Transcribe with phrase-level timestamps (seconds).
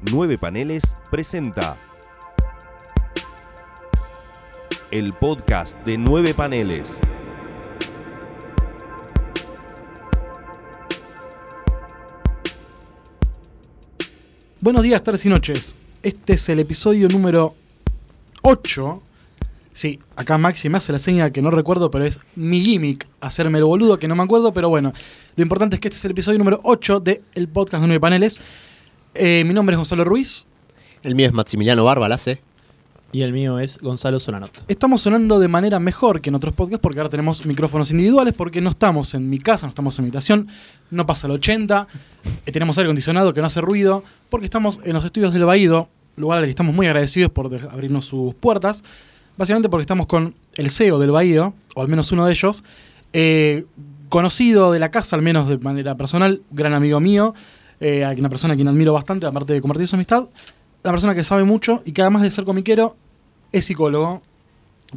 [0.00, 1.76] Nueve Paneles presenta
[4.92, 6.98] el podcast de Nueve Paneles.
[14.60, 15.74] Buenos días, tardes y noches.
[16.04, 17.56] Este es el episodio número
[18.42, 19.02] 8.
[19.72, 23.58] Sí, acá Maxi me hace la seña que no recuerdo, pero es mi gimmick, hacerme
[23.58, 24.92] el boludo que no me acuerdo, pero bueno,
[25.34, 28.38] lo importante es que este es el episodio número 8 del podcast de Nueve Paneles.
[29.18, 30.46] Eh, mi nombre es Gonzalo Ruiz.
[31.02, 32.40] El mío es Maximiliano Barbalace.
[33.10, 34.64] Y el mío es Gonzalo Solanot.
[34.68, 38.60] Estamos sonando de manera mejor que en otros podcasts porque ahora tenemos micrófonos individuales, porque
[38.60, 40.48] no estamos en mi casa, no estamos en mi habitación,
[40.90, 41.88] no pasa el 80,
[42.46, 45.88] eh, tenemos aire acondicionado que no hace ruido, porque estamos en los estudios del Baído,
[46.16, 48.84] lugar al que estamos muy agradecidos por abrirnos sus puertas,
[49.38, 52.62] básicamente porque estamos con el CEO del Baído, o al menos uno de ellos,
[53.14, 53.64] eh,
[54.10, 57.34] conocido de la casa, al menos de manera personal, gran amigo mío,
[57.80, 60.28] eh, a- una persona a quien admiro bastante, aparte de compartir su amistad,
[60.84, 62.96] una persona que sabe mucho y que además de ser comiquero,
[63.52, 64.22] es psicólogo,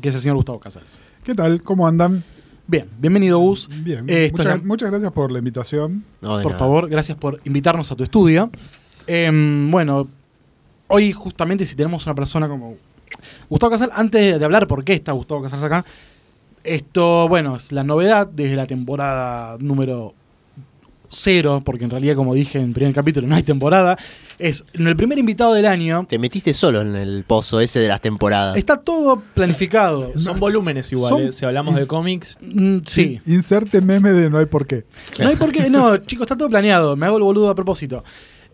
[0.02, 1.00] que es el señor Gustavo Casares.
[1.24, 1.62] ¿Qué tal?
[1.64, 2.24] ¿Cómo andan?
[2.68, 3.68] Bien, bienvenido Gus.
[3.84, 4.06] Bien.
[4.08, 6.04] Eh, muchas, la- gracias por la invitación.
[6.22, 6.58] No, Por nada.
[6.58, 8.50] favor, gracias por invitarnos a tu estudio.
[9.08, 10.08] Em, bueno,
[10.88, 12.76] hoy justamente si tenemos una persona como
[13.50, 15.84] Gustavo Casal, antes de hablar por qué está Gustavo Casals acá,
[16.64, 20.14] esto, bueno, es la novedad desde la temporada número
[21.12, 23.98] cero, porque en realidad, como dije en el primer capítulo, no hay temporada.
[24.40, 26.08] Es el primer invitado del año.
[26.10, 28.58] Te metiste solo en el pozo ese de las temporadas.
[28.58, 30.14] Está todo planificado.
[30.18, 31.32] Son volúmenes igual, Son- eh.
[31.32, 32.38] si hablamos de cómics.
[32.42, 33.22] Mm, sí.
[33.28, 34.86] Inserte meme de no hay por qué.
[35.20, 35.70] No hay por qué.
[35.70, 36.96] No, chicos, está todo planeado.
[36.96, 38.04] Me hago el boludo a propósito.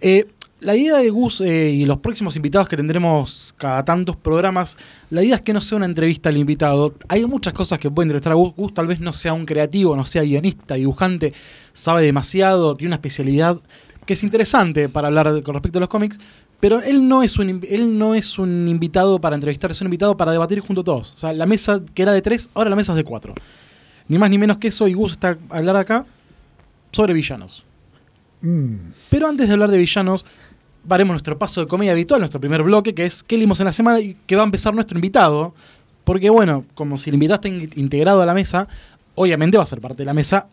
[0.02, 0.28] Eh,
[0.60, 4.78] la idea de Gus eh, y los próximos invitados que tendremos cada tantos programas,
[5.10, 6.96] la idea es que no sea una entrevista al invitado.
[7.08, 8.54] Hay muchas cosas que pueden entrevistar a Gus.
[8.56, 11.34] Gus tal vez no sea un creativo, no sea guionista, dibujante,
[11.74, 13.60] sabe demasiado, tiene una especialidad
[14.06, 16.20] que es interesante para hablar con respecto a los cómics.
[16.60, 20.18] Pero él no, es un, él no es un invitado para entrevistar, es un invitado
[20.18, 21.14] para debatir junto a todos.
[21.14, 23.36] O sea, la mesa que era de tres, ahora la mesa es de cuatro.
[24.08, 26.06] Ni más ni menos que eso, y Gus está a hablar acá
[26.92, 27.64] sobre villanos.
[28.42, 28.76] Mm.
[29.10, 30.26] Pero antes de hablar de villanos,
[30.90, 33.72] haremos nuestro paso de comedia habitual, nuestro primer bloque, que es qué leímos en la
[33.72, 35.54] semana y que va a empezar nuestro invitado.
[36.04, 38.68] Porque, bueno, como si el invitado está in- integrado a la mesa,
[39.16, 40.48] obviamente va a ser parte de la mesa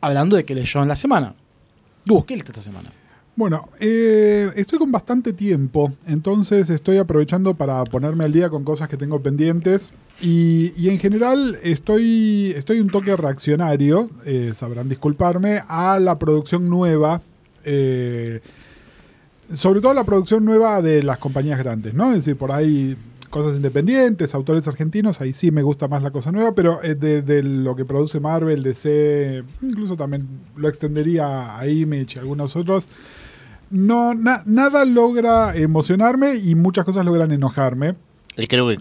[0.00, 1.34] hablando de qué leyó en la semana.
[2.06, 2.90] Gus, ¿qué leíste esta semana?
[3.36, 8.88] Bueno, eh, estoy con bastante tiempo, entonces estoy aprovechando para ponerme al día con cosas
[8.88, 15.62] que tengo pendientes y, y en general estoy, estoy un toque reaccionario, eh, sabrán disculparme,
[15.66, 17.22] a la producción nueva,
[17.64, 18.40] eh,
[19.54, 22.10] sobre todo la producción nueva de las compañías grandes, ¿no?
[22.10, 22.96] Es decir, por ahí
[23.30, 27.42] cosas independientes, autores argentinos, ahí sí me gusta más la cosa nueva, pero eh, de,
[27.42, 32.86] lo que produce Marvel, DC, incluso también lo extendería a Image y algunos otros,
[33.70, 37.94] no, na- nada logra emocionarme y muchas cosas logran enojarme.
[38.36, 38.78] Y Creo que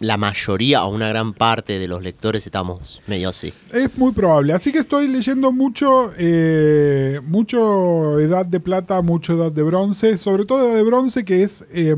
[0.00, 3.52] la mayoría o una gran parte de los lectores estamos medio así.
[3.72, 4.52] Es muy probable.
[4.52, 10.44] Así que estoy leyendo mucho, eh, mucho Edad de Plata, mucho Edad de Bronce, sobre
[10.44, 11.94] todo Edad de Bronce, que es eh,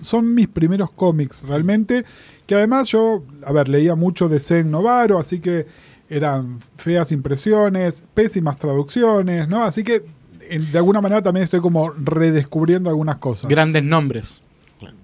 [0.00, 2.04] son mis primeros cómics realmente.
[2.46, 5.66] Que además yo, a ver, leía mucho de Zen Novaro, así que
[6.10, 9.64] eran feas impresiones, pésimas traducciones, ¿no?
[9.64, 10.02] Así que
[10.50, 13.48] en- de alguna manera también estoy como redescubriendo algunas cosas.
[13.50, 14.40] Grandes nombres.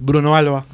[0.01, 0.67] Bruno Alba,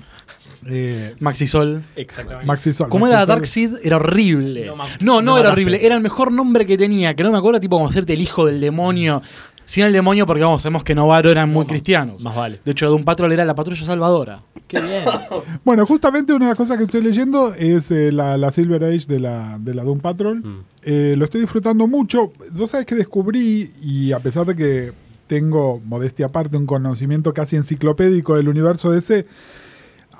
[0.67, 1.83] Eh, Maxi Sol.
[1.97, 2.47] Exactamente.
[2.47, 2.89] Maxi Sol.
[2.89, 3.27] ¿Cómo Maxi era.
[3.27, 3.73] Darkseid?
[3.83, 4.67] Era horrible.
[4.67, 5.85] No, No, no, no era horrible.
[5.85, 7.15] Era el mejor nombre que tenía.
[7.15, 9.23] Que no me acuerdo, tipo como hacerte el hijo del demonio.
[9.67, 12.23] Sin el demonio, porque vamos, sabemos que Novaro eran muy No, cristianos.
[12.23, 12.61] Más vale.
[12.63, 14.41] De hecho, de un patrón era la patrulla salvadora.
[14.69, 15.05] Qué bien.
[15.65, 19.07] Bueno, justamente una de las cosas que estoy leyendo es eh, la, la Silver Age
[19.07, 20.41] de la, de la Doom Patrol.
[20.45, 20.61] Mm.
[20.83, 22.31] Eh, lo estoy disfrutando mucho.
[22.53, 24.93] Vos sabés que descubrí, y a pesar de que
[25.27, 29.25] tengo, modestia aparte, un conocimiento casi enciclopédico del universo DC,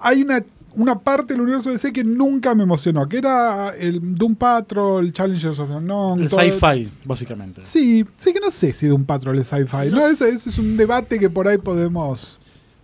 [0.05, 0.43] hay una,
[0.75, 5.59] una parte del universo DC que nunca me emocionó, que era el Doom Patrol, Challengers
[5.59, 6.21] of the Unknown.
[6.21, 7.63] El sci-fi, básicamente.
[7.65, 9.91] Sí, sí que no sé si Doom Patrol es sci-fi.
[9.91, 12.39] No, ese, ese es un debate que por ahí podemos...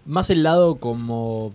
[0.06, 1.52] Más el lado como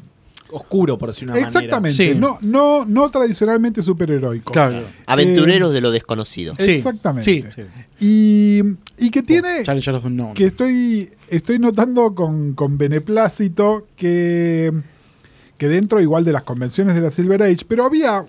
[0.51, 1.47] oscuro, por decir una manera.
[1.47, 2.13] Exactamente, Sí.
[2.17, 4.51] no, no, no tradicionalmente superheroico.
[4.51, 4.83] Claro.
[5.07, 6.53] Aventureros de lo desconocido.
[6.59, 7.51] Eh, Exactamente.
[7.51, 7.63] Sí.
[7.99, 8.61] Y,
[9.03, 10.33] y que tiene, Challenger of Unknown.
[10.35, 14.71] que estoy, estoy notando con, con beneplácito que,
[15.57, 18.25] que dentro igual de las convenciones de la Silver Age, pero había,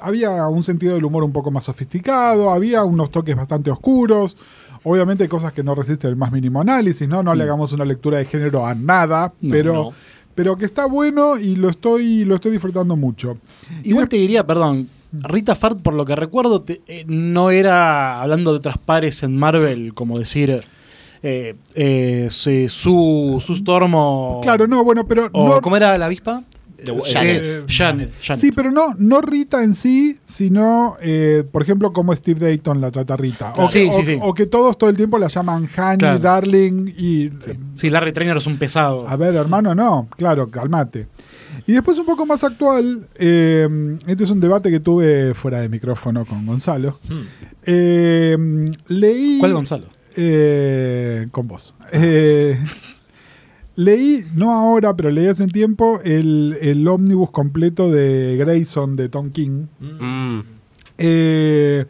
[0.00, 4.36] había un sentido del humor un poco más sofisticado, había unos toques bastante oscuros,
[4.82, 7.22] obviamente cosas que no resisten el más mínimo análisis, ¿no?
[7.22, 9.72] No le hagamos una lectura de género a nada, No, pero...
[9.72, 9.92] no.
[10.36, 13.38] Pero que está bueno y lo estoy, lo estoy disfrutando mucho.
[13.84, 18.50] Igual te diría, perdón, Rita Fart, por lo que recuerdo, te- eh, no era hablando
[18.50, 20.60] de otras pares en Marvel, como decir
[21.22, 24.40] eh, eh, sí, su, su Stormo.
[24.42, 26.42] Claro, no, bueno, pero O, no, ¿Cómo era la avispa?
[27.12, 27.42] Janet.
[27.44, 28.12] Eh, Janet.
[28.22, 28.40] Janet.
[28.40, 32.90] Sí, pero no, no Rita en sí, sino, eh, por ejemplo, como Steve Dayton la
[32.90, 33.52] trata Rita.
[33.56, 34.18] O, Sí, que, sí, o- sí.
[34.20, 36.18] o que todos todo el tiempo la llaman Honey, Claro.
[36.18, 37.30] Darling y...
[37.74, 39.08] Sí, Larry Trainer es un pesado.
[39.08, 41.06] A ver, hermano, no, claro, calmate.
[41.66, 45.68] Y después un poco más actual, eh, este es un debate que tuve fuera de
[45.68, 46.98] micrófono con Gonzalo.
[47.64, 48.36] Eh,
[48.88, 49.38] leí...
[49.38, 49.86] ¿Cuál Gonzalo?
[50.16, 51.74] Eh, con vos.
[51.92, 52.58] Eh,
[53.76, 59.08] leí, no ahora, pero leí hace un tiempo, el, el ómnibus completo de Grayson de
[59.08, 59.66] Tom King.
[59.80, 60.40] Mm,
[60.96, 61.86] Eh,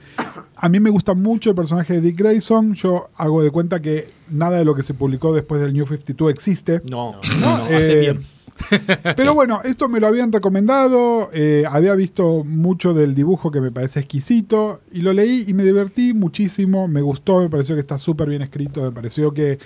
[0.57, 2.75] a mí me gusta mucho el personaje de Dick Grayson.
[2.75, 6.33] Yo hago de cuenta que nada de lo que se publicó después del New 52
[6.33, 6.81] existe.
[6.89, 8.25] No, No, no, hace eh, bien.
[9.17, 13.73] Pero bueno, esto me lo habían recomendado, eh, había visto mucho del dibujo que me
[13.73, 17.99] parece exquisito y lo leí y me divertí muchísimo, me gustó, me pareció que está
[17.99, 19.59] súper bien escrito, me pareció que,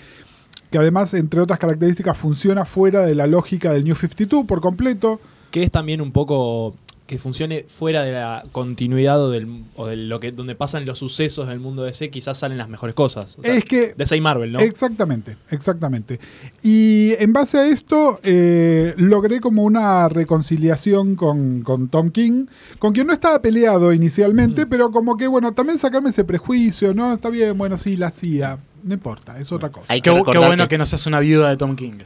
[0.70, 5.20] que además, entre otras características, funciona fuera de la lógica del New 52 por completo.
[5.50, 6.74] Que es también un poco
[7.08, 10.98] que funcione fuera de la continuidad o, del, o de lo que donde pasan los
[10.98, 13.38] sucesos del mundo DC, quizás salen las mejores cosas.
[13.38, 14.60] O sea, es que DC y Marvel, ¿no?
[14.60, 16.20] Exactamente, exactamente.
[16.62, 22.44] Y en base a esto, eh, logré como una reconciliación con, con Tom King,
[22.78, 27.14] con quien no estaba peleado inicialmente, pero como que, bueno, también sacarme ese prejuicio, ¿no?
[27.14, 28.58] Está bien, bueno, sí, la hacía.
[28.88, 29.84] No importa, es otra cosa.
[29.92, 30.68] Hay Qué, que qué recordar bueno que...
[30.70, 31.98] que- no seas una viuda de Tom King.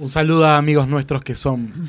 [0.00, 1.88] Un saludo a amigos nuestros que son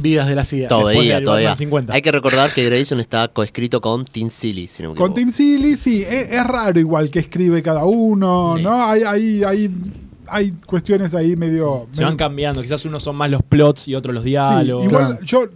[0.00, 0.66] vidas de la CIA.
[0.68, 1.50] Todavía, todavía.
[1.50, 1.94] Batman 50.
[1.94, 5.14] Hay que recordar que Grayson está coescrito con Tim Silly, si no me Con.
[5.14, 8.62] Tim Silly, sí, es, es raro igual que escribe cada uno, Sí.
[8.64, 8.82] ¿no?
[8.84, 9.70] Hay, hay, hay,
[10.26, 11.86] hay cuestiones ahí medio...
[11.92, 14.84] Se van cambiando, quizás unos son más los plots y otros los Sí, diálogos.
[14.86, 15.24] igual Claro.
[15.24, 15.48] yo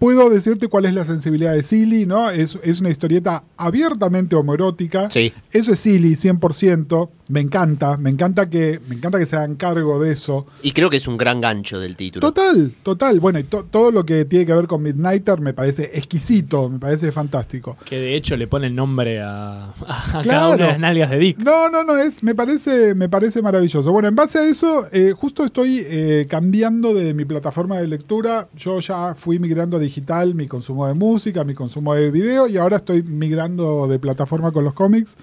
[0.00, 2.30] puedo decirte cuál es la sensibilidad de Silly, ¿no?
[2.30, 5.08] Es, es una historieta abiertamente homoerótica.
[5.10, 5.32] Sí.
[5.52, 7.08] Eso es Silly, 100%.
[7.28, 10.46] Me encanta, me encanta que me encanta que se hagan cargo de eso.
[10.62, 12.26] Y creo que es un gran gancho del título.
[12.32, 13.20] Total, total.
[13.20, 16.80] Bueno, y to- todo lo que tiene que ver con Midnighter me parece exquisito, me
[16.80, 17.76] parece fantástico.
[17.84, 20.28] Que de hecho le pone el nombre a, a Claro.
[20.28, 21.38] cada una de las nalgas de Dick.
[21.38, 23.92] No, no, no, es, me, parece, me parece maravilloso.
[23.92, 28.48] Bueno, en base a eso, eh, justo estoy eh, cambiando de mi plataforma de lectura.
[28.56, 32.56] Yo ya fui migrando a digital mi consumo de música, mi consumo de video, y
[32.56, 35.16] ahora estoy migrando de plataforma con los cómics.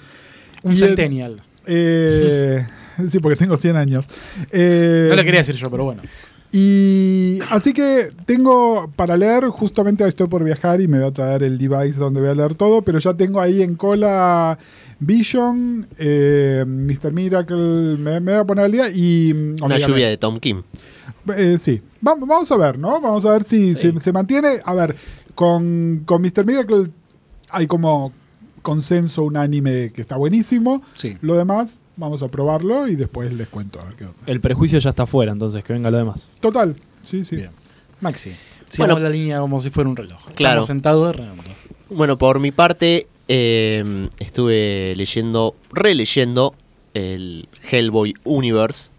[0.64, 1.42] Un Y el- centennial.
[1.66, 2.66] Eh,
[3.08, 4.06] sí, porque tengo 100 años.
[4.52, 6.02] Eh, No le quería decir yo, pero bueno.
[6.52, 11.44] Y así que tengo para leer, justamente estoy por viajar y me voy a traer
[11.44, 14.58] el device donde voy a leer todo, pero ya tengo ahí en cola
[15.00, 17.12] Vision, eh, Mr.
[17.12, 19.34] Miracle, me, me voy a poner al día y...
[19.34, 20.64] mm, Una lluvia de Tom Kim.
[21.36, 23.00] Eh, sí, vamos, vamos a ver, ¿no?
[23.02, 24.60] Vamos a ver si se, se mantiene.
[24.64, 24.96] A ver,
[25.36, 26.46] con, con Mr.
[26.46, 26.90] Miracle
[27.50, 28.12] hay como
[28.62, 30.82] consenso unánime que está buenísimo.
[30.94, 31.18] Sí.
[31.22, 34.18] Lo demás, vamos a probarlo y después les cuento a ver qué onda.
[34.26, 36.30] El prejuicio ya está fuera, entonces que venga lo demás.
[36.40, 37.38] Total, sí, sí.
[37.38, 37.50] Bien.
[38.02, 38.32] Maxi.
[38.70, 39.10] Sigamos Bueno.
[39.10, 40.20] la línea como si fuera un reloj.
[40.36, 40.62] Claro.
[40.62, 41.44] Estamos sentados de redondo.
[41.90, 46.54] Bueno, por mi parte, eh, estuve leyendo, releyendo
[46.94, 48.90] el Hellboy Universe.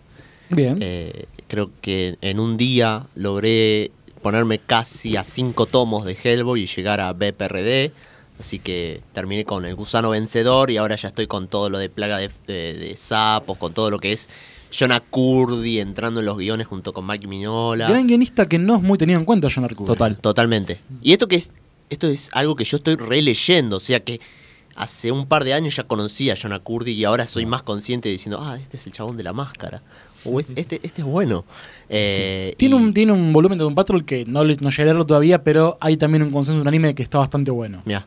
[0.49, 0.79] Bien.
[0.81, 3.91] Eh, creo que en un día logré
[4.23, 7.93] ponerme casi a cinco tomos de Hellboy y llegar a BPRD.
[8.39, 11.89] Así que terminé con el gusano vencedor y ahora ya estoy con todo lo de
[11.89, 14.29] plaga de, de- de sapos, con todo lo que es
[14.77, 17.89] Jonah Curdy entrando en los guiones junto con Mike Mignola.
[17.89, 19.87] Gran guionista que no es muy tenido en cuenta, John Arcudi.
[19.89, 20.17] Total.
[20.19, 20.79] Totalmente.
[21.03, 21.51] Y esto que es,
[21.91, 24.21] esto es algo que yo estoy releyendo, o sea que
[24.77, 28.09] hace un par de años ya conocía a Jonah Curdy y ahora soy más consciente
[28.09, 29.83] diciendo, ah, este es el chabón de la máscara.
[30.57, 31.45] Este, este es bueno.
[31.89, 34.83] Eh, Tiene y- un, tiene un volumen de Doom Patrol que no, le- no llegué
[34.83, 37.83] a leerlo todavía, pero hay también un consenso unánime que está bastante bueno.
[37.85, 38.07] Mirá.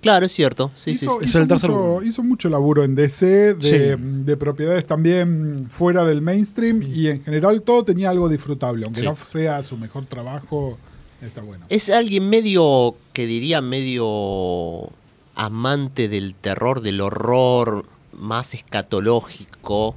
[0.00, 0.72] Claro, es cierto.
[0.74, 1.24] Sí, sí, hizo, sí.
[1.24, 4.02] Es hizo el tercer mucho, hizo mucho laburo en DC, de, Sí.
[4.24, 9.06] de propiedades también fuera del mainstream y en general todo tenía algo disfrutable, aunque Sí.
[9.06, 10.76] no sea su mejor trabajo,
[11.22, 11.66] está bueno.
[11.68, 14.90] Es alguien medio, que diría medio
[15.36, 19.94] amante del terror, del horror más escatológico.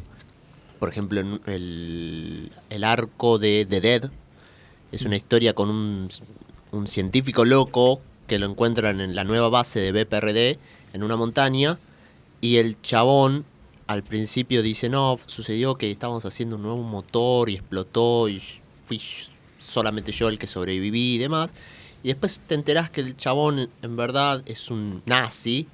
[0.80, 4.12] Por ejemplo, el, el arco de The Dead
[4.92, 6.10] es una historia con un,
[6.72, 10.60] un científico loco que lo encuentran en la nueva base de BPRD
[10.94, 11.80] en una montaña
[12.42, 13.46] y el chabón
[13.88, 18.42] al principio dice, no, sucedió que estábamos haciendo un nuevo motor y explotó y
[18.88, 19.00] fui
[19.60, 21.54] solamente yo el que sobreviví y demás.
[22.04, 25.68] Y después te enterás que el chabón en verdad es un nazi,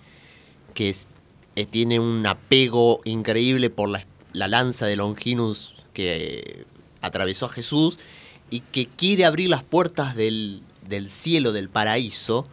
[0.73, 1.07] que es-
[1.55, 6.65] eh, tiene un apego increíble por la, la lanza de Longinus que
[7.01, 7.99] atravesó a Jesús
[8.49, 12.45] y que quiere abrir las puertas del, del cielo, del paraíso,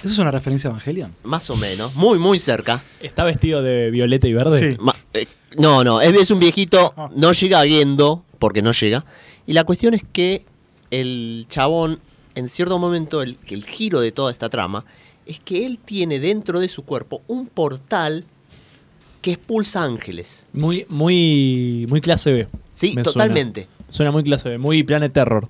[0.00, 1.12] ¿Eso es una referencia a Evangelion?
[1.24, 2.84] Más o menos, muy, muy cerca.
[3.00, 4.74] ¿Está vestido de violeta y verde?
[4.74, 4.76] Sí.
[4.80, 9.04] Ma- eh, no, no, es, es un viejito, no llega viendo, porque no llega.
[9.44, 10.44] Y la cuestión es que
[10.92, 11.98] el chabón,
[12.36, 14.84] en cierto momento, el, que el giro de toda esta trama,
[15.26, 18.24] es que él tiene dentro de su cuerpo un portal
[19.20, 20.46] que expulsa ángeles.
[20.52, 22.48] Muy, muy, muy clase B.
[22.74, 23.62] Sí, Me totalmente.
[23.62, 23.86] Suena.
[23.90, 25.48] Suena muy clase B, muy Planet Terror.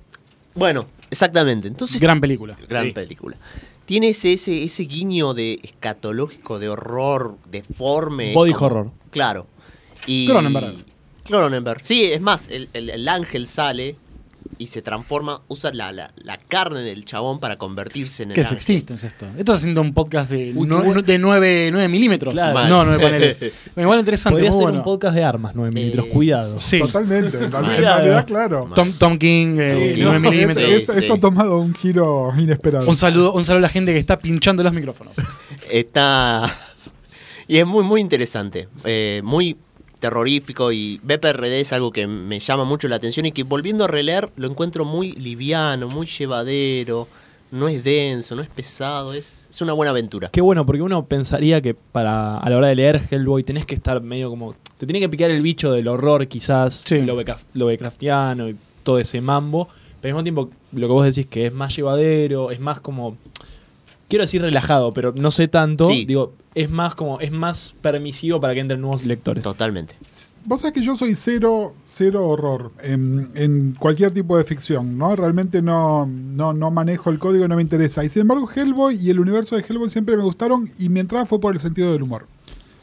[0.55, 1.67] Bueno, exactamente.
[1.67, 2.57] Entonces, Gran película.
[2.67, 2.91] gran Sí.
[2.93, 3.37] película.
[3.85, 8.33] Tiene ese, ese, ese guiño de escatológico, de horror, deforme.
[8.33, 8.91] Body como- horror.
[9.11, 9.47] Claro.
[10.05, 10.73] Y Cronenberg.
[11.25, 11.83] Cronenberg.
[11.83, 13.95] Sí, es más, el, el- el ángel sale
[14.59, 18.41] y se transforma, usa la, la, la carne del chabón para convertirse en el ¿Qué
[18.41, 18.51] es.
[18.51, 19.25] Existence esto?
[19.25, 21.01] Esto está haciendo un podcast de, Uy, qué no- bueno.
[21.01, 22.33] de 9, 9 milímetros.
[22.33, 22.67] Claro.
[22.67, 23.39] No, 9 paneles.
[23.77, 24.77] Igual interesante, Podría ser bueno.
[24.79, 26.05] un podcast de armas, 9 milímetros.
[26.05, 26.59] Eh, Cuidado.
[26.59, 26.79] Sí.
[26.79, 27.37] Totalmente.
[27.37, 27.97] En realidad, en Cuidado.
[27.99, 28.69] realidad, claro.
[28.75, 30.65] Tom, Tom King, eh, Sí, 9 no, milímetros.
[30.67, 30.71] sí.
[30.73, 32.87] esto, esto ha tomado un giro inesperado.
[32.89, 35.13] Un saludo, un saludo a la gente que está pinchando los micrófonos.
[35.71, 36.43] Está.
[37.47, 38.67] Y es muy, muy interesante.
[38.83, 39.57] eh, muy
[39.99, 40.71] terrorífico.
[40.71, 44.29] Y BPRD es algo que me llama mucho la atención y que volviendo a releer
[44.35, 47.07] lo encuentro muy liviano, muy llevadero.
[47.51, 49.13] No es denso, no es pesado.
[49.13, 50.29] Es, es una buena aventura.
[50.31, 53.73] Qué bueno, porque uno pensaría que para a la hora de leer Hellboy tenés que
[53.75, 54.53] estar medio como.
[54.77, 57.01] Te tiene que picar el bicho del horror, quizás, Sí.
[57.01, 59.67] lo, Lovecraft- Lovecraftiano y todo ese mambo.
[59.99, 63.17] Pero al mismo tiempo, lo que vos decís que es más llevadero, es más como.
[64.07, 65.85] Quiero decir relajado, pero no sé tanto.
[65.87, 66.05] Sí.
[66.05, 67.19] Digo, es más como.
[67.21, 69.41] Es más permisivo para que entren nuevos lectores.
[69.43, 69.95] Totalmente.
[70.43, 75.15] Vos sabés que yo soy cero, cero horror en, en cualquier tipo de ficción, ¿no?
[75.15, 78.03] Realmente no, no, no manejo el código, no me interesa.
[78.03, 81.25] Y sin embargo, Hellboy y el universo de Hellboy siempre me gustaron y mi entrada
[81.25, 82.25] fue por el sentido del humor.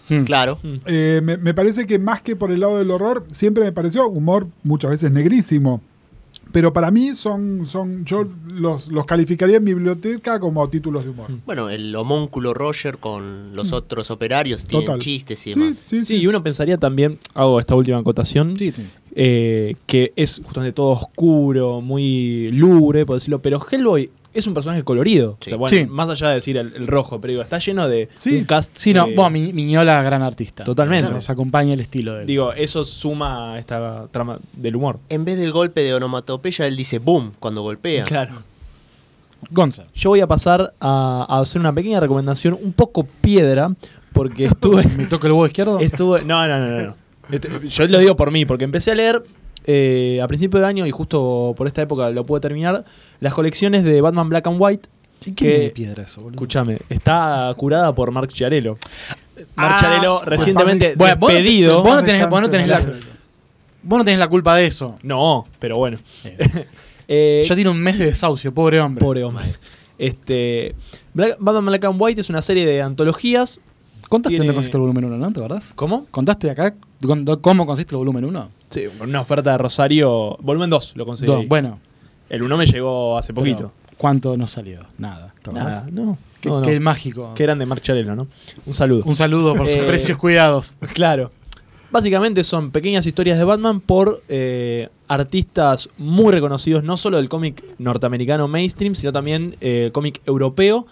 [0.09, 0.25] Hmm.
[0.25, 0.59] Claro.
[0.87, 4.09] Eh, me, me parece que más que por el lado del horror, siempre me pareció
[4.09, 5.83] humor muchas veces negrísimo.
[6.53, 11.11] Pero para mí son, son yo los, los calificaría en mi biblioteca como títulos de
[11.11, 11.29] humor.
[11.45, 15.01] Bueno, el homúnculo Roger con los otros operarios tienen Total.
[15.01, 15.77] chistes y Sí, demás.
[15.87, 16.17] sí, Sí, sí.
[16.17, 18.87] y uno pensaría también, hago esta última acotación, Sí, sí.
[19.15, 24.83] eh, que es justamente todo oscuro, muy lúgubre, por decirlo, pero Hellboy es un personaje
[24.85, 25.37] colorido.
[25.41, 25.47] Sí.
[25.47, 25.87] O sea, bueno, Sí.
[25.87, 28.39] más allá de decir el, el rojo, pero digo, está lleno de Sí.
[28.39, 28.77] un cast.
[28.77, 30.65] Sí, no, de- bueno, Mi- Miñola, gran artista.
[30.65, 31.11] Totalmente.
[31.11, 32.27] Nos acompaña el estilo de él.
[32.27, 34.99] Digo, eso suma a esta trama del humor.
[35.09, 38.05] En vez del golpe de onomatopeya, él dice boom cuando golpea.
[38.05, 38.35] Claro.
[39.51, 39.85] Gonza.
[39.95, 43.71] Yo voy a pasar a, a hacer una pequeña recomendación, un poco piedra,
[44.13, 44.83] porque estuve.
[44.97, 45.79] ¿Me toca el huevo izquierdo?
[45.79, 46.83] estuve no, no, no, no.
[46.89, 46.95] no.
[47.31, 49.23] Este- Yo lo digo por mí, porque empecé a leer
[49.67, 52.85] eh, a principio de año y justo por esta época lo pude terminar,
[53.21, 54.89] las colecciones de Batman Black and White.
[55.25, 56.37] ¿Y que- ¿Qué de piedra eso, boludo?
[56.37, 58.79] Escúchame, está curada por Mark Chiarello.
[59.57, 61.83] Mark Ah, Chiarello recientemente Bueno, vos no te- despedido.
[61.83, 62.93] vos no tenés- vos no tenés la-.
[63.83, 64.97] Vos no tenés la culpa de eso.
[65.03, 65.99] No, pero bueno.
[66.25, 66.39] Eh,
[67.09, 69.01] Eh, ya tiene un mes de desahucio, pobre hombre.
[69.05, 69.45] Pobre hombre.
[69.97, 70.75] Este,
[71.15, 73.61] Black- Batman Black and White es una serie de antologías.
[74.09, 75.33] Contaste Tiene- dónde consiste el volumen 1, ¿no?
[75.33, 75.73] ¿Te acordás?
[75.75, 76.07] ¿Cómo?
[76.11, 76.75] ¿Contaste acá
[77.41, 78.49] cómo consiste el volumen 1?
[78.71, 80.37] Sí, una oferta de Rosario.
[80.41, 81.47] Volumen 2 lo conseguí.
[81.47, 81.79] Bueno,
[82.29, 83.73] El 1 me llegó hace poquito.
[83.87, 84.81] pero ¿cuánto nos salió?
[84.99, 85.35] Nada.
[85.53, 86.19] Nada, no.
[86.41, 86.67] Qué, no, no.
[86.67, 87.33] qué mágico.
[87.35, 88.27] Qué grande ¿no?
[88.67, 89.03] Un saludo.
[89.05, 90.75] Un saludo por sus Eh, precios cuidados.
[90.95, 91.31] Claro.
[91.91, 97.63] Básicamente son pequeñas historias de Batman por eh, artistas muy reconocidos, no solo del cómic
[97.79, 100.87] norteamericano mainstream, sino también eh, el cómic europeo,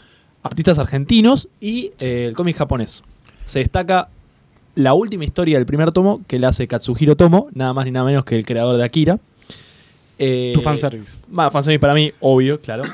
[0.45, 3.03] artistas argentinos y eh, el cómic japonés.
[3.47, 4.09] Se destaca
[4.77, 8.07] la última historia del primer tomo que la hace Katsuhiro Tomo, nada más ni nada
[8.07, 9.19] menos que el creador de Akira.
[10.19, 11.17] Eh, Tu fanservice.
[11.37, 12.85] Va, fanservice para mí, obvio, claro.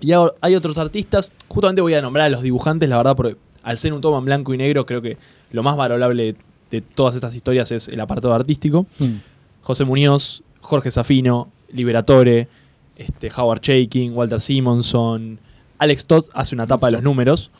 [0.00, 3.36] Y ahora hay otros artistas, justamente voy a nombrar a los dibujantes, la verdad, porque
[3.62, 5.16] al ser un tomo en blanco y negro, creo que
[5.52, 6.34] lo más valorable
[6.70, 8.86] de todas estas historias es el apartado artístico.
[8.98, 9.18] Mm.
[9.60, 12.48] José Muñoz, Jorge Safino, Liberatore,
[12.96, 15.38] este, Howard Shaking, Walter Simonson,
[15.82, 17.50] Alex Todd hace una tapa de los números,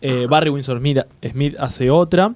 [0.00, 2.34] eh, Barry Windsor Smith, Smith hace otra.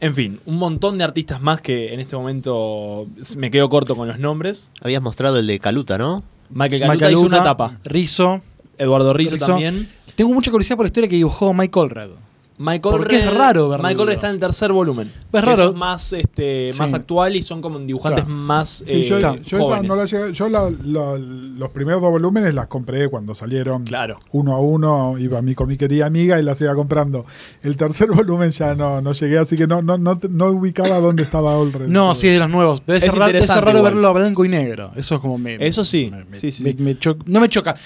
[0.00, 3.06] En fin, un montón de artistas más que en este momento
[3.38, 4.70] me quedo corto con los nombres.
[4.82, 6.22] Habías mostrado el de Caluta, ¿no?
[6.50, 7.78] Michael Caluta hizo una tapa.
[7.84, 8.42] Rizzo.
[8.76, 9.46] Eduardo Rizzo, Rizzo.
[9.46, 9.88] también.
[10.14, 12.10] Tengo mucha curiosidad por la historia que dibujó Mike Allred.
[12.58, 13.86] Michael Porque es raro verlo.
[13.86, 15.12] Michael Red está en el tercer volumen.
[15.32, 15.68] Es raro.
[15.70, 16.78] Es más, este, Sí.
[16.80, 18.36] más actual y son como dibujantes Claro.
[18.38, 19.88] más Sí, yo, eh, yo esa jóvenes.
[19.88, 24.18] no la llegué- yo la- la- los primeros dos volúmenes las compré cuando salieron Claro.
[24.32, 27.24] uno a uno, iba a mí con mi querida amiga y las iba comprando.
[27.62, 30.98] El tercer volumen ya no, no llegué, así que no, no, no, te- no ubicaba
[30.98, 31.86] dónde estaba Allred.
[31.88, 32.82] No, sí, es de los nuevos.
[32.86, 34.90] Debe Es ser, raro, debe ser interesante raro verlo a blanco y negro.
[34.96, 35.54] Eso es como me.
[35.64, 36.76] Eso sí, me- sí, sí, me- sí.
[36.82, 37.76] me cho- no me choca.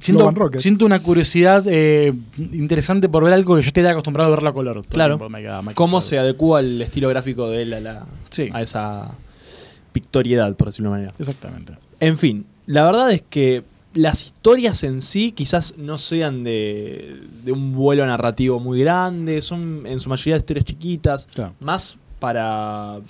[0.00, 2.12] Siento, una curiosidad eh,
[2.52, 4.84] interesante por ver algo que yo esté acostumbrado a verlo a color.
[4.86, 5.28] Claro.
[5.28, 8.48] me queda ¿Cómo se adecua el estilo gráfico de él a, la, Sí.
[8.52, 9.12] a esa
[9.92, 11.14] pictoriedad, por decirlo de una manera?
[11.18, 11.74] Exactamente.
[12.00, 13.64] En fin, la verdad es que
[13.94, 19.84] las historias en sí quizás no sean de, de un vuelo narrativo muy grande, son
[19.86, 21.54] en su mayoría historias chiquitas, Claro.
[21.60, 23.00] más para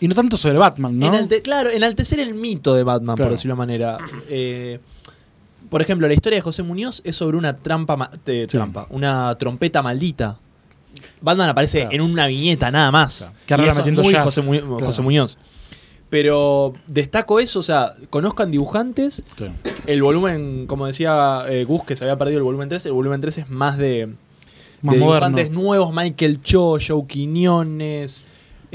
[0.00, 1.06] Y no tanto sobre Batman, ¿no?
[1.06, 3.28] Enalte- claro, enaltecer el mito de Batman, Claro.
[3.28, 3.98] por decirlo de manera.
[4.28, 4.80] Eh,
[5.70, 8.46] por ejemplo, la historia de José Muñoz es sobre una trampa, Sí.
[8.48, 10.38] trampa, una trompeta maldita.
[11.20, 11.94] Batman aparece Claro.
[11.94, 13.30] en una viñeta nada más.
[13.46, 13.62] Claro.
[13.62, 14.14] Que Y eso es metiendo muy.
[14.14, 14.78] José, Mu- Claro.
[14.86, 15.38] José Muñoz.
[16.10, 19.24] Pero destaco eso, o sea, conozcan dibujantes.
[19.86, 23.20] El volumen, como decía eh, Gus, que se había perdido el volumen 3, el volumen
[23.20, 24.06] 3 es más de,
[24.82, 25.36] Más de moderno.
[25.38, 28.24] dibujantes nuevos, Michael Cho, Joe Quiñones.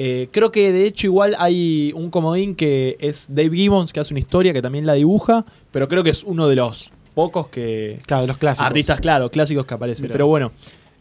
[0.02, 4.14] Eh, creo que de hecho igual hay un comodín que es Dave Gibbons, que hace
[4.14, 7.98] una historia que también la dibuja, pero creo que es uno de los pocos que...
[8.06, 8.66] Claro, de los clásicos.
[8.68, 10.04] Artistas, claro, clásicos que aparecen.
[10.04, 10.14] Mirá.
[10.14, 10.54] Pero bueno,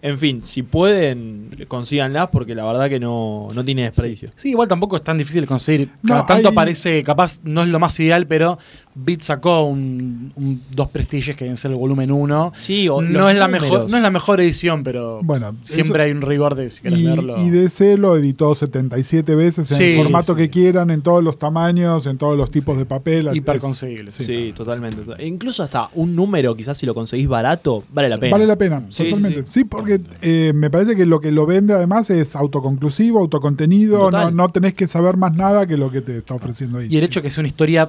[0.03, 4.33] en fin, si pueden, consíganlas porque la verdad que no, no tiene desperdicio.
[4.35, 5.91] Sí, igual tampoco es tan difícil conseguir.
[6.03, 8.59] No, tanto hay- aparece, capaz no es lo más ideal, pero
[9.05, 12.53] Beat sacó un, un- dos prestigios que deben ser el volumen 1.
[12.55, 13.71] Sí, o No es, la números.
[13.71, 16.83] mejor, no es la mejor edición, pero Bueno, siempre eso- hay un rigor de si
[16.83, 17.43] querés Y, leerlo.
[17.45, 20.39] y DC lo editó 77 veces en Sí, el formato sí.
[20.39, 23.29] que quieran, en todos los tamaños, en todos los tipos de papel.
[23.33, 24.11] Hiper Es- conseguible.
[24.11, 24.53] Sí, sí.
[24.55, 24.99] totalmente.
[25.19, 28.33] E incluso hasta un número, quizás si lo conseguís barato, vale la pena.
[28.33, 29.43] Vale la pena, Sí, sí, totalmente.
[29.47, 29.65] Sí, sí.
[29.65, 34.49] porque eh, me parece que lo que lo vende además es autoconclusivo, autocontenido, no, no
[34.51, 36.89] tenés que saber más nada que lo que te está ofreciendo ahí.
[36.91, 37.89] Y el hecho que sea una historia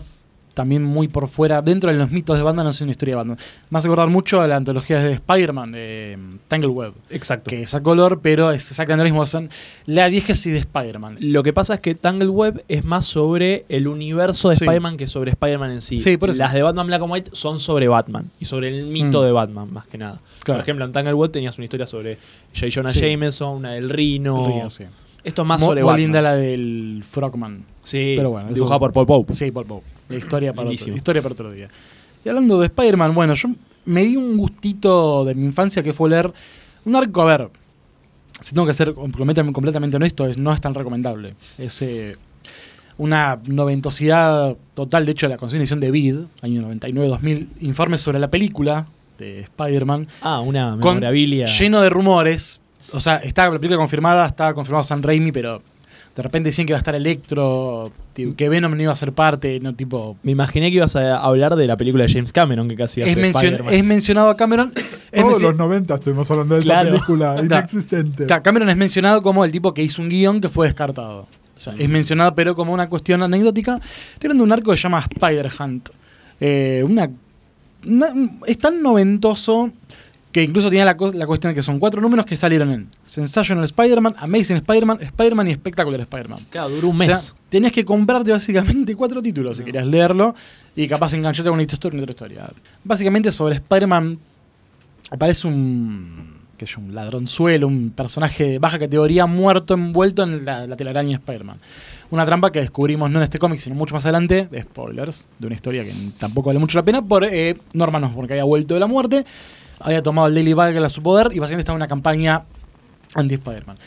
[0.59, 3.17] también muy por fuera, dentro de los mitos de Batman, no es una historia de
[3.17, 3.37] Batman.
[3.69, 7.49] Me hace acordar mucho a la antología de Spider-Man, de Tangleweb, Exacto.
[7.49, 9.25] que es a color, pero es exactamente lo mismo.
[9.25, 9.49] Son
[9.85, 11.15] la diégesis de Spider-Man.
[11.21, 14.65] Lo que pasa es que Tangleweb es más sobre el universo de Sí.
[14.65, 15.99] Spider-Man que sobre Spider-Man en sí.
[16.01, 16.39] Sí, por eso.
[16.39, 19.25] Las de Batman Black and White son sobre Batman y sobre el mito Mm.
[19.25, 20.19] de Batman, más que nada.
[20.43, 20.57] Claro.
[20.57, 22.17] Por ejemplo, en Tangleweb tenías una historia sobre
[22.53, 22.67] J.
[22.73, 22.99] Jonah Sí.
[22.99, 24.45] Jameson, una del Rino.
[24.45, 24.83] Río, sí.
[25.23, 26.01] Esto es más Mo- sobre muy Batman.
[26.01, 27.65] linda la del Frogman.
[27.83, 29.33] Sí, Pero bueno, eso- dibujada por Paul Pope.
[29.33, 29.85] Sí, Paul Pope.
[30.09, 31.67] La historia para, otro, historia para otro día.
[32.23, 33.49] Y hablando de Spider-Man, bueno, yo
[33.85, 36.31] me di un gustito de mi infancia que fue leer
[36.85, 37.49] un arco, a ver,
[38.39, 41.35] si tengo que ser completamente, completamente honesto, es, no es tan recomendable.
[41.57, 42.15] Es eh,
[42.97, 48.87] una noventosidad total, de hecho la edición de Vid, año 99-2000, informes sobre la película
[49.17, 51.45] de Spider-Man, Ah, una con- memorabilia.
[51.45, 52.61] lleno de rumores.
[52.93, 55.61] O sea, está la película confirmada, estaba confirmado San Raimi, pero
[56.15, 59.13] de repente decían que iba a estar Electro, tipo, que Venom no iba a ser
[59.13, 60.17] parte, no tipo.
[60.23, 63.09] Me imaginé que ibas a hablar de la película de James Cameron que casi Es,
[63.11, 63.73] hace mencion- Spider-Man.
[63.73, 64.73] es mencionado a Cameron.
[65.11, 66.89] Es Todos los 90 estuvimos hablando de Claro.
[66.89, 68.25] esa película inexistente.
[68.27, 71.21] Ca- Cameron es mencionado como el tipo que hizo un guion que fue descartado.
[71.55, 73.79] O sea, es mencionado, pero como una cuestión anecdótica.
[74.19, 75.89] De un arco que se llama Spider Hunt.
[76.39, 77.09] Eh, una,
[77.85, 78.13] una-
[78.47, 79.71] es tan noventoso
[80.31, 84.15] que incluso tenía la, cuestión de que son cuatro números que salieron en Sensational Spider-Man,
[84.17, 86.39] Amazing Spider-Man, Spider-Man y Spectacular Spider-Man.
[86.49, 87.07] Claro, duró un O mes.
[87.07, 90.35] sea, tenías que comprarte básicamente cuatro títulos si querías leerlo
[90.75, 92.49] y capaz engancharte con una historia y otra historia.
[92.83, 94.19] Básicamente sobre Spider-Man
[95.09, 100.67] aparece un, sé yo, un ladronzuelo, un personaje de baja categoría muerto envuelto en la,
[100.67, 101.57] la telaraña de Spider-Man.
[102.11, 105.55] Una trampa que descubrimos no en este cómic, sino mucho más adelante, spoilers, de una
[105.55, 108.79] historia que tampoco vale mucho la pena, por eh, Norman Osborn, que había vuelto de
[108.79, 109.25] la muerte,
[109.79, 112.43] había tomado el Daily Bugle a su poder y básicamente estaba en una campaña
[113.15, 113.77] anti-Spider-Man.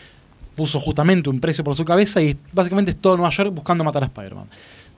[0.57, 4.02] Puso justamente un precio por su cabeza y básicamente es todo Nueva York buscando matar
[4.02, 4.46] a Spider-Man.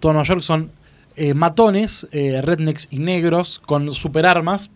[0.01, 0.71] Todo Nueva York son
[1.17, 4.71] eh, matones, eh, rednecks y negros con superarmas,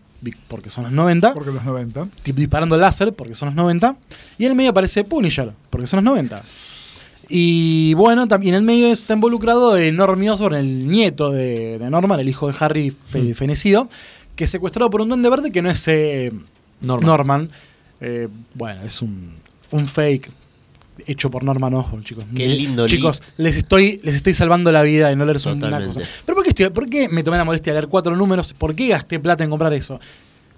[0.47, 2.07] porque son los 90, Porque los 90.
[2.23, 3.95] tip- disparando láser, porque son los 90,
[4.37, 6.41] y en el medio aparece Punisher, porque son los 90.
[7.31, 12.19] Y bueno, también en el medio está involucrado Normie Osborn, el nieto de, de Norman,
[12.19, 13.87] el hijo de Harry fe- fenecido,
[14.39, 16.31] que es secuestrado por un duende verde que no es eh,
[16.79, 17.05] Norman.
[17.05, 17.49] Norman.
[17.99, 19.33] Eh, bueno, es un,
[19.71, 20.31] un fake
[21.07, 22.23] hecho por Norman Osborn, chicos.
[22.33, 25.85] Qué lindo li- Chicos, les estoy, les estoy salvando la vida de no leer una
[25.85, 25.99] cosa.
[26.25, 28.53] Pero ¿por qué, estoy- por qué me tomé la molestia de leer cuatro números?
[28.53, 29.99] ¿Por qué gasté plata en comprar eso?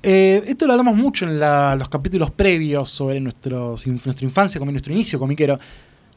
[0.04, 4.70] Eh, esto lo hablamos mucho en la- los capítulos previos sobre nuestros, nuestra infancia, como
[4.70, 5.60] nuestro inicio comiquero.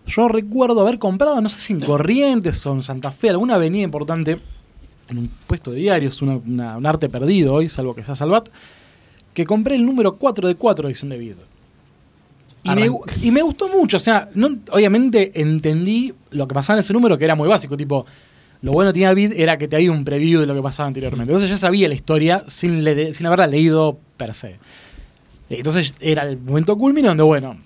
[0.07, 3.85] Yo recuerdo haber comprado, no sé si en Corrientes o en Santa Fe, alguna avenida
[3.85, 4.39] importante,
[5.09, 8.49] en un puesto de diarios, una- una- un arte perdido hoy, salvo que sea Salvat,
[9.35, 11.35] que compré el número 4 de 4 edición de Vid.
[12.63, 16.79] Y me, gu- y me gustó mucho, o sea, no, obviamente entendí lo que pasaba
[16.79, 18.07] en ese número, que era muy básico, tipo,
[18.63, 20.87] lo bueno que tenía Vid era que te había un preview de lo que pasaba
[20.87, 21.31] anteriormente.
[21.31, 24.57] Entonces ya sabía la historia sin, le- sin haberla leído per se.
[25.51, 27.59] Entonces era el momento culmine donde, bueno,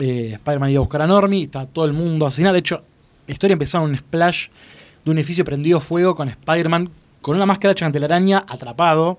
[0.00, 2.54] eh, Spider-Man iba a buscar a Normie, está todo el mundo asesinado.
[2.54, 2.82] De hecho,
[3.28, 4.48] la historia empezaba en un splash
[5.04, 6.90] de un edificio prendido fuego con Spider-Man
[7.20, 9.18] con una máscara hecha de telaraña atrapado.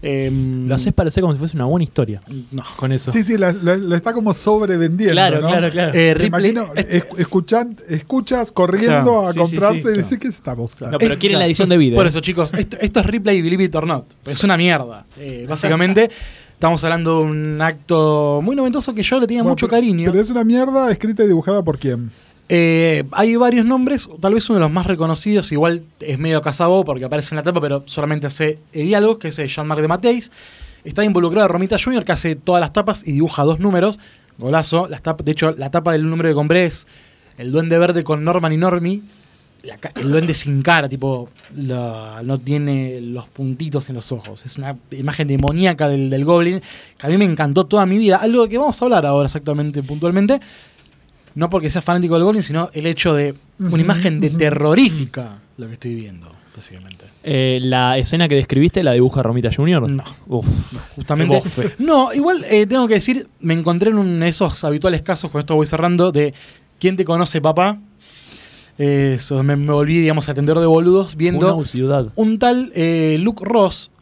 [0.00, 2.62] Em, Lo haces parecer como si fuese una buena historia No.
[2.76, 3.10] con eso.
[3.10, 5.12] Sí, sí, la, la- la está como sobrevendiendo.
[5.14, 5.48] claro, ¿no?
[5.48, 5.92] claro, claro.
[5.92, 8.86] Eh, Ripley- imagino, es- escuchan- escuchas corriendo
[9.22, 9.96] Claro, a sí, comprarse sí, y claro.
[10.02, 10.88] decir que está bosta.
[10.92, 11.96] No, pero Es- quieren la edición de video.
[11.96, 14.04] Por eso, chicos, esto, esto es Ripley Believe It or Not.
[14.26, 15.04] Es una mierda.
[15.18, 16.08] Eh, básicamente,
[16.52, 20.12] estamos hablando de un acto muy noventoso que yo le tenía Bueno, mucho pero- cariño.
[20.12, 22.12] Pero es una mierda escrita y dibujada por quién.
[22.50, 26.82] Eh, hay varios nombres, tal vez uno de los más reconocidos, igual es medio casabo
[26.82, 29.88] porque aparece en la tapa, pero solamente hace eh, diálogos, que es eh, Jean-Marc de
[29.88, 30.30] Mateis.
[30.82, 34.00] Está involucrado Romita Jr., que hace todas las tapas y dibuja dos números.
[34.38, 34.88] Golazo.
[34.88, 36.70] Las tapas, de hecho, la tapa del número que compré
[37.36, 39.02] el duende verde con Norman y Normie.
[39.96, 44.46] El duende sin cara, tipo, no tiene los puntitos en los ojos.
[44.46, 46.62] Es una imagen demoníaca del, del Goblin
[46.96, 48.18] que a mí me encantó toda mi vida.
[48.18, 50.40] Algo de que vamos a hablar ahora exactamente, puntualmente.
[51.38, 55.68] No porque sea fanático del Goblin, sino el hecho de una imagen de terrorífica lo
[55.68, 57.04] que estoy viendo, básicamente.
[57.22, 59.88] Eh, la escena que describiste la dibuja Romita Jr.
[59.88, 60.02] No.
[60.26, 60.46] Uf.
[60.96, 61.40] Justamente.
[61.78, 65.38] No, igual eh, tengo que decir, me encontré en uno de esos habituales casos, con
[65.38, 66.34] esto voy cerrando, de
[66.80, 67.78] ¿Quién te conoce, papá?
[68.76, 72.06] Eh, Eso, me, me volví, digamos, atendedor de boludos, viendo Una ciudad.
[72.16, 73.92] un tal eh, Luke Ross.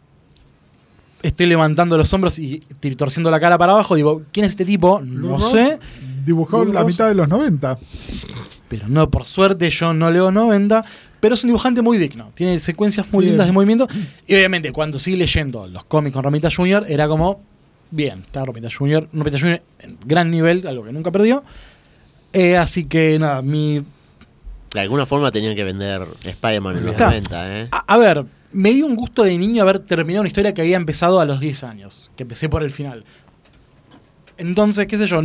[1.23, 2.61] Estoy levantando los hombros y
[2.97, 3.95] torciendo la cara para abajo.
[3.95, 5.01] Digo, ¿quién es este tipo?
[5.01, 5.79] No Luke sé.
[6.27, 7.79] Dibujó la mitad de los 90.
[8.69, 10.85] Pero no, por suerte yo no leo 90.
[11.21, 12.31] Pero es un dibujante muy digno.
[12.35, 13.31] Tiene secuencias muy Sí.
[13.31, 13.87] lindas de movimiento.
[14.27, 17.41] Y obviamente, cuando sigue leyendo los cómics con Romita Jr., era como.
[17.91, 19.09] Bien, está Romita Jr.
[19.13, 19.63] Romita Jr.
[19.79, 21.43] en gran nivel, algo que nunca perdió.
[22.33, 23.83] Eh, así que nada, mi.
[24.75, 27.13] De alguna forma tenían que vender Spider-Man en los Claro.
[27.13, 27.69] 90, ¿eh?
[27.71, 30.77] A, a ver, me dio un gusto de niño haber terminado una historia que había
[30.77, 32.11] empezado a los 10 años.
[32.17, 33.05] Que empecé por el final.
[34.37, 35.23] Entonces, qué sé yo.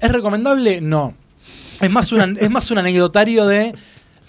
[0.00, 0.80] ¿Es recomendable?
[0.80, 1.14] No.
[1.80, 3.74] Es más, es más un anecdotario de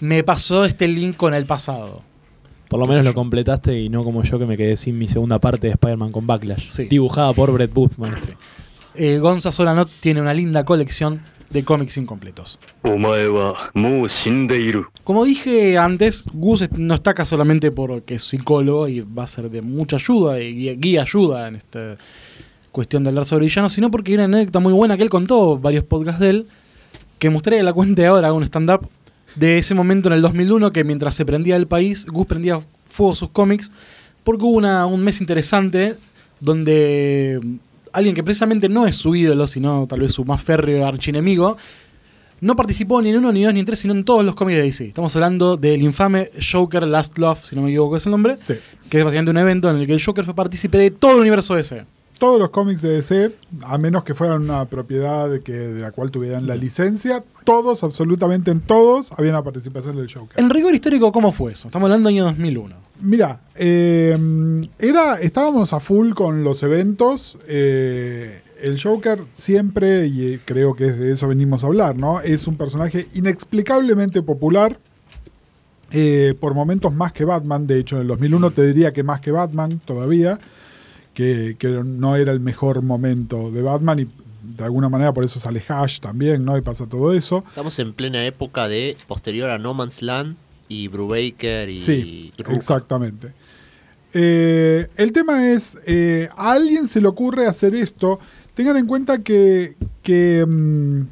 [0.00, 2.02] me pasó este link con el pasado.
[2.68, 5.38] Por lo menos lo completaste y no como yo que me quedé sin mi segunda
[5.38, 6.84] parte de Spider-Man con Backlash, sí.
[6.84, 8.16] dibujada por Brett Boothman.
[8.22, 8.30] Sí.
[8.94, 12.58] Eh, Solano tiene una linda colección de cómics incompletos.
[15.04, 19.50] Como dije antes, Gus no está acá solamente porque es psicólogo y va a ser
[19.50, 21.96] de mucha ayuda y guía ayuda en este
[22.72, 25.58] cuestión de hablar sobre villanos, sino porque hay una anécdota muy buena que él contó,
[25.58, 26.46] varios podcasts de él,
[27.18, 28.88] que mostré que la cuente ahora, hago un stand-up,
[29.36, 33.14] de ese momento en el 2001 que mientras se prendía el país, Gus prendía fuego
[33.14, 33.70] sus cómics,
[34.24, 35.96] porque hubo una- un mes interesante
[36.40, 37.40] donde
[37.92, 41.56] alguien que precisamente no es su ídolo, sino tal vez su más férreo archienemigo,
[42.40, 44.56] no participó ni en uno, ni dos, ni en tres, sino en todos los cómics
[44.58, 44.86] de DC.
[44.88, 48.54] Estamos hablando del infame Joker Last Love, si no me equivoco es el nombre, Sí.
[48.90, 51.20] que es básicamente un evento en el que el Joker fue partícipe de todo el
[51.20, 51.84] universo DC.
[52.22, 53.32] Todos los cómics de DC,
[53.64, 57.82] a menos que fueran una propiedad de, que, de la cual tuvieran la licencia, todos,
[57.82, 60.38] absolutamente en todos, había una participación del Joker.
[60.38, 61.66] En rigor histórico, ¿cómo fue eso?
[61.66, 62.76] Estamos hablando del año 2001.
[63.00, 64.16] Mira, eh,
[64.78, 67.38] era, estábamos a full con los eventos.
[67.48, 72.20] eh, el Joker siempre, y eh, creo que es de eso venimos a hablar, ¿no?
[72.20, 74.78] Es un personaje inexplicablemente popular.
[75.90, 77.66] eh, por momentos más que Batman.
[77.66, 80.38] De hecho, en el 2001 te diría que más que Batman todavía.
[81.14, 84.08] Que, que no era el mejor momento de Batman y
[84.42, 86.56] de alguna manera por eso sale Hash también, ¿no?
[86.56, 87.44] Y pasa todo eso.
[87.48, 90.36] Estamos en plena época de posterior a No Man's Land
[90.68, 93.32] y Brubaker y Sí, exactamente.
[94.14, 98.18] Eh, el tema es, eh, a alguien se le ocurre hacer esto.
[98.54, 101.02] Tengan en cuenta que, que, mm,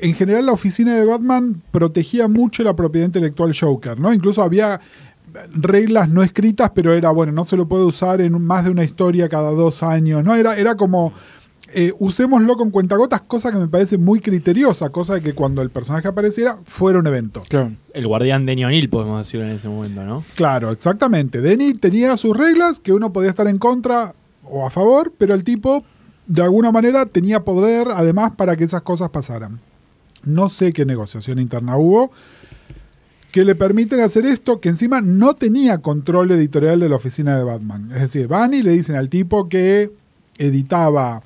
[0.00, 4.12] en general la oficina de Batman protegía mucho la propiedad intelectual Joker, ¿no?
[4.12, 4.80] Incluso había
[5.52, 8.84] reglas no escritas, pero era, bueno, no se lo puede usar en más de una
[8.84, 10.34] historia cada dos años, ¿no?
[10.34, 11.12] Era, era como,
[11.74, 15.68] eh, usémoslo con cuentagotas, cosa que me parece muy criteriosa, cosa de que cuando el
[15.68, 17.42] personaje apareciera fuera un evento.
[17.92, 20.24] El guardián de O'Neill, podemos decirlo en ese momento, ¿no?
[20.34, 21.42] Claro, exactamente.
[21.42, 25.44] Denny tenía sus reglas que uno podía estar en contra o a favor, pero el
[25.44, 25.84] tipo
[26.26, 29.60] de alguna manera tenía poder además para que esas cosas pasaran.
[30.24, 32.10] No sé qué negociación interna hubo
[33.38, 37.44] que le permiten hacer esto, que encima no tenía control editorial de la oficina de
[37.44, 37.88] Batman.
[37.92, 39.92] Es decir, van y le dicen al tipo que
[40.38, 41.22] editaba,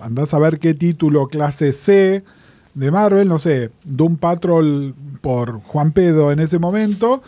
[0.00, 2.24] andás a ver qué título clase C
[2.74, 7.22] de Marvel, no sé, Doom Patrol por Juan Pedo en ese momento.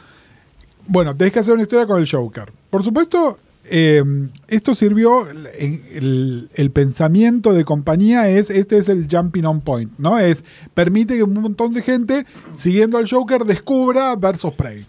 [0.88, 2.52] Bueno, tenés que hacer una historia con el Joker.
[2.70, 4.02] Por supuesto, eh,
[4.48, 9.92] esto sirvió, en el, el pensamiento de compañía es, este es el jumping on point,
[9.98, 10.18] ¿no?
[10.18, 14.84] Es, permite que un montón de gente, siguiendo al Joker, descubra Versus Prey,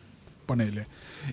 [0.45, 0.88] ponele.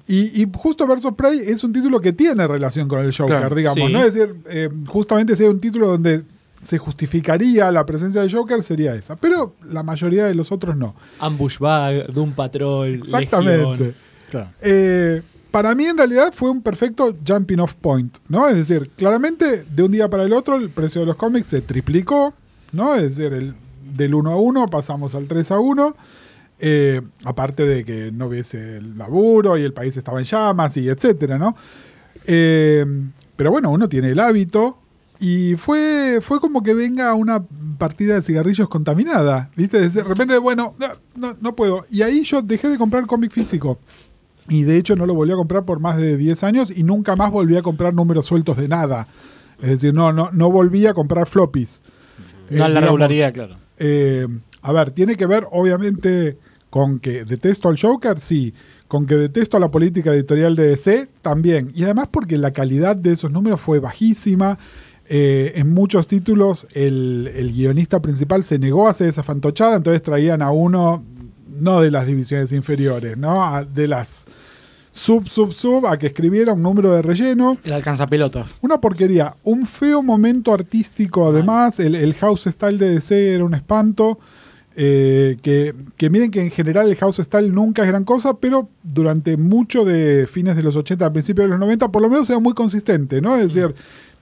[0.07, 3.55] Y, y justo Versus Prey es un título que tiene relación con el Joker, Claro,
[3.57, 3.93] digamos, sí.
[3.93, 4.03] ¿no?
[4.03, 6.23] Es decir, eh, justamente si hay un título donde
[6.63, 9.17] se justificaría la presencia del Joker, sería esa.
[9.17, 10.95] Pero la mayoría de los otros no.
[11.19, 13.71] Ambush Bag, Doom Patrol, Exactamente.
[13.71, 13.95] Legión.
[14.31, 14.49] Claro.
[14.63, 15.23] Eh,
[15.53, 18.49] para mí en realidad fue un perfecto jumping off point, ¿no?
[18.49, 21.61] Es decir, claramente de un día para el otro el precio de los cómics se
[21.61, 22.35] triplicó,
[22.73, 22.95] ¿no?
[22.97, 23.55] Es decir, el,
[23.97, 25.95] del 1 a 1 pasamos al 3 a 1.
[26.65, 30.89] eh, aparte de que no hubiese el laburo y el país estaba en llamas y
[30.89, 31.57] etcétera, ¿no?
[32.27, 32.85] Eh,
[33.37, 34.79] pero bueno, uno tiene el hábito
[35.19, 37.43] y fue, fue como que venga una
[37.79, 39.89] partida de cigarrillos contaminada, ¿viste?
[39.89, 41.85] De repente, bueno, no, no, no puedo.
[41.91, 43.79] Y ahí yo dejé de comprar cómic físico.
[44.49, 47.17] Y de hecho no lo volví a comprar por más de 10 años y nunca
[47.17, 49.07] más volví a comprar números sueltos de nada.
[49.61, 51.81] Es decir, no, no, no volví a comprar floppies.
[52.51, 53.57] No Eh, la digamos, regularidad, claro.
[53.79, 54.27] eh,
[54.63, 56.37] a ver, tiene que ver obviamente
[56.71, 58.53] con que detesto al Joker, sí.
[58.89, 61.71] Con que detesto la política editorial de DC, también.
[61.75, 64.59] Y además porque la calidad de esos números fue bajísima.
[65.09, 70.01] Eh, en muchos títulos el, el guionista principal se negó a hacer esa fantochada, entonces
[70.03, 71.03] traían a uno,
[71.59, 73.45] no de las divisiones inferiores, ¿no?
[73.45, 74.25] A- de las
[74.93, 77.57] sub, sub, sub, a que escribiera un número de relleno.
[77.65, 78.59] El alcanzapelotas.
[78.63, 79.37] Una porquería.
[79.43, 81.81] Un feo momento artístico, además.
[81.81, 84.19] El, el house style de DC era un espanto.
[84.75, 88.71] Eh, que, que miren que en general el house style nunca es gran cosa, pero
[88.83, 92.31] durante mucho de fines de los 80, al principio de los 90, por lo menos
[92.31, 93.37] era muy consistente, ¿no?
[93.37, 93.75] Es decir,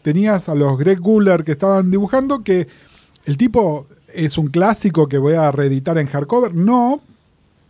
[0.02, 2.66] tenías a los Greg Guller que estaban dibujando que
[3.26, 6.52] el tipo es un clásico que voy a reeditar en hardcover.
[6.52, 7.00] No,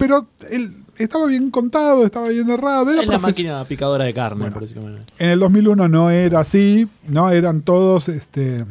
[0.00, 2.90] pero él estaba bien contado, estaba bien narrado.
[2.90, 4.98] Era Es la máquina picadora de carne, Bueno.
[5.18, 8.66] en el 2001 no era así, no eran todos, este,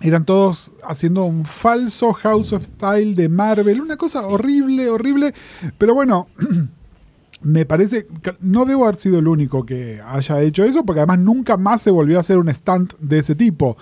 [0.00, 5.34] eran todos haciendo un falso House of Style de Marvel, una cosa horrible, horrible,
[5.78, 6.28] pero bueno.
[7.44, 11.18] Me parece que no debo haber sido el único que haya hecho eso, porque además
[11.18, 13.76] nunca más se volvió a hacer un stand de ese tipo.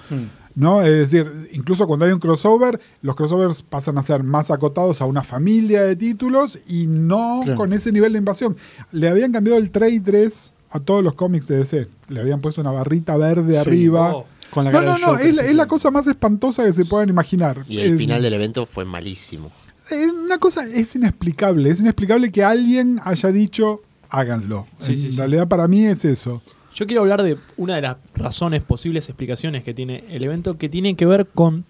[0.54, 0.82] ¿No?
[0.82, 5.06] Es decir, incluso cuando hay un crossover, los crossovers pasan a ser más acotados a
[5.06, 7.56] una familia de títulos y no Claro.
[7.58, 8.56] con ese nivel de invasión.
[8.92, 11.88] Le habían cambiado el trade dress a todos los cómics de DC.
[12.08, 13.58] Le habían puesto una barrita verde Sí.
[13.58, 14.16] arriba.
[14.16, 14.26] Oh.
[14.50, 16.84] Con la no, cara no, no, es, sí, es la cosa más espantosa que se
[16.84, 17.64] puedan imaginar.
[17.68, 19.52] Y el Es- final del evento fue malísimo.
[19.90, 21.70] es una cosa es inexplicable.
[21.70, 24.66] Es inexplicable que alguien haya dicho háganlo.
[24.78, 25.18] Sí, en sí, sí.
[25.18, 26.42] realidad, para mí es eso.
[26.80, 30.70] Yo quiero hablar de una de las razones, posibles explicaciones que tiene el evento, que
[30.70, 31.66] tiene que ver con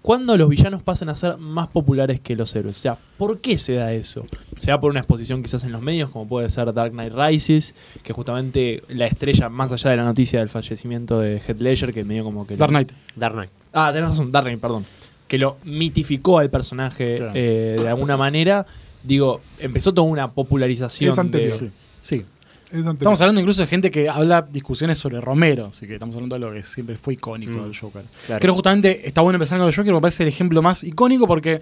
[0.00, 2.78] cuándo los villanos pasan a ser más populares que los héroes.
[2.78, 4.24] O sea, ¿por qué se da eso?
[4.56, 7.74] Se da por una exposición quizás en los medios, como puede ser Dark Knight Rises,
[8.04, 12.04] que justamente la estrella, más allá de la noticia del fallecimiento de Heath Ledger, que
[12.04, 12.54] medio como que...
[12.54, 12.92] lo- Dark Knight.
[13.16, 13.50] Dark Knight.
[13.72, 14.86] Ah, tenés razón, Dark Knight, perdón.
[15.26, 17.32] Que lo mitificó al personaje Claro.
[17.34, 18.66] eh, de alguna manera.
[19.02, 21.58] Digo, empezó toda una popularización Es anterior.
[21.60, 21.66] de...
[21.66, 21.70] Sí.
[22.00, 22.24] Sí.
[22.70, 22.84] Es.
[22.86, 26.40] Estamos hablando incluso de gente que habla discusiones sobre Romero, así que estamos hablando de
[26.40, 27.62] lo que siempre fue icónico Mm.
[27.64, 28.04] del Joker.
[28.26, 28.40] Claro.
[28.40, 31.60] Creo justamente está bueno empezar con el Joker, me parece el ejemplo más icónico porque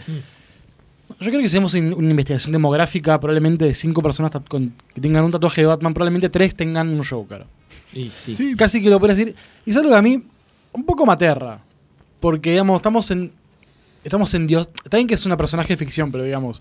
[1.21, 5.01] yo creo que si hacemos in- una investigación demográfica, probablemente de cinco personas con- que
[5.01, 7.47] tengan un tatuaje de Batman, probablemente tres tengan un Joker.
[7.95, 8.35] Y sí.
[8.35, 9.35] Sí, Casi que lo puedo decir.
[9.65, 10.23] Y es algo que a mí
[10.73, 11.61] un poco me aterra.
[12.21, 13.31] Porque, digamos, estamos en.
[14.03, 14.69] Estamos en Dios.
[14.85, 16.61] Está bien que es una personaje de ficción, pero digamos.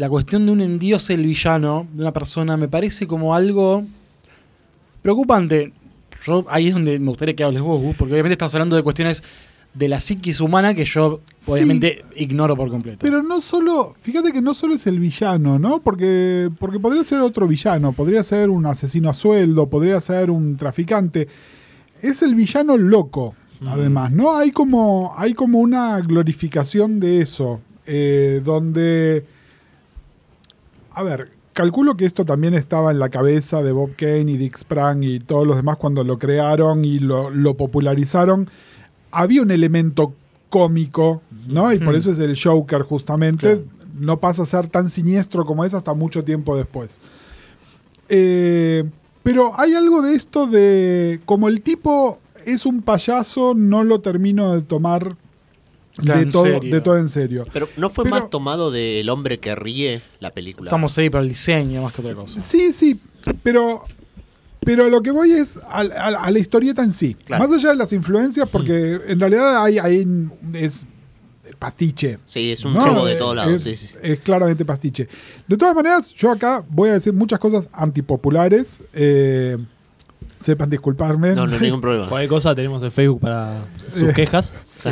[0.00, 3.84] La cuestión de un endiose el villano de una persona me parece como algo
[5.02, 5.74] preocupante.
[6.24, 8.82] Yo, ahí es donde me gustaría que hables vos, Gus, porque obviamente estás hablando de
[8.82, 9.22] cuestiones
[9.74, 13.00] de la psiquis humana que yo obviamente ignoro por completo.
[13.02, 15.82] Pero no solo, fíjate que no solo es el villano, ¿no?
[15.82, 20.56] Porque, porque podría ser otro villano, podría ser un asesino a sueldo, podría ser un
[20.56, 21.28] traficante.
[22.00, 23.34] Es el villano loco,
[23.66, 24.34] además, ¿no?
[24.34, 29.26] Hay como, hay como una glorificación de eso, eh, donde,
[30.92, 34.56] a ver, calculo que esto también estaba en la cabeza de Bob Kane y Dick
[34.56, 38.48] Sprang y todos los demás cuando lo crearon y lo, lo popularizaron.
[39.10, 40.14] Había un elemento
[40.48, 41.72] cómico, ¿no?
[41.72, 41.96] Y por Mm.
[41.96, 43.46] eso es el Joker, justamente.
[43.56, 43.64] Claro.
[43.98, 47.00] No pasa a ser tan siniestro como es hasta mucho tiempo después.
[48.08, 48.84] Eh,
[49.22, 51.20] pero hay algo de esto de.
[51.26, 55.16] Como el tipo es un payaso, no lo termino de tomar
[56.00, 56.74] de todo, serio.
[56.74, 57.46] de todo en serio.
[57.52, 60.68] Pero ¿no fue Pero- más tomado del hombre que ríe la película?
[60.68, 62.40] Estamos ahí para el diseño más que otra cosa.
[62.42, 63.00] Sí, sí,
[63.42, 63.84] pero,
[64.64, 67.14] pero lo que voy es a, a- a la historieta en sí.
[67.24, 67.48] Claro.
[67.48, 70.06] Más allá de las influencias, porque en realidad hay, hay
[70.54, 70.84] es
[71.58, 72.18] pastiche.
[72.24, 72.80] Sí, es un ¿no?
[72.80, 73.54] chovo de Eh, todos lados.
[73.66, 73.96] Es, sí, sí.
[74.02, 75.08] es claramente pastiche.
[75.46, 78.82] De todas maneras, yo acá voy a decir muchas cosas antipopulares.
[78.94, 79.56] eh,
[80.38, 81.34] sepan disculparme.
[81.34, 82.08] No, no hay ningún problema.
[82.08, 84.12] Cualquier cosa tenemos en Facebook para sus Eh.
[84.14, 84.54] quejas.
[84.74, 84.88] Sí.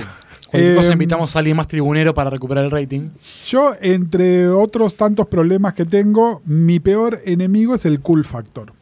[0.50, 3.11] Cualquier Eh, cosa invitamos a alguien más tribunero para recuperar el rating.
[3.46, 8.72] Yo, entre otros tantos problemas que tengo, mi peor enemigo es el cool factor.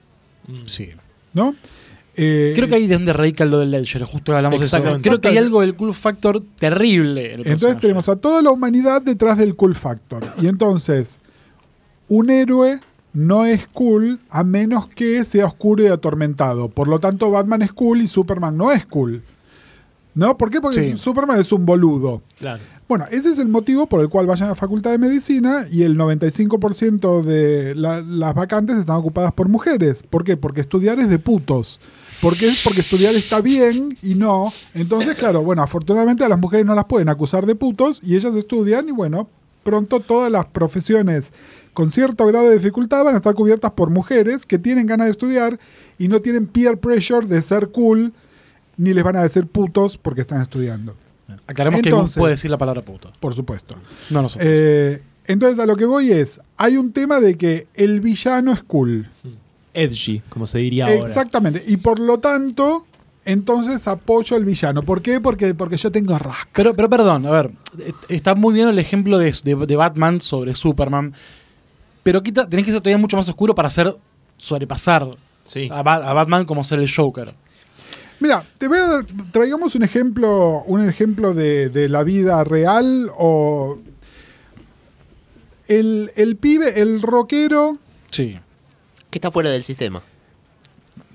[0.66, 0.90] Sí.
[1.34, 1.54] ¿No?
[2.18, 4.82] Eh, Creo que ahí de donde radica lo del Ledger, justo hablamos de eso.
[5.02, 7.20] Creo que hay algo del cool factor terrible.
[7.26, 7.80] en el Entonces personaje.
[7.80, 10.24] tenemos a toda la humanidad detrás del cool factor.
[10.40, 11.18] Y entonces,
[12.08, 12.80] un héroe
[13.12, 16.68] no es cool a menos que sea oscuro y atormentado.
[16.68, 19.22] Por lo tanto, Batman es cool y Superman no es cool.
[20.16, 20.36] ¿No?
[20.36, 20.60] ¿Por qué?
[20.60, 20.98] Porque Sí.
[20.98, 22.22] Superman es un boludo.
[22.38, 22.58] Claro.
[22.88, 25.82] Bueno, ese es el motivo por el cual vayan a la Facultad de Medicina y
[25.82, 30.02] el 95% de la- las vacantes están ocupadas por mujeres.
[30.02, 30.36] ¿Por qué?
[30.36, 31.78] Porque estudiar es de putos.
[32.22, 32.50] ¿Por qué?
[32.64, 34.52] Porque estudiar está bien y no.
[34.74, 38.34] Entonces, claro, bueno, afortunadamente a las mujeres no las pueden acusar de putos y ellas
[38.34, 39.28] estudian y bueno,
[39.64, 41.32] pronto todas las profesiones
[41.74, 45.10] con cierto grado de dificultad van a estar cubiertas por mujeres que tienen ganas de
[45.10, 45.58] estudiar
[45.98, 48.14] y no tienen peer pressure de ser cool
[48.76, 50.94] ni les van a decir putos porque están estudiando.
[51.46, 53.12] Aclaremos que Entonces- Gus puede decir la palabra puto.
[53.20, 53.74] Por supuesto.
[54.10, 54.48] No nosotros.
[54.50, 58.62] Eh, entonces a lo que voy es, hay un tema de que el villano es
[58.62, 59.08] cool.
[59.74, 61.06] Edgy, como se diría ahora.
[61.06, 61.62] Exactamente.
[61.66, 62.86] Y por lo tanto,
[63.24, 64.82] entonces apoyo al villano.
[64.82, 65.20] ¿Por qué?
[65.20, 66.48] Porque, porque yo tengo rack.
[66.52, 67.50] Pero, pero perdón, a ver,
[68.08, 71.12] está muy bien el ejemplo de, de- de Batman sobre Superman,
[72.02, 73.96] pero quita, tenés que ser todavía mucho más oscuro para hacer
[74.38, 75.08] sobrepasar
[75.44, 75.68] Sí.
[75.72, 77.34] a, Ba- a Batman como ser el Joker.
[78.20, 83.10] Mira, te voy a dar, traigamos un ejemplo, un ejemplo de, de la vida real
[83.16, 83.78] o
[85.68, 87.78] el, el pibe, el rockero,
[88.10, 88.38] Sí.
[89.10, 90.02] Que está fuera del sistema.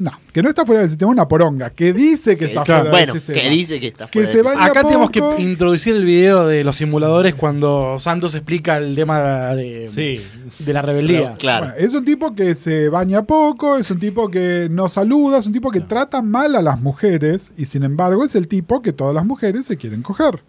[0.01, 2.91] No, que no está fuera del sistema, una poronga, que dice que está claro, fuera
[2.91, 3.39] bueno, del sistema.
[3.41, 6.75] que dice que está Que fuera se Acá tenemos que introducir el video de los
[6.75, 10.21] simuladores cuando Santos explica el tema de, Sí.
[10.57, 11.35] de la rebeldía.
[11.35, 11.67] Claro.
[11.67, 15.45] Bueno, es un tipo que se baña poco, es un tipo que no saluda, es
[15.45, 18.93] un tipo que trata mal a las mujeres y sin embargo es el tipo que
[18.93, 20.41] todas las mujeres se quieren coger.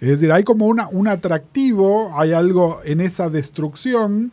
[0.00, 4.30] Es decir, hay como una, un atractivo, hay algo en esa destrucción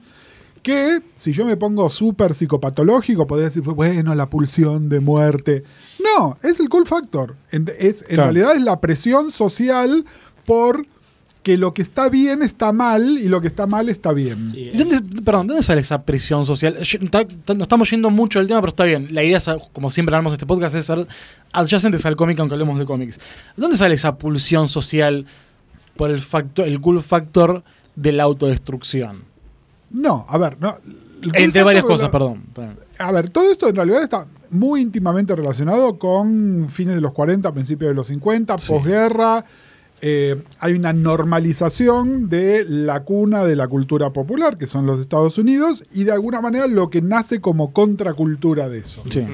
[0.63, 5.63] que si yo me pongo súper psicopatológico podría decir, bueno, la pulsión de muerte.
[6.03, 7.35] No, es el cool factor.
[7.51, 8.23] En, es, en Claro.
[8.31, 10.05] realidad es la presión social
[10.45, 10.87] por
[11.43, 14.49] que lo que está bien está mal y lo que está mal está bien.
[14.49, 16.77] Sí, ¿Y dónde, perdón, ¿dónde sale esa presión social?
[16.79, 19.09] Nos estamos yendo mucho del tema, pero está bien.
[19.13, 21.05] La idea, es, como siempre hablamos en este podcast, es ser
[21.51, 23.19] adyacentes al cómic, aunque hablemos de cómics.
[23.57, 25.25] ¿Dónde sale esa pulsión social
[25.97, 27.65] por el factor, el cool factor
[27.97, 29.23] de la autodestrucción?
[29.93, 30.77] No, a ver, no.
[31.33, 32.43] Entre varias cosas, la- perdón.
[32.99, 37.51] A ver, todo esto en realidad está muy íntimamente relacionado con fines de los 40,
[37.53, 38.73] principios de los 50, Sí.
[38.73, 39.45] posguerra.
[40.01, 45.37] Eh, hay una normalización de la cuna de la cultura popular, que son los Estados
[45.37, 49.01] Unidos, y de alguna manera lo que nace como contracultura de eso.
[49.09, 49.25] Sí.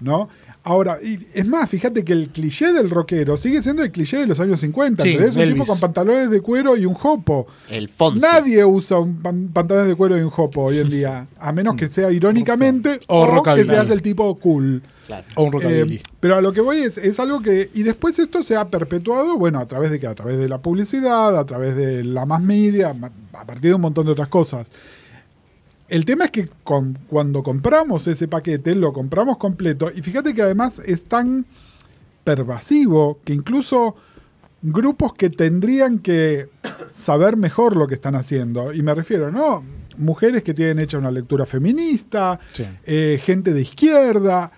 [0.00, 0.28] ¿no?
[0.62, 4.26] Ahora, y es más, fíjate que el cliché del rockero sigue siendo el cliché de
[4.26, 5.02] los años 50.
[5.02, 5.34] Sí, ¿entendés?
[5.36, 5.54] un Elvis.
[5.54, 7.46] tipo con pantalones de cuero y un jopo.
[7.70, 8.20] El Fonsi.
[8.20, 11.76] Nadie usa un pan- pantalones de cuero y un jopo hoy en día, a menos
[11.76, 13.68] que sea irónicamente O o, que rockabilly.
[13.68, 14.82] seas el tipo cool.
[15.06, 15.24] Claro.
[15.36, 15.96] O un rockabilly.
[15.96, 17.70] Eh, pero a lo que voy es, es algo que.
[17.74, 20.06] Y después esto se ha perpetuado, bueno, a través de qué?
[20.08, 22.94] A través de la publicidad, a través de la más media,
[23.32, 24.66] a partir de un montón de otras cosas.
[25.90, 29.90] El tema es que con- cuando compramos ese paquete, lo compramos completo.
[29.94, 31.44] Y fíjate que además es tan
[32.24, 33.96] pervasivo que incluso
[34.62, 36.48] grupos que tendrían que
[36.92, 39.62] saber mejor lo que están haciendo, y me refiero, ¿no?
[39.96, 42.64] Mujeres que tienen hecha una lectura feminista, Sí.
[42.84, 44.52] eh, gente de izquierda,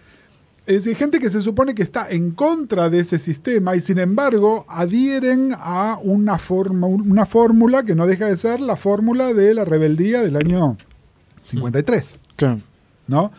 [0.67, 3.99] es decir, gente que se supone que está en contra de ese sistema y sin
[3.99, 9.55] embargo adhieren a una, forma, una fórmula que no deja de ser la fórmula de
[9.55, 10.77] la rebeldía del año
[11.43, 12.21] 53.
[12.37, 12.61] Claro.
[13.07, 13.33] ¿no?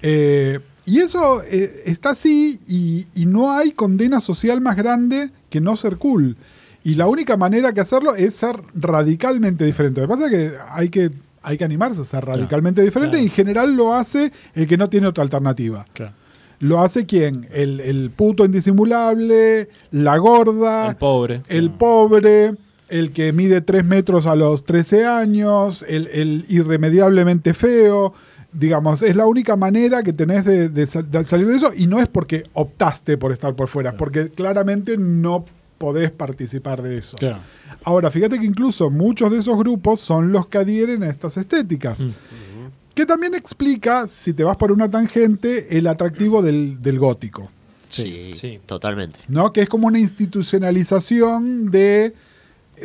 [0.00, 5.60] Eh, y eso eh, está así y, y no hay condena social más grande que
[5.60, 6.36] no ser cool.
[6.84, 10.00] Y la única manera que hacerlo es ser radicalmente diferente.
[10.00, 11.10] Lo que pasa es que hay que,
[11.42, 13.22] hay que animarse a ser radicalmente diferente claro.
[13.22, 15.86] y en general lo hace el que no tiene otra alternativa.
[15.92, 16.14] Claro.
[16.58, 17.48] Lo hace quién?
[17.52, 21.42] El, el puto indisimulable, la gorda, El pobre.
[21.48, 22.54] el pobre,
[22.88, 28.12] el que mide 3 metros a los 13 años, el, el irremediablemente feo.
[28.52, 31.86] Digamos, es la única manera que tenés de, de sal- de salir de eso y
[31.86, 35.46] no es porque optaste por estar por fuera, porque claramente no
[35.78, 37.16] podés participar de eso.
[37.16, 37.38] Claro.
[37.82, 42.06] Ahora, fíjate que incluso muchos de esos grupos son los que adhieren a estas estéticas.
[42.94, 47.50] Que también explica, si te vas por una tangente, el atractivo del, del gótico.
[47.88, 48.60] Sí, Sí.
[48.66, 49.18] totalmente.
[49.28, 49.50] ¿no?
[49.52, 52.12] Que es como una institucionalización de,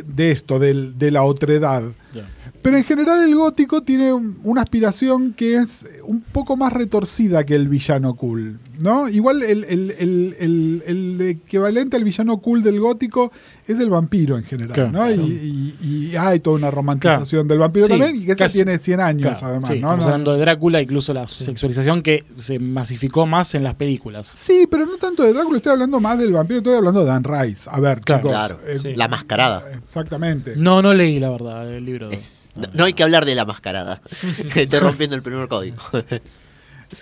[0.06, 1.82] de esto, del- de la otredad.
[2.14, 2.28] Ya.
[2.62, 7.44] Pero en general el gótico tiene un- una aspiración que es un poco más retorcida
[7.44, 8.58] que el villano cool.
[8.78, 9.08] ¿No?
[9.08, 13.32] Igual el, el- el- el- el equivalente al villano cool del gótico
[13.66, 14.98] es el vampiro en general, Claro, ¿no?
[15.06, 15.22] claro.
[15.28, 18.78] Y, y- y hay toda una romantización del vampiro Sí, también, y que casi- tiene
[18.78, 19.78] 100 años Claro, además, sí, ¿no?
[19.88, 24.32] Estamos No- hablando de Drácula, incluso la sexualización que se masificó más en las películas.
[24.36, 27.24] Sí, pero no tanto de Drácula, estoy hablando más del vampiro, estoy hablando de Dan
[27.24, 27.68] Rice.
[27.70, 28.20] A ver, Claro.
[28.22, 28.30] chicos.
[28.30, 28.94] Claro, eh, Sí.
[28.96, 29.64] la mascarada.
[29.84, 30.54] Exactamente.
[30.56, 32.10] No, no leí la verdad el libro.
[32.10, 34.00] Es- no, no hay que hablar de la mascarada.
[34.54, 35.76] que esté rompiendo el primer código.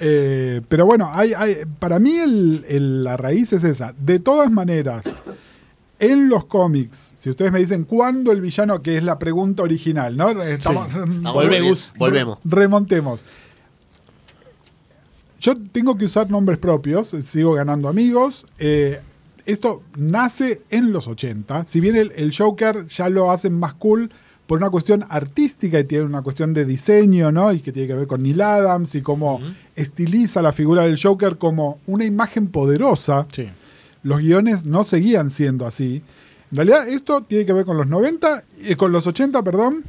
[0.00, 3.94] Eh, pero bueno, hay, hay- para mí el- el- la raíz es esa.
[3.98, 5.04] De todas maneras,
[5.98, 10.16] en los cómics, si ustedes me dicen cuándo el villano, que es la pregunta original,
[10.16, 10.30] ¿no?
[10.30, 10.88] Estamos-
[11.70, 11.92] Gus.
[11.96, 12.38] Volvemos.
[12.44, 13.22] Remontemos.
[15.40, 18.46] Yo tengo que usar nombres propios, sigo ganando amigos.
[18.58, 19.00] eh,
[19.44, 21.66] esto nace en los 80.
[21.66, 24.10] Si bien el, el Joker ya lo hacen más cool
[24.46, 27.52] por una cuestión artística y tiene una cuestión de diseño, ¿no?
[27.52, 29.40] Y que tiene que ver con Neil Adams y cómo
[29.74, 33.48] estiliza la figura del Joker como una imagen poderosa Sí.
[34.02, 36.02] los guiones no seguían siendo así.
[36.52, 39.82] En realidad esto tiene que ver con los 90, eh, con los 80, perdón,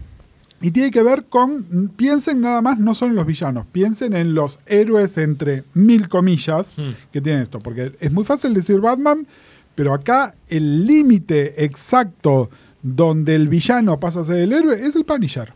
[0.60, 4.34] y tiene que ver con, piensen nada más, no solo en los villanos, piensen en
[4.34, 6.94] los héroes entre mil comillas Hmm.
[7.14, 9.28] que tienen esto, porque es muy fácil decir Batman,
[9.76, 12.50] pero acá el límite exacto
[12.96, 15.54] donde el villano pasa a ser el héroe es el Punisher.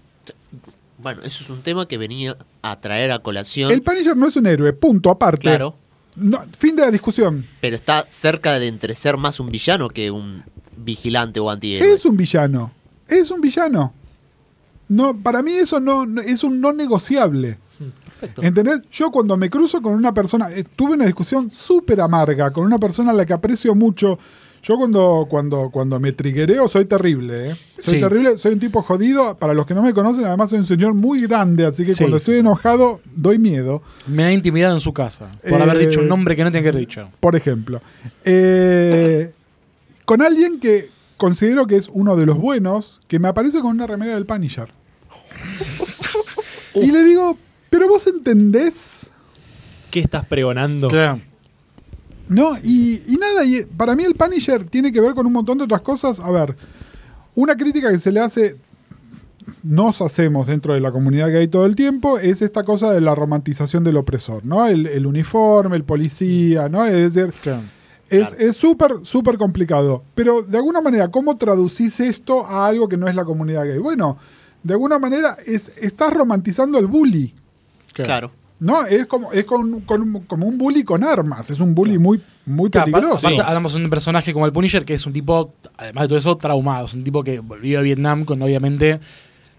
[0.97, 3.71] Bueno, eso es un tema que venía a traer a colación.
[3.71, 5.41] El Punisher no es un héroe, punto, aparte.
[5.43, 5.75] Claro.
[6.15, 7.47] No, fin de la discusión.
[7.61, 10.43] Pero está cerca de entre ser más un villano que un
[10.77, 11.93] vigilante o antihéroe.
[11.93, 12.71] Es un villano.
[13.07, 13.93] Es un villano.
[14.89, 17.57] No, para mí eso no, no- es un no negociable.
[18.19, 18.43] Perfecto.
[18.43, 18.81] ¿Entendés?
[18.91, 22.77] Yo cuando me cruzo con una persona, eh, tuve una discusión súper amarga con una
[22.77, 24.19] persona a la que aprecio mucho.
[24.63, 27.55] Yo cuando, cuando, cuando me triguereo soy terrible, ¿eh?
[27.81, 27.99] Soy Sí.
[27.99, 29.35] terrible, soy un tipo jodido.
[29.37, 32.03] Para los que no me conocen, además soy un señor muy grande, así que Sí,
[32.03, 33.81] cuando estoy enojado doy miedo.
[34.05, 36.61] Me ha intimidado en su casa por Eh, haber dicho un nombre que no tenía
[36.63, 37.09] que haber dicho.
[37.19, 37.81] por ejemplo.
[38.23, 39.31] Eh,
[40.05, 43.87] con alguien que considero que es uno de los buenos, que me aparece con una
[43.87, 44.69] remera del Punisher.
[46.75, 47.37] y le digo,
[47.69, 49.07] pero vos entendés,
[49.89, 50.87] ¿Qué estás pregonando?
[50.87, 51.19] Claro.
[52.31, 52.53] ¿No?
[52.63, 55.65] Y, y nada, y para mí el Punisher tiene que ver con un montón de
[55.65, 56.19] otras cosas.
[56.19, 56.55] A ver,
[57.35, 58.55] una crítica que se le hace,
[59.63, 63.01] nos hacemos dentro de la comunidad que hay todo el tiempo, es esta cosa de
[63.01, 64.65] la romantización del opresor, ¿no?
[64.65, 66.85] El, el uniforme, el policía, ¿no?
[66.85, 67.61] Es decir, claro.
[68.09, 68.35] Es Claro.
[68.39, 70.03] es súper, súper complicado.
[70.15, 73.77] Pero de alguna manera, ¿cómo traducís esto a algo que no es la comunidad gay?
[73.77, 74.17] Bueno,
[74.63, 77.33] de alguna manera es, estás romantizando el bully.
[77.93, 78.31] Claro.
[78.61, 78.85] ¿No?
[78.85, 81.49] Es como, es con, con un- como un bully con armas.
[81.49, 83.27] Es un bully muy, muy peligroso.
[83.27, 86.19] aparte hablamos de un personaje como el Punisher, que es un tipo, además de todo
[86.19, 86.85] eso, traumado.
[86.85, 88.99] Es un tipo que volvió a Vietnam con, obviamente,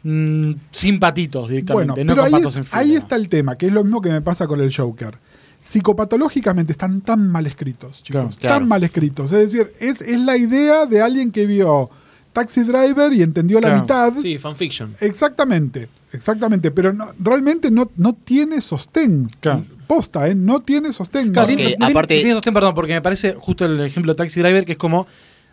[0.05, 2.79] mm, simpatitos directamente, Bueno, no con ahí, patos en fila.
[2.79, 5.19] ahí está el tema, que es lo mismo que me pasa con el Joker.
[5.63, 8.11] Psicopatológicamente están tan mal escritos, chicos.
[8.23, 8.37] Claro.
[8.39, 8.57] Claro.
[8.59, 9.33] Tan mal escritos.
[9.33, 11.91] Es decir, es, es la idea de alguien que vio
[12.33, 14.15] Taxi Driver y entendió la mitad.
[14.17, 14.95] Sí, fanfiction.
[15.01, 19.31] Exactamente, exactamente, pero no- realmente no, no tiene sostén.
[19.41, 19.65] Claro.
[19.87, 20.35] Posta, ¿eh?
[20.35, 21.33] No tiene sostén.
[21.33, 24.17] Claro, Porque tiene- tiene- aparte- tiene sostén, perdón, porque me parece justo el ejemplo de
[24.17, 25.07] Taxi Driver, que es como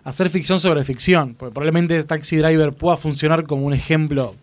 [0.06, 1.36] hacer ficción sobre ficción.
[1.38, 4.36] Porque probablemente Taxi Driver pueda funcionar como un ejemplo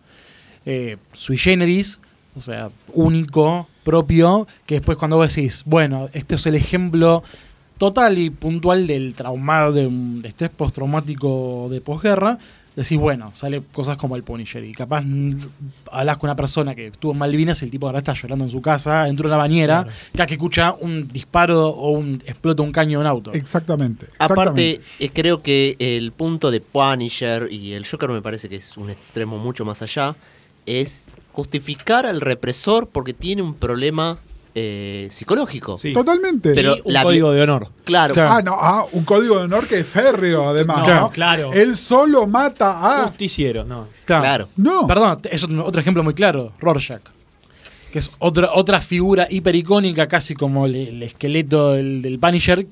[0.65, 1.99] eh, sui generis,
[2.35, 7.23] o sea, único, propio, que después cuando vos decís, bueno, este es el ejemplo
[7.77, 12.37] total y puntual del traumado, de, un- de estrés postraumático de posguerra,
[12.75, 14.63] decís, bueno, sale cosas como el Punisher.
[14.63, 15.03] Y capaz
[15.91, 18.51] hablas con una persona que estuvo en Malvinas y el tipo ahora está llorando en
[18.51, 22.71] su casa, dentro de una bañera, cada que escucha un disparo o un explota un
[22.71, 23.33] caño de un auto.
[23.33, 24.05] Exactamente.
[24.19, 28.77] Aparte, eh, creo que el punto de Punisher y el Joker me parece que es
[28.77, 30.15] un extremo mucho más allá,
[30.67, 34.19] es justificar al represor porque tiene un problema
[34.59, 35.77] eh, psicológico.
[35.77, 35.93] Sí.
[35.93, 36.53] Totalmente.
[36.53, 37.69] Pero Y un la código de honor.
[37.83, 38.31] Claro, Claro.
[38.33, 40.87] Ah, no, ah, un código de honor que es férreo, además.
[40.87, 41.09] No, ¿no?
[41.11, 41.53] claro.
[41.53, 43.03] Él solo mata a.
[43.07, 43.87] Justiciero, no.
[44.05, 44.49] claro.
[44.57, 44.87] No.
[44.87, 47.01] Perdón, es otro ejemplo muy claro, Rorschach.
[47.91, 52.65] Que es otra, otra figura hiper icónica, casi como el, el esqueleto del, del Punisher,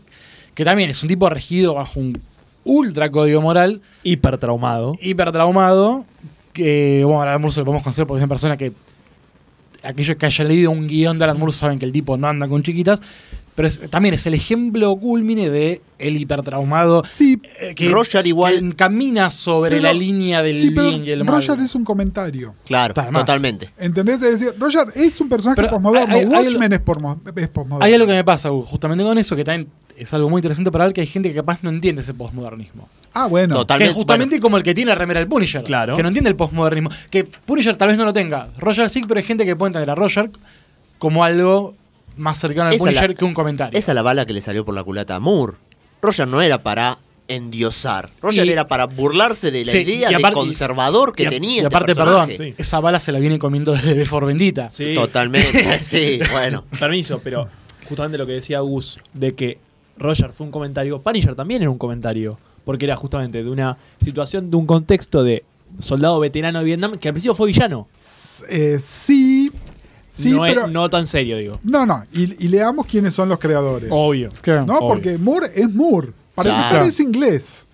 [0.55, 2.19] que también es un tipo regido bajo un
[2.63, 4.93] ultra código moral, Hiper traumado.
[4.99, 6.03] hiper traumado,
[6.51, 8.71] que, bueno, Moore se lo podemos conocer porque es una persona que
[9.85, 12.47] aquellos que hayan leído un guion de Alan Moore saben que el tipo no anda
[12.47, 13.01] con chiquitas,
[13.55, 18.59] pero es- también es el ejemplo culmine de el hipertraumado Sí, eh, que, Roger igual-
[18.59, 21.35] que camina sobre pero- la línea del sí, bien y el mal.
[21.35, 22.53] Roger es un comentario.
[22.65, 23.69] Claro, totalmente.
[23.77, 24.21] ¿Entendés?
[24.21, 26.13] Es decir, Roger es un personaje Pero posmoderno.
[26.13, 27.77] hay- hay- hay Watchmen es, posmoderno.
[27.81, 30.69] Hay algo que me pasa, Gus, justamente con eso, que también es algo muy interesante
[30.71, 32.89] para ver que hay gente que capaz no entiende ese postmodernismo.
[33.13, 33.55] Ah, bueno.
[33.55, 33.77] Total.
[33.77, 35.63] Que es justamente como el que tiene la remera del Punisher.
[35.63, 35.95] Claro.
[35.95, 36.89] Que no entiende el postmodernismo.
[37.09, 38.49] Que Punisher tal vez no lo tenga.
[38.57, 40.29] Roger sí, pero hay gente que puede entender a Roger
[40.99, 41.75] como algo
[42.17, 43.77] más cercano al Esa Punisher la- que un comentario.
[43.79, 45.53] Esa es la bala que le salió por la culata a Moore.
[46.01, 46.97] Roger no era para
[47.27, 48.11] endiosar.
[48.21, 51.57] Roger Y- era para burlarse de la Sí, idea de conservador que y tenía Y
[51.57, 52.29] este aparte, perdón.
[52.31, 52.53] Sí.
[52.57, 54.69] esa bala se la viene comiendo desde B for Bendita.
[54.69, 54.93] Sí.
[54.93, 56.63] Totalmente, sí, bueno.
[56.79, 57.47] Permiso, pero
[57.89, 59.57] justamente lo que decía Gus, de que
[59.97, 64.51] Roger fue un comentario, Punisher también era un comentario, porque era justamente de una situación,
[64.51, 65.43] de un contexto de
[65.79, 67.87] soldado veterano de Vietnam, que al principio fue villano.
[68.49, 69.44] Eh, sí,
[70.23, 71.59] sí, no, es- no tan serio, digo.
[71.63, 73.89] No, no, y, y leamos quiénes son los creadores.
[73.91, 74.29] Obvio.
[74.41, 74.65] Claro.
[74.65, 74.77] ¿no?
[74.77, 74.87] obvio.
[74.87, 76.09] Porque Moore es Moore.
[76.35, 76.63] Para Claro.
[76.65, 77.67] empezar es inglés.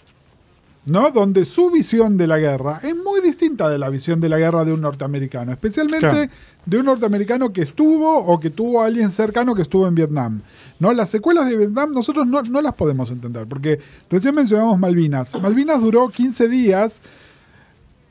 [0.83, 1.11] ¿No?
[1.11, 4.65] Donde su visión de la guerra es muy distinta de la visión de la guerra
[4.65, 5.51] de un norteamericano.
[5.51, 6.31] Especialmente Claro.
[6.65, 10.39] de un norteamericano que estuvo o que tuvo a alguien cercano que estuvo en Vietnam.
[10.79, 10.91] ¿No?
[10.91, 13.45] Las secuelas de Vietnam nosotros no, no las podemos entender.
[13.45, 13.79] Porque
[14.09, 15.39] recién mencionamos Malvinas.
[15.39, 17.03] Malvinas duró 15 días.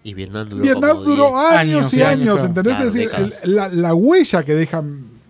[0.02, 1.34] Y Vietnam duró Vietnam como duró 10.
[1.34, 2.44] años, Años y años.
[2.44, 2.74] ¿Entendés?
[2.76, 4.82] Claro, es decir, la, la huella que deja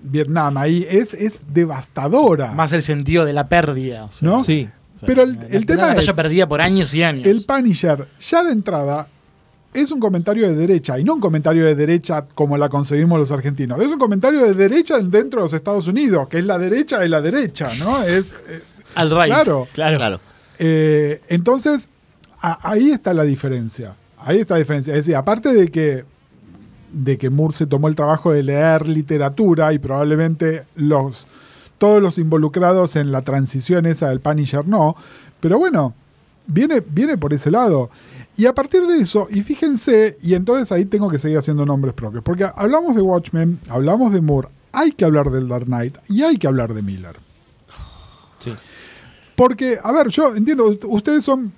[0.02, 2.52] Vietnam ahí es, es devastadora.
[2.52, 4.04] Más el sentido de la pérdida.
[4.04, 4.42] o sea, ¿No?
[4.44, 4.68] Sí.
[4.96, 7.26] o sea, Pero el- la- el la tema batalla es- perdida por años y años.
[7.26, 9.08] El Punisher, ya de entrada,
[9.74, 13.30] es un comentario de derecha, y no un comentario de derecha como la concebimos los
[13.32, 13.80] argentinos.
[13.80, 17.08] Es un comentario de derecha dentro de los Estados Unidos, que es la derecha de
[17.08, 18.02] la derecha, ¿no?
[18.04, 18.62] Es, eh,
[18.94, 19.26] Al right.
[19.26, 19.68] claro.
[19.72, 19.96] Claro.
[19.96, 20.20] Claro.
[20.58, 21.88] Eh, entonces,
[22.40, 23.94] a- ahí está la diferencia.
[24.22, 24.92] Ahí está la diferencia.
[24.94, 26.04] Es decir, aparte de que,
[26.92, 31.26] de que Moore se tomó el trabajo de leer literatura y probablemente los,
[31.78, 34.94] todos los involucrados en la transición esa del Punisher no,
[35.40, 35.94] pero bueno,
[36.46, 37.90] viene, viene por ese lado.
[38.36, 41.94] Y a partir de eso, y fíjense, y entonces ahí tengo que seguir haciendo nombres
[41.94, 46.22] propios, porque hablamos de Watchmen, hablamos de Moore, hay que hablar del Dark Knight y
[46.22, 47.16] hay que hablar de Miller.
[48.38, 48.52] Sí.
[49.34, 51.52] Porque, a ver, yo entiendo, ust- ustedes son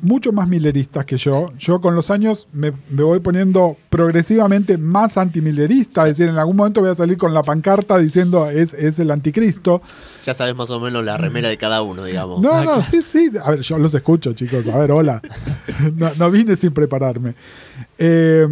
[0.00, 1.52] mucho más milleristas que yo.
[1.58, 6.02] Yo con los años me, me voy poniendo progresivamente más antimillerista.
[6.02, 9.10] Es decir, en algún momento voy a salir con la pancarta diciendo es, es el
[9.10, 9.82] anticristo.
[10.24, 12.40] Ya sabes más o menos la remera de cada uno, digamos.
[12.40, 13.30] No, no, sí, sí.
[13.42, 14.66] A ver, yo los escucho, chicos.
[14.68, 15.20] A ver, hola.
[15.94, 17.34] No, no vine sin prepararme.
[17.98, 18.46] Eh,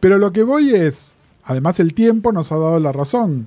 [0.00, 3.46] pero lo que voy es, además el tiempo nos ha dado la razón.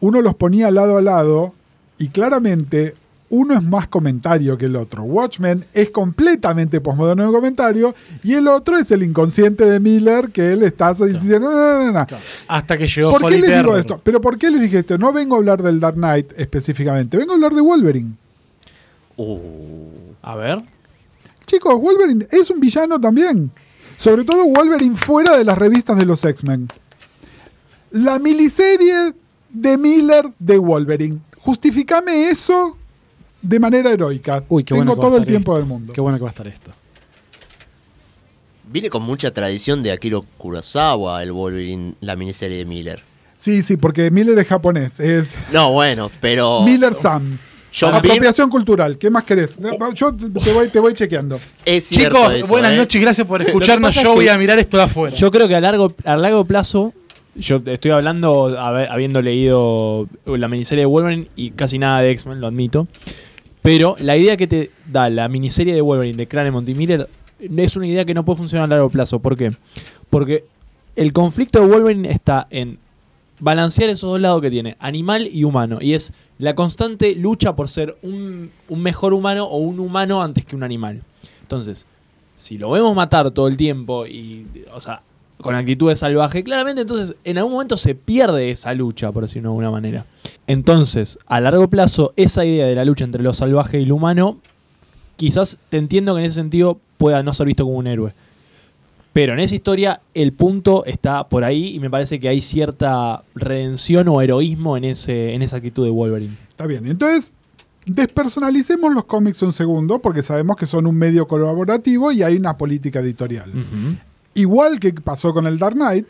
[0.00, 1.54] Uno los ponía lado a lado
[1.98, 2.94] y claramente
[3.34, 5.02] uno es más comentario que el otro.
[5.02, 10.52] Watchmen es completamente posmoderno en comentario y el otro es el inconsciente de Miller que
[10.52, 12.06] él está diciendo, no, no, no, no.
[12.46, 14.00] Hasta que llegó ¿Por qué les digo esto?
[14.02, 14.96] Pero ¿por qué les dije esto?
[14.98, 18.12] No vengo a hablar del Dark Knight específicamente, vengo a hablar de Wolverine.
[19.16, 20.62] Uh, A ver.
[21.46, 23.50] Chicos, Wolverine es un villano también.
[23.96, 26.68] Sobre todo Wolverine fuera de las revistas de los X-Men.
[27.90, 29.12] La miliserie
[29.50, 31.18] de Miller de Wolverine.
[31.40, 32.78] Justificame eso
[33.44, 34.42] de manera heroica.
[34.48, 35.60] Uy, qué Tengo bueno que todo el tiempo esto.
[35.60, 35.92] del mundo.
[35.92, 36.70] Qué bueno que va a estar esto.
[38.70, 43.02] viene con mucha tradición de Akiro Kurosawa, el Wolverine, la miniserie de Miller.
[43.38, 44.98] Sí, sí, porque Miller es japonés.
[45.00, 46.62] Es No, bueno, pero.
[46.62, 47.38] Miller Sam.
[47.78, 48.96] John Apropiación cultural.
[48.98, 49.58] ¿Qué más querés?
[49.94, 51.40] Yo te voy, te voy chequeando.
[51.64, 52.76] Es Chicos, eso, buenas ¿eh?
[52.76, 53.92] noches, gracias por escucharnos.
[53.96, 55.14] Yo es voy a mirar esto de afuera.
[55.16, 56.92] Yo creo que a largo, a largo plazo,
[57.34, 62.46] yo estoy hablando habiendo leído la miniserie de Wolverine y casi nada de X-Men, lo
[62.46, 62.86] admito.
[63.64, 67.08] Pero la idea que te da la miniserie de Wolverine de Claremont y Miller
[67.40, 69.20] es una idea que no puede funcionar a largo plazo.
[69.20, 69.52] ¿Por qué?
[70.10, 70.44] Porque
[70.96, 72.78] el conflicto de Wolverine está en
[73.40, 75.78] balancear esos dos lados que tiene, animal y humano.
[75.80, 80.44] Y es la constante lucha por ser un, un mejor humano o un humano antes
[80.44, 81.02] que un animal.
[81.40, 81.86] Entonces,
[82.34, 85.00] si lo vemos matar todo el tiempo y, o sea,
[85.40, 89.52] con actitudes salvajes, claramente entonces en algún momento se pierde esa lucha, por decirlo de
[89.52, 90.06] alguna manera.
[90.46, 94.38] Entonces, a largo plazo, esa idea de la lucha entre lo salvaje y lo humano,
[95.16, 98.14] quizás te entiendo que en ese sentido pueda no ser visto como un héroe.
[99.12, 103.22] Pero en esa historia el punto está por ahí y me parece que hay cierta
[103.36, 106.36] redención o heroísmo en, ese, en esa actitud de Wolverine.
[106.48, 106.84] Está bien.
[106.86, 107.32] Entonces,
[107.86, 112.56] despersonalicemos los cómics un segundo, porque sabemos que son un medio colaborativo y hay una
[112.56, 113.52] política editorial.
[114.34, 116.06] Igual que pasó con el Dark Knight,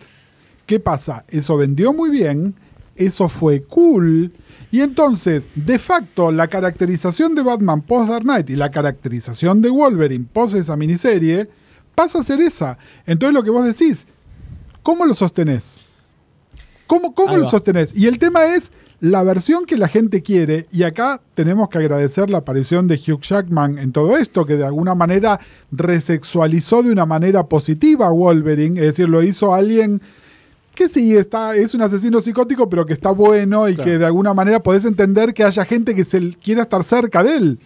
[0.66, 1.24] ¿qué pasa?
[1.28, 2.54] Eso vendió muy bien,
[2.96, 4.32] eso fue cool,
[4.74, 9.70] y entonces, de facto, la caracterización de Batman post Dark Knight y la caracterización de
[9.70, 11.48] Wolverine post esa miniserie
[11.94, 12.76] pasa a ser esa.
[13.06, 14.04] Entonces, lo que vos decís,
[14.82, 15.86] ¿cómo lo sostenés?
[16.88, 17.92] ¿Cómo, cómo lo sostenés?
[17.96, 18.72] Y el tema es
[19.04, 23.20] la versión que la gente quiere, y acá tenemos que agradecer la aparición de Hugh
[23.20, 25.38] Jackman en todo esto, que de alguna manera
[25.72, 30.00] resexualizó de una manera positiva a Wolverine, es decir, lo hizo alguien
[30.74, 33.90] que sí, está, es un asesino psicótico, pero que está bueno y Claro.
[33.90, 37.36] que de alguna manera podés entender que haya gente que se quiera estar cerca de
[37.36, 37.58] él.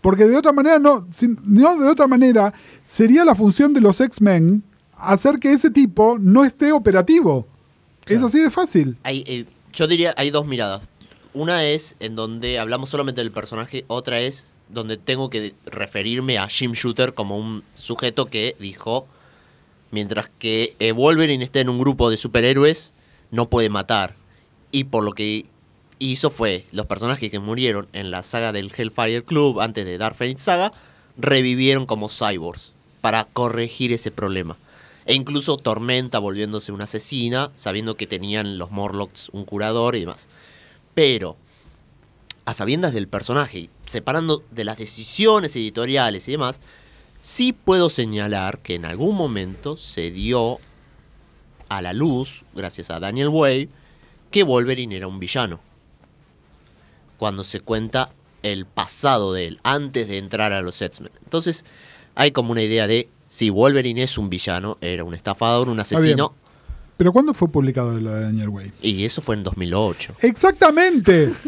[0.00, 2.52] Porque de otra manera, no, sin- no de otra manera,
[2.86, 4.62] sería la función de los X-Men
[4.98, 7.46] hacer que ese tipo no esté operativo.
[8.06, 8.98] Es así de fácil.
[9.02, 10.82] Hay, eh, Yo diría, hay dos miradas.
[11.32, 16.48] Una es en donde hablamos solamente del personaje, otra es donde tengo que referirme a
[16.48, 19.08] Jim Shooter como un sujeto que dijo,
[19.90, 22.94] mientras que Wolverine esté en un grupo de superhéroes,
[23.32, 24.14] no puede matar.
[24.70, 25.46] Y por lo que
[25.98, 30.14] hizo fue, los personajes que murieron en la saga del Hellfire Club antes de Dark
[30.14, 30.72] Phoenix Saga,
[31.16, 34.56] revivieron como cyborgs para corregir ese problema.
[35.06, 40.28] E incluso Tormenta volviéndose una asesina, sabiendo que tenían los Morlocks un curador y demás.
[40.94, 41.36] Pero,
[42.46, 46.60] a sabiendas del personaje, y separando de las decisiones editoriales y demás,
[47.20, 50.58] sí puedo señalar que en algún momento se dio
[51.68, 53.68] a la luz, gracias a Daniel Way,
[54.30, 55.60] que Wolverine era un villano.
[57.18, 58.10] Cuando se cuenta
[58.42, 61.12] el pasado de él, antes de entrar a los X-Men.
[61.24, 61.64] Entonces,
[62.14, 66.34] hay como una idea de si Wolverine es un villano, era un estafador, un asesino,
[66.96, 68.72] Pero ¿cuándo fue publicado lo de Daniel Way?
[68.82, 70.14] y eso fue en 2008.
[70.20, 71.30] Exactamente.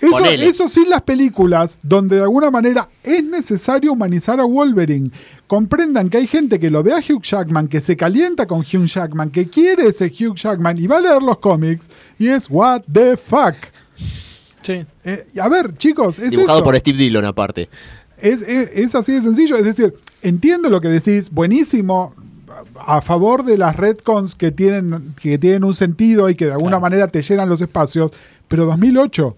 [0.00, 5.10] Eso, eso sí, las películas donde de alguna manera es necesario humanizar a Wolverine.
[5.48, 8.86] Comprendan que hay gente que lo ve a Hugh Jackman, que se calienta con Hugh
[8.86, 12.82] Jackman, que quiere ese Hugh Jackman y va a leer los cómics y es what
[12.92, 13.56] the fuck.
[14.62, 14.84] Sí.
[15.02, 16.64] Eh, y a ver, chicos, es Dibujado eso.
[16.64, 17.68] por Steve Dillon aparte.
[18.18, 19.56] Es, es- es así de sencillo.
[19.56, 22.14] Es decir, entiendo lo que decís, buenísimo,
[22.86, 26.72] a favor de las retcons que tienen, que tienen un sentido y que de alguna
[26.78, 26.82] Claro.
[26.82, 28.10] manera te llenan los espacios,
[28.48, 29.36] pero 2008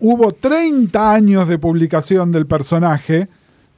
[0.00, 3.28] hubo 30 años de publicación del personaje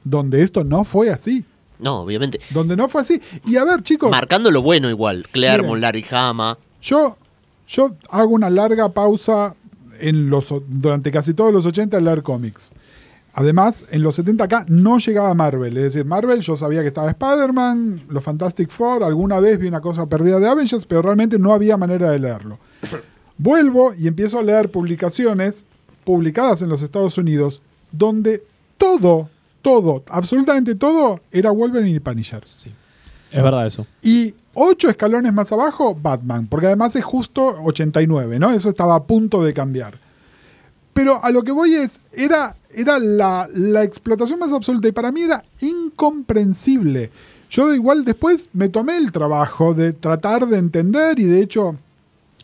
[0.03, 1.45] donde esto no fue así.
[1.79, 2.39] No, obviamente.
[2.51, 3.21] Donde no fue así.
[3.45, 5.25] Y a ver, chicos, Marcando lo bueno igual.
[5.33, 6.57] Larry Hama.
[6.81, 7.17] yo,
[7.67, 9.55] yo hago una larga pausa
[9.99, 12.71] en los, durante casi todos los 80 en leer cómics.
[13.35, 15.75] Además, en los 70 acá no llegaba Marvel.
[15.77, 19.81] Es decir, Marvel yo sabía que estaba Spider-Man, los Fantastic Four, alguna vez vi una
[19.81, 22.59] cosa perdida de Avengers, pero realmente no había manera de leerlo.
[23.37, 25.65] Vuelvo y empiezo a leer publicaciones
[26.03, 27.61] publicadas en los Estados Unidos
[27.91, 28.43] donde
[28.77, 29.29] todo,
[29.61, 32.45] todo, absolutamente todo era Wolverine y Punisher.
[32.45, 32.71] Sí.
[33.31, 33.87] Es verdad eso.
[34.03, 38.51] Y ocho escalones más abajo, Batman, porque además es justo 89, ¿no?
[38.51, 40.02] Eso estaba a punto de cambiar.
[40.93, 45.11] Pero a lo que voy es, era, era la, la explotación más absoluta y para
[45.11, 47.09] mí era incomprensible.
[47.49, 51.77] Yo igual después me tomé el trabajo de tratar de entender y de hecho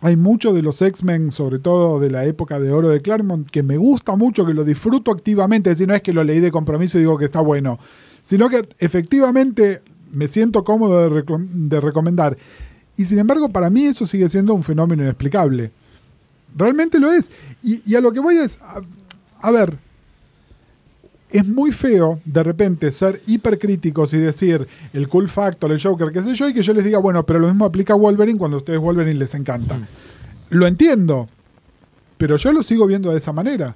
[0.01, 3.63] hay muchos de los X-Men, sobre todo de la época de oro de Claremont, que
[3.63, 5.69] me gusta mucho, que lo disfruto activamente.
[5.69, 7.79] Es decir, no es que lo leí de compromiso y digo que está bueno,
[8.23, 9.81] sino que efectivamente
[10.11, 12.37] me siento cómodo de, de recomendar.
[12.95, 15.71] Y sin embargo, para mí eso sigue siendo un fenómeno inexplicable.
[16.55, 17.31] Realmente lo es.
[17.63, 18.81] Y, y a lo que voy es, a,
[19.41, 19.77] a ver,
[21.31, 26.23] es muy feo de repente ser hipercríticos y decir el cool factor, el Joker, qué
[26.23, 28.57] sé yo, y que yo les diga, bueno, pero lo mismo aplica a Wolverine cuando
[28.57, 29.87] a ustedes Wolverine les encanta.
[30.49, 31.27] Lo entiendo,
[32.17, 33.75] pero yo lo sigo viendo de esa manera.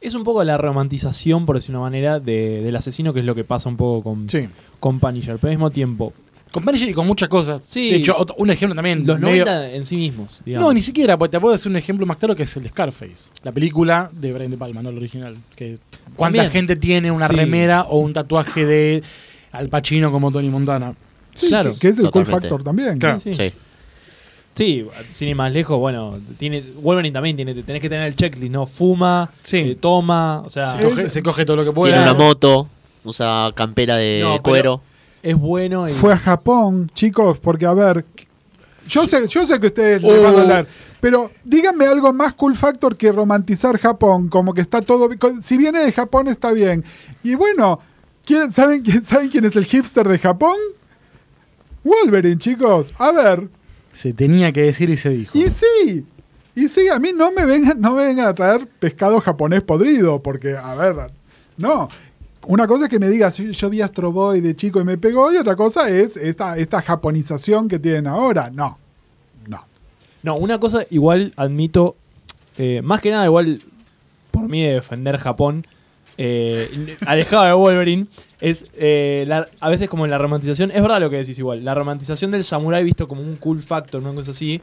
[0.00, 3.34] Es un poco la romantización, por decir una manera, de- del asesino, que es lo
[3.36, 4.48] que pasa un poco con, Sí.
[4.80, 5.36] con Punisher.
[5.38, 6.12] Pero al mismo tiempo,
[6.52, 7.60] Con Punisher y con muchas cosas.
[7.64, 7.90] Sí.
[7.90, 9.06] De hecho, otro- un ejemplo también.
[9.06, 10.40] los medio- 90 en sí mismos.
[10.44, 10.66] digamos.
[10.68, 12.68] No, ni siquiera, porque te puedo decir un ejemplo más claro que es el de
[12.70, 13.30] Scarface.
[13.42, 15.36] La película de Brian De Palma, no el original.
[15.54, 15.78] Que
[16.16, 16.50] ¿Cuánta También.
[16.50, 17.34] gente tiene una Sí.
[17.34, 19.02] remera o un tatuaje de
[19.52, 20.94] Al Pacino como Tony Montana?
[21.36, 22.48] Sí, Claro, que, es el cool totalmente.
[22.48, 22.98] factor también.
[22.98, 23.20] Claro.
[23.20, 23.32] Sí.
[23.34, 23.52] Sí.
[24.54, 28.50] Sí, sin ir más lejos, bueno, tiene, Wolverine también tiene, tenés que tener el checklist,
[28.52, 28.66] ¿no?
[28.66, 29.58] Fuma, Sí.
[29.58, 31.92] eh, toma, o sea, se, coge, se coge todo lo que puede.
[31.92, 32.68] Tiene una moto.
[33.04, 34.82] Usa campera de No, pero- cuero.
[35.22, 38.04] Es bueno y Fue a Japón, chicos, porque a ver,
[38.88, 40.22] yo sé, yo sé que ustedes les Oh.
[40.22, 40.66] va a doler,
[41.00, 45.08] pero díganme algo más cool factor que romantizar Japón, como que está todo,
[45.42, 46.84] si viene de Japón está bien.
[47.22, 47.80] Y bueno,
[48.24, 50.56] ¿quién, saben, quién, ¿saben quién es el hipster de Japón?
[51.84, 52.92] Wolverine, chicos.
[52.98, 53.48] A ver,
[53.92, 55.36] Se tenía que decir y se dijo.
[55.38, 56.04] y sí,
[56.54, 60.22] y sí, a mí no me vengan, no me vengan a traer pescado japonés podrido,
[60.22, 60.96] porque, a ver,
[61.56, 61.88] no.
[62.48, 64.96] Una cosa es que me digas, yo, yo vi Astro Boy de chico y me
[64.96, 68.50] pegó, y otra cosa es esta, esta japonización que tienen ahora.
[68.50, 68.78] No,
[69.46, 69.64] no.
[70.22, 71.94] No, una cosa igual admito,
[72.56, 73.60] eh, más que nada igual
[74.30, 75.66] por mí de defender Japón,
[76.16, 76.68] eh,
[77.06, 78.06] alejado de Wolverine,
[78.40, 81.74] es eh, la- a veces como la romantización, es verdad lo que decís igual, la
[81.74, 84.60] romantización del samurái visto como un cool factor, una cosa así,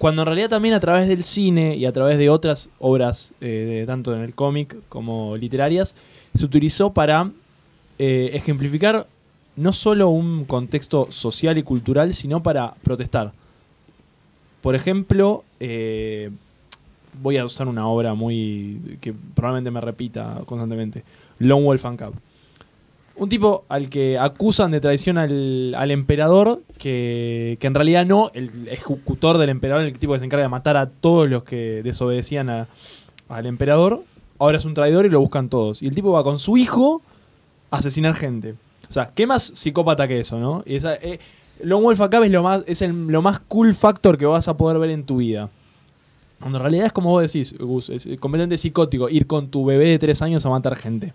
[0.00, 3.46] cuando en realidad también a través del cine y a través de otras obras, eh,
[3.80, 5.94] de- tanto en el cómic como literarias,
[6.34, 7.30] se utilizó para
[7.98, 9.06] eh, ejemplificar
[9.56, 13.32] no solo un contexto social y cultural, sino para protestar.
[14.62, 16.30] Por ejemplo, eh,
[17.22, 21.04] voy a usar una obra muy que probablemente me repita constantemente,
[21.40, 22.14] Lone Wolf and Cub.
[23.20, 28.30] Un tipo al que acusan de traición al, al emperador, que, que en realidad no,
[28.32, 31.82] el ejecutor del emperador, el tipo que se encarga de matar a todos los que
[31.84, 32.66] desobedecían a-
[33.28, 34.02] al emperador,
[34.38, 35.82] ahora es un traidor y lo buscan todos.
[35.82, 37.02] Y el tipo va con su hijo
[37.70, 38.54] a asesinar gente.
[38.88, 40.62] O sea, ¿qué más psicópata que eso, no?
[40.64, 41.20] Y esa, eh,
[41.62, 44.56] Lone Wolf acá es, lo más, es el- lo más cool factor que vas a
[44.56, 45.50] poder ver en tu vida.
[46.38, 49.88] Cuando en realidad es como vos decís, Gus, es completamente psicótico ir con tu bebé
[49.88, 51.12] de tres años a matar gente.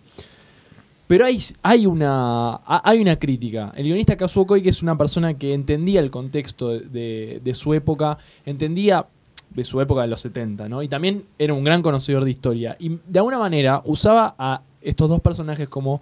[1.08, 3.72] Pero hay, hay, una, ha- hay una crítica.
[3.76, 8.18] El guionista Kazuo Koi, que es una persona que entendía el contexto de, su época,
[8.46, 9.06] entendía
[9.52, 10.82] de su época de los 70, ¿no?
[10.82, 12.76] Y también era un gran conocedor de historia.
[12.80, 16.02] Y de alguna manera usaba a estos dos personajes como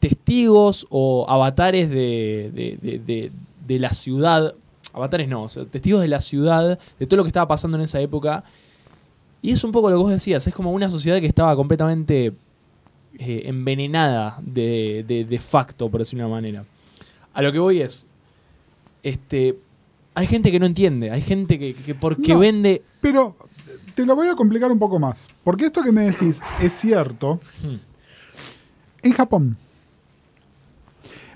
[0.00, 3.30] testigos o avatares de-
[3.66, 4.54] de la ciudad.
[4.92, 7.82] Avatares no, o sea, testigos de la ciudad, de todo lo que estaba pasando en
[7.84, 8.44] esa época.
[9.42, 12.32] Y es un poco lo que vos decías, es como una sociedad que estaba completamente
[13.18, 16.64] eh, envenenada de, de- de facto, por decirlo de una manera.
[17.34, 18.06] A lo que voy es,
[19.02, 19.58] este,
[20.14, 22.40] hay gente que no entiende, hay gente que, que porque No.
[22.40, 22.82] vende...
[23.00, 23.36] Pero
[23.94, 25.28] te lo voy a complicar un poco más.
[25.44, 27.76] Porque esto que me decís es cierto Hmm.
[29.02, 29.56] en Japón.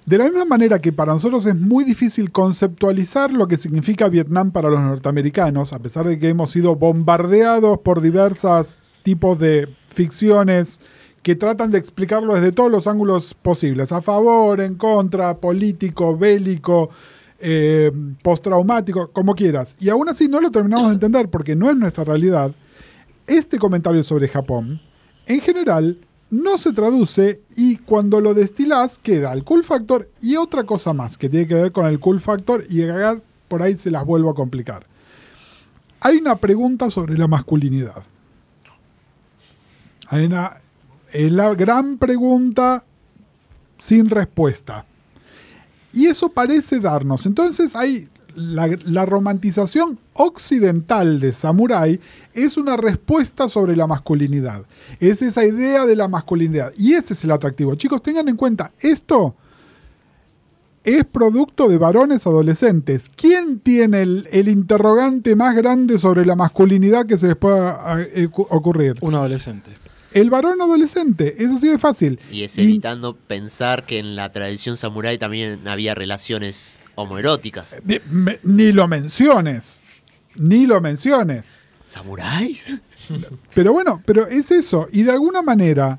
[0.05, 4.51] De la misma manera que para nosotros es muy difícil conceptualizar lo que significa Vietnam
[4.51, 10.81] para los norteamericanos, a pesar de que hemos sido bombardeados por diversos tipos de ficciones
[11.23, 16.91] que tratan de explicarlo desde todos los ángulos posibles, a favor, en contra, político, bélico,
[17.39, 17.93] eh,
[18.23, 19.77] postraumático, como quieras.
[19.79, 22.53] Y aún así no lo terminamos de entender porque no es nuestra realidad.
[23.27, 24.81] Este comentario sobre Japón,
[25.27, 25.99] en general,
[26.33, 31.19] no se traduce y cuando lo destilás queda el cool factor y otra cosa más
[31.19, 32.81] que tiene que ver con el cool factor y
[33.49, 34.87] por ahí se las vuelvo a complicar.
[36.01, 38.03] Hay una pregunta sobre la masculinidad.
[40.09, 40.62] Hay una,
[41.13, 42.85] es la gran pregunta
[43.79, 44.85] sin respuesta.
[45.93, 47.27] Y eso parece darnos.
[47.27, 52.01] Entonces hay la, romantización occidental de Samurai
[52.33, 54.65] es una respuesta sobre la masculinidad.
[55.01, 56.73] Es esa idea de la masculinidad.
[56.77, 57.75] Y ese es el atractivo.
[57.75, 59.35] Chicos, tengan en cuenta, esto
[60.85, 63.11] es producto de varones adolescentes.
[63.15, 68.29] ¿Quién tiene el, el interrogante más grande sobre la masculinidad que se les pueda eh,
[68.29, 68.95] cu- ocurrir?
[69.01, 69.71] Un adolescente.
[70.15, 71.35] El varón adolescente.
[71.43, 72.19] Es así de fácil.
[72.31, 77.77] Y es Y- evitando pensar que en la tradición samurái también había relaciones homoeróticas.
[78.11, 79.83] me- ni lo menciones.
[80.37, 81.59] Ni lo menciones.
[81.87, 82.79] ¿Samuráis?
[83.55, 84.89] Pero bueno, pero es eso.
[84.93, 85.99] Y de alguna manera,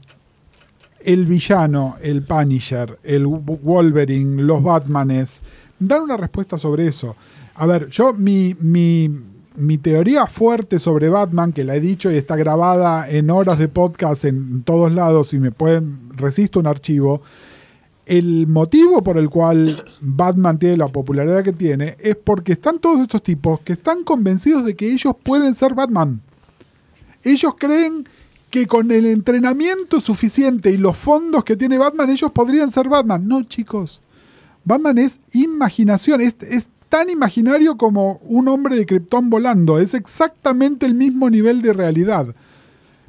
[1.01, 5.43] el villano, el Punisher, el Wolverine, los Batmanes,
[5.77, 7.15] dan una respuesta sobre eso.
[7.55, 9.09] A ver, yo mi, mi,
[9.55, 13.67] mi teoría fuerte sobre Batman, que la he dicho y está grabada en horas de
[13.67, 17.21] podcast en todos lados y me pueden, resisto un archivo.
[18.05, 22.99] El motivo por el cual Batman tiene la popularidad que tiene es porque están todos
[22.99, 26.21] estos tipos que están convencidos de que ellos pueden ser Batman.
[27.23, 28.07] Ellos creen
[28.49, 33.27] que con el entrenamiento suficiente y los fondos que tiene Batman, ellos podrían ser Batman.
[33.27, 34.01] No, chicos.
[34.65, 39.79] Batman es imaginación, es, es tan imaginario como un hombre de Krypton volando.
[39.79, 42.27] Es exactamente el mismo nivel de realidad.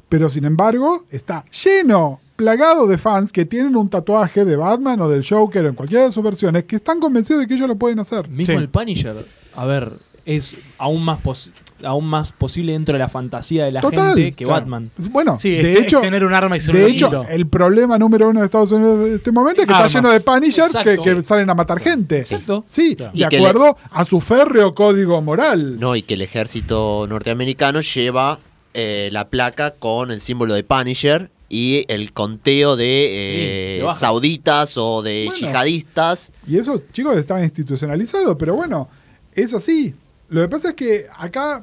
[0.09, 5.07] Pero sin embargo, está lleno, plagado de fans que tienen un tatuaje de Batman o
[5.07, 7.75] del Joker o en cualquiera de sus versiones que están convencidos de que ellos lo
[7.75, 8.27] pueden hacer.
[8.27, 8.59] Mismo Sí.
[8.59, 9.23] el Punisher,
[9.55, 9.91] a ver,
[10.25, 11.51] es aún más, pos-
[11.83, 14.61] aún más posible dentro de la fantasía de la Total, gente que claro.
[14.61, 14.91] Batman.
[15.11, 17.47] Bueno, Sí, de es, es hecho, tener un arma y ser De un hecho, el
[17.47, 19.87] problema número uno de Estados Unidos en este momento es que Armas.
[19.93, 22.19] está lleno de Punishers que, salen a matar gente.
[22.19, 22.63] Exacto.
[22.67, 23.11] Sí, Claro.
[23.13, 25.79] de Y que acuerdo a su férreo código moral.
[25.79, 28.39] No, y que el ejército norteamericano lleva
[28.73, 33.83] eh, la placa con el símbolo de Punisher y el conteo de, eh, Sí, de
[33.83, 33.99] bajas.
[33.99, 35.39] sauditas o de Bueno.
[35.47, 36.33] yihadistas.
[36.47, 38.87] Y eso, chicos, está institucionalizado, pero bueno,
[39.33, 39.93] es así.
[40.29, 41.61] Lo que pasa es que acá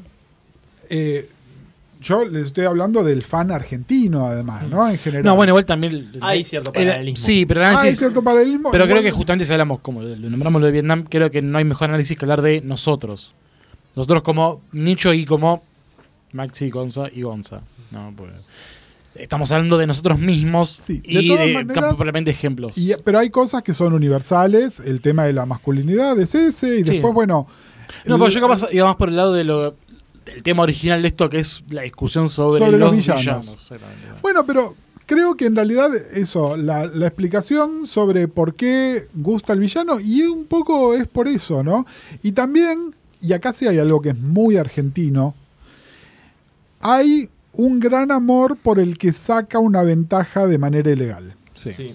[0.88, 1.28] eh,
[2.00, 4.88] yo les estoy hablando del fan argentino, además, ¿no?
[4.88, 5.24] En general.
[5.24, 6.10] No, bueno, igual también.
[6.20, 7.24] Hay cierto el- paralelismo.
[7.24, 7.98] sí, pero Ah, hay análisis.
[7.98, 8.70] cierto paralelismo.
[8.70, 11.58] pero creo que justamente si hablamos, como lo nombramos lo de Vietnam, creo que no
[11.58, 13.34] hay mejor análisis que hablar de nosotros.
[13.94, 15.62] Nosotros como nicho y como
[16.32, 17.60] Maxi, Gonza y Gonza.
[17.90, 18.32] No, pues,
[19.14, 22.76] estamos hablando de nosotros mismos Sí, de y de maneras- probablemente ejemplos.
[22.76, 24.80] Y- pero hay cosas que son universales.
[24.80, 26.76] El tema de la masculinidad es ese.
[26.76, 26.82] Y Sí.
[26.84, 27.46] después, bueno.
[28.04, 29.76] No, pero yo capaz iba más por el lado de lo,
[30.24, 33.72] del tema original de esto, que es la discusión sobre, Sobre los los, villanos.
[34.20, 34.74] Bueno, pero
[35.06, 40.22] creo que en realidad eso, la, la explicación sobre por qué gusta el villano, y
[40.22, 41.86] un poco es por eso, ¿no?
[42.22, 45.34] Y también, y acá sí hay algo que es muy argentino,
[46.80, 51.34] hay un gran amor por el que saca una ventaja de manera ilegal.
[51.54, 51.74] Sí.
[51.74, 51.94] Sí.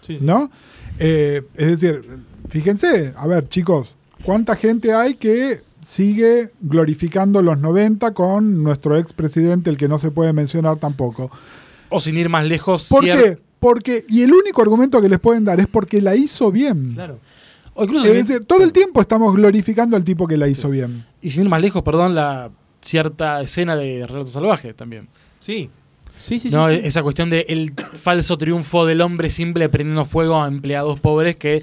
[0.00, 0.24] Sí, sí.
[0.24, 0.50] ¿no?
[0.98, 2.02] Eh, es decir,
[2.48, 9.70] fíjense, a ver, chicos, ¿cuánta gente hay que sigue glorificando los 90 con nuestro expresidente,
[9.70, 11.30] el que no se puede mencionar tampoco?
[11.88, 13.38] O sin ir más lejos, ¿Por cier- qué?
[13.58, 16.92] Porque, y el único argumento que les pueden dar es porque la hizo bien.
[16.94, 17.18] Claro.
[17.74, 21.04] O incluso Es decir, todo el tiempo estamos glorificando al tipo que la hizo bien.
[21.20, 22.50] y sin ir más lejos, perdón, la
[22.80, 25.08] cierta escena de Relato Salvaje también.
[25.40, 25.70] Sí.
[26.20, 26.54] Sí, sí, sí.
[26.56, 26.68] ¿no?
[26.68, 26.80] sí.
[26.82, 31.62] Esa cuestión de el falso triunfo del hombre simple prendiendo fuego a empleados pobres que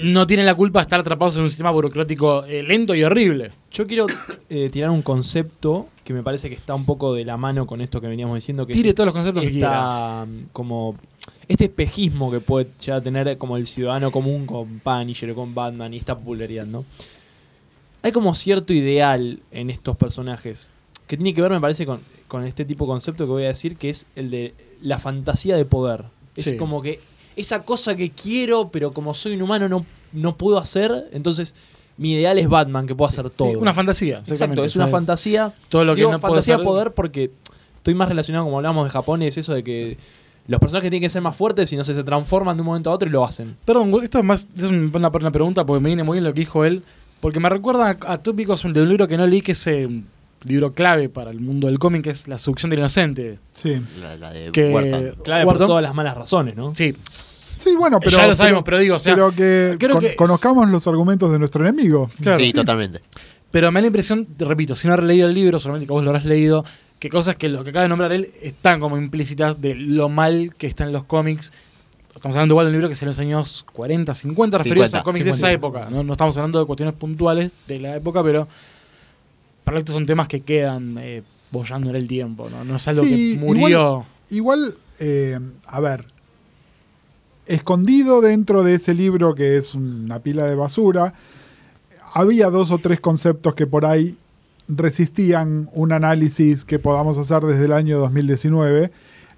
[0.00, 3.50] no tienen la culpa de estar atrapados en un sistema burocrático eh, lento y horrible.
[3.70, 4.06] Yo quiero
[4.48, 7.80] eh, tirar un concepto que me parece que está un poco de la mano con
[7.80, 8.66] esto que veníamos diciendo.
[8.66, 10.26] Que Tire es todos los conceptos que quiera.
[10.52, 10.96] como
[11.48, 15.94] este espejismo que puede llegar a tener como el ciudadano común con Punisher, con Batman
[15.94, 16.84] y esta popularidad, ¿no?
[18.02, 20.72] Hay como cierto ideal en estos personajes
[21.06, 23.48] que tiene que ver, me parece, con, con este tipo de concepto que voy a
[23.48, 26.04] decir, que es el de la fantasía de poder.
[26.36, 26.56] Es Sí.
[26.56, 27.00] como que
[27.36, 31.54] esa cosa que quiero, pero como soy un humano no, no puedo hacer, entonces
[31.98, 33.50] mi ideal es Batman, que puedo hacer todo.
[33.50, 34.18] Sí, una fantasía.
[34.26, 34.92] Exacto, es una ¿sabes?
[34.92, 35.54] fantasía.
[35.68, 37.30] Todo lo que Digo no fantasía ser- poder porque
[37.78, 39.96] estoy más relacionado, como hablábamos de Japón, es eso de que
[40.48, 42.90] los personajes tienen que ser más fuertes y no sé, se transforman de un momento
[42.90, 43.56] a otro y lo hacen.
[43.64, 46.40] Perdón, esto es más es una, una pregunta porque me viene muy bien lo que
[46.40, 46.82] dijo él.
[47.20, 49.54] Porque me recuerda a, a tópicos de un libro que no leí, que
[49.86, 50.06] un
[50.46, 53.38] libro clave para el mundo del cómic, que es La seducción del inocente.
[53.54, 53.80] Sí.
[54.00, 56.74] La, la de Que, Wharton- por todas las malas razones, ¿no?
[56.74, 56.94] Sí,
[57.58, 58.16] Sí, bueno, pero.
[58.18, 61.32] Ya lo sabemos, pero digo, o sea, pero que, creo con- que conozcamos los argumentos
[61.32, 62.10] de nuestro enemigo.
[62.22, 62.38] claro.
[62.38, 63.00] sí, totalmente.
[63.50, 65.92] Pero me da la impresión, te repito, si no has leído el libro, solamente que
[65.92, 66.64] vos lo habrás leído,
[66.98, 70.54] que cosas que lo que acaba de nombrar él están como implícitas de lo mal
[70.56, 71.52] que están los cómics.
[72.14, 74.98] Estamos hablando igual de un libro que es en los años 40, 50, referidos 50,
[75.00, 75.52] a cómics de esa 50.
[75.54, 75.90] época.
[75.90, 76.02] ¿no?
[76.04, 78.46] No estamos hablando de cuestiones puntuales de la época, pero
[79.66, 82.48] para estos son temas que quedan eh, bollando en el tiempo.
[82.48, 84.06] No, no es algo Sí, que murió.
[84.30, 86.06] Igual, eh, a ver,
[87.46, 91.14] escondido dentro de ese libro que es una pila de basura,
[92.14, 94.16] había dos o tres conceptos que por ahí
[94.68, 98.90] resistían un análisis que podamos hacer desde el año 2019.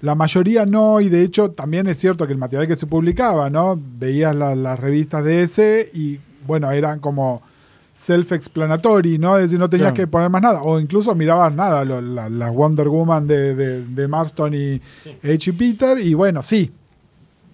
[0.03, 3.51] La mayoría no, y de hecho también es cierto que el material que se publicaba,
[3.51, 3.79] ¿no?
[3.99, 7.43] Veías la- las revistas de ese y, bueno, eran como
[7.99, 9.37] self-explanatory, ¿no?
[9.37, 9.97] Es decir, no tenías Claro.
[9.97, 10.63] que poner más nada.
[10.63, 15.17] O incluso mirabas nada, lo- la, la Wonder Woman de, de, de Marston y Sí.
[15.23, 15.53] H.
[15.55, 16.71] Peter, y bueno, sí.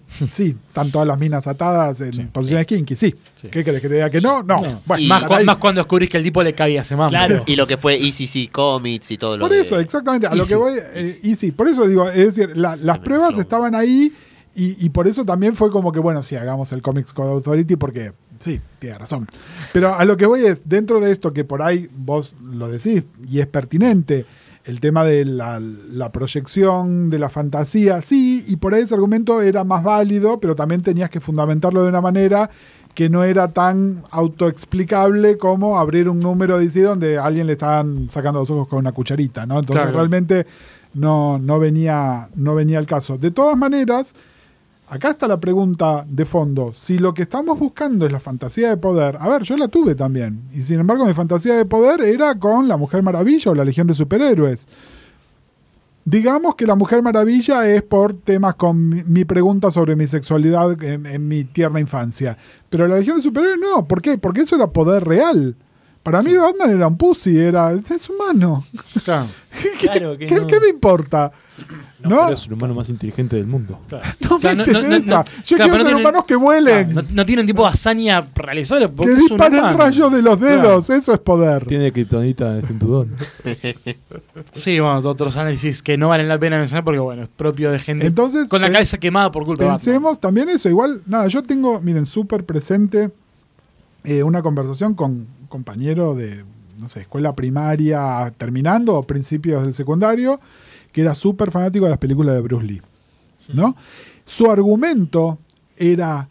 [0.31, 2.21] Sí, están todas las minas atadas en Sí.
[2.31, 3.15] posiciones kinky, sí.
[3.33, 3.49] Sí.
[3.49, 4.43] ¿Qué querés que te diga que no?
[4.43, 4.61] No.
[4.61, 4.81] No.
[4.85, 5.45] Bueno, Y- más, hasta cu- ahí.
[5.45, 7.09] más cuando descubrís que el tipo le cabía ese mambo.
[7.09, 7.43] Claro.
[7.47, 10.27] Y lo que fue ECC Comics y todo lo Por de- eso, exactamente.
[10.27, 10.49] A lo Easy.
[10.49, 11.51] que voy, eh, easy.
[11.51, 14.11] Por eso digo, es decir, la- las pruebas estaban ahí
[14.55, 17.75] y, y por eso también fue como que, bueno, sí, hagamos el Comics Code Authority
[17.75, 18.13] porque,
[18.45, 19.27] sí, tiene razón.
[19.73, 23.03] Pero a lo que voy es, dentro de esto que por ahí vos lo decís
[23.27, 24.25] y es pertinente,
[24.63, 29.41] el tema de la, la proyección de la fantasía, sí, y por ahí ese argumento
[29.41, 32.49] era más válido, pero también tenías que fundamentarlo de una manera
[32.95, 38.09] que no era tan autoexplicable como abrir un número de donde a alguien le estaban
[38.09, 39.59] sacando los ojos con una cucharita, ¿no?
[39.59, 39.97] Entonces Claro.
[39.97, 40.47] realmente
[40.93, 43.17] no, no, venía, no venía el caso.
[43.17, 44.15] De todas maneras,
[44.87, 46.73] acá está la pregunta de fondo.
[46.75, 49.95] Si lo que estamos buscando es la fantasía de poder, a ver, yo la tuve
[49.95, 50.41] también.
[50.53, 53.87] Y sin embargo, mi fantasía de poder era con la Mujer Maravilla o la Legión
[53.87, 54.67] de Superhéroes.
[56.07, 60.81] Digamos que la Mujer Maravilla es por temas con mi, mi pregunta sobre mi sexualidad
[60.83, 62.37] en, en mi tierna infancia.
[62.69, 63.87] Pero la Legión de Superhéroes no.
[63.87, 64.17] ¿Por qué?
[64.19, 65.55] Porque eso era poder real.
[66.03, 68.63] Para mí Batman era un pussy, era es humano.
[69.03, 69.25] Claro.
[69.79, 70.45] ¿Qué, Claro que qué- no.
[70.45, 71.31] qué me importa?
[72.05, 72.21] No, ¿No?
[72.23, 73.79] pero es el humano más inteligente del mundo.
[74.29, 75.17] No me no- no- no- interesa.
[75.17, 76.93] no- Yo claro, quiero no ser tienen- humanos que vuelen.
[76.95, 79.77] No, no tiene un tipo de hazaña realizable que es un disparen humano.
[79.77, 80.89] rayos de los dedos.
[80.89, 81.65] Eso es poder.
[81.65, 83.15] Tiene criptonita de cinturón.
[84.53, 87.79] Sí, bueno, otros análisis que no valen la pena mencionar porque, bueno, es propio de
[87.79, 89.69] gente Entonces, con la pen- cabeza quemada por culpa de.
[89.71, 90.69] Pensemos también eso.
[90.69, 93.11] Igual, nada, yo tengo, miren, súper presente
[94.03, 96.43] eh, una conversación con un compañero de,
[96.79, 100.39] no sé, escuela primaria terminando o principios del secundario,
[100.95, 102.81] que era súper fanático de las películas de Bruce Lee.
[103.53, 103.75] ¿No?
[104.25, 105.37] Su argumento
[105.75, 106.29] era.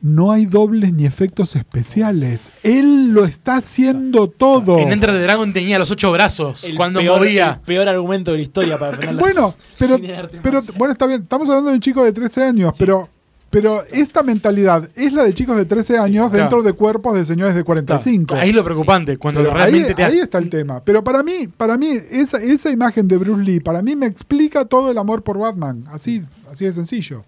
[0.00, 2.50] No hay dobles ni efectos especiales.
[2.62, 4.78] Él lo está haciendo todo.
[4.78, 7.50] En Enter the Dragon tenía los ocho brazos El cuando peor, movía.
[7.60, 9.98] el peor argumento de la historia para la- Bueno, pero,
[10.42, 11.20] pero bueno, está bien.
[11.20, 12.78] Estamos hablando de un chico de 13 años, Sí.
[12.82, 13.10] pero,
[13.50, 16.44] pero esta mentalidad es la de chicos de 13 años claro.
[16.44, 18.36] dentro de cuerpos de señores de 45.
[18.36, 20.82] Ahí es lo preocupante, cuando Pero realmente ahí, te ahí está el tema.
[20.84, 24.64] Pero para mí, para mí esa, esa imagen de Bruce Lee, para mí me explica
[24.64, 25.84] todo el amor por Batman.
[25.88, 27.24] Así, así de sencillo.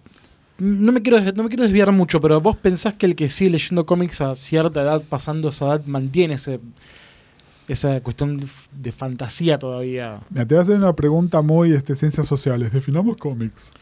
[0.59, 3.51] No me, quiero, no me quiero desviar mucho, pero vos pensás que el que sigue
[3.51, 6.61] leyendo cómics a cierta edad, pasando esa edad, mantiene ese,
[7.67, 10.21] esa cuestión de, de fantasía todavía.
[10.29, 12.71] Mira, te voy a hacer una pregunta muy este, ciencias sociales.
[12.71, 13.73] Definamos cómics.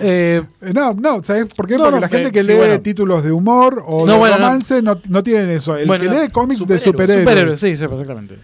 [0.00, 0.42] Eh,
[0.74, 1.76] No, no, ¿sabes por qué?
[1.76, 2.80] No, Porque no, la gente eh, que sí, lee bueno.
[2.80, 4.44] títulos de humor o No, de bueno, no.
[4.44, 5.76] romance no, no tienen eso.
[5.76, 8.36] El Bueno, que lee cómics de superhéroes, sí, sí, exactamente.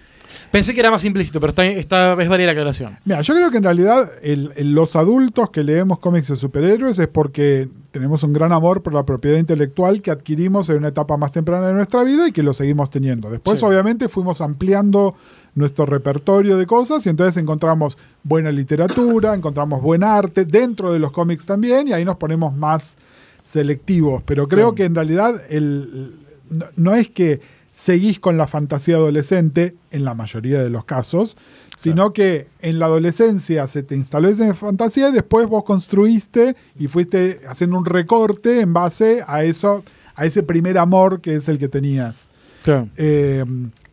[0.50, 2.96] Pensé que era más implícito, pero está, está, es válida la aclaración.
[3.04, 6.98] Mira, yo creo que en realidad el- el- los adultos que leemos cómics de superhéroes
[6.98, 11.16] es porque tenemos un gran amor por la propiedad intelectual que adquirimos en una etapa
[11.16, 13.28] más temprana de nuestra vida y que lo seguimos teniendo.
[13.28, 13.66] Después, Sí.
[13.66, 15.14] obviamente, fuimos ampliando
[15.56, 21.10] nuestro repertorio de cosas y entonces encontramos buena literatura, encontramos buen arte dentro de los
[21.10, 22.96] cómics también y ahí nos ponemos más
[23.42, 24.22] selectivos.
[24.24, 26.14] Pero creo que en realidad el,
[26.50, 27.40] no, no es que
[27.74, 31.36] seguís con la fantasía adolescente en la mayoría de los casos,
[31.76, 36.88] sino que en la adolescencia se te instaló esa fantasía y después vos construiste y
[36.88, 39.84] fuiste haciendo un recorte en base a eso,
[40.14, 42.28] a ese primer amor que es el que tenías.
[42.62, 42.88] Claro.
[42.96, 43.44] Eh,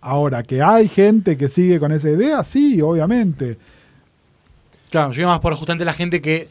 [0.04, 3.58] ahora, que hay gente que sigue con esa idea, sí, obviamente.
[4.90, 6.48] Claro, yo iba más por justamente la gente que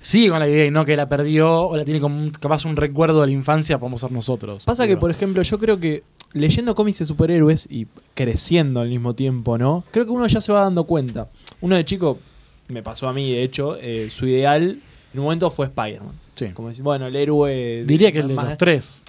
[0.00, 2.64] sigue con la idea y no que la perdió o la tiene como un- capaz
[2.64, 4.64] un recuerdo de la infancia, podemos ser nosotros.
[4.64, 6.02] Pasa que, por ejemplo, yo creo que
[6.32, 9.84] leyendo cómics de superhéroes y creciendo al mismo tiempo, ¿no?
[9.92, 11.28] Creo que uno ya se va dando cuenta.
[11.60, 12.18] Uno de chico,
[12.68, 14.80] me pasó a mí, de hecho, eh, su ideal
[15.12, 16.14] en un momento fue Spider-Man.
[16.34, 16.48] Sí.
[16.48, 17.84] Como decir, bueno, el héroe...
[17.86, 19.03] Diría que el de más- los tres.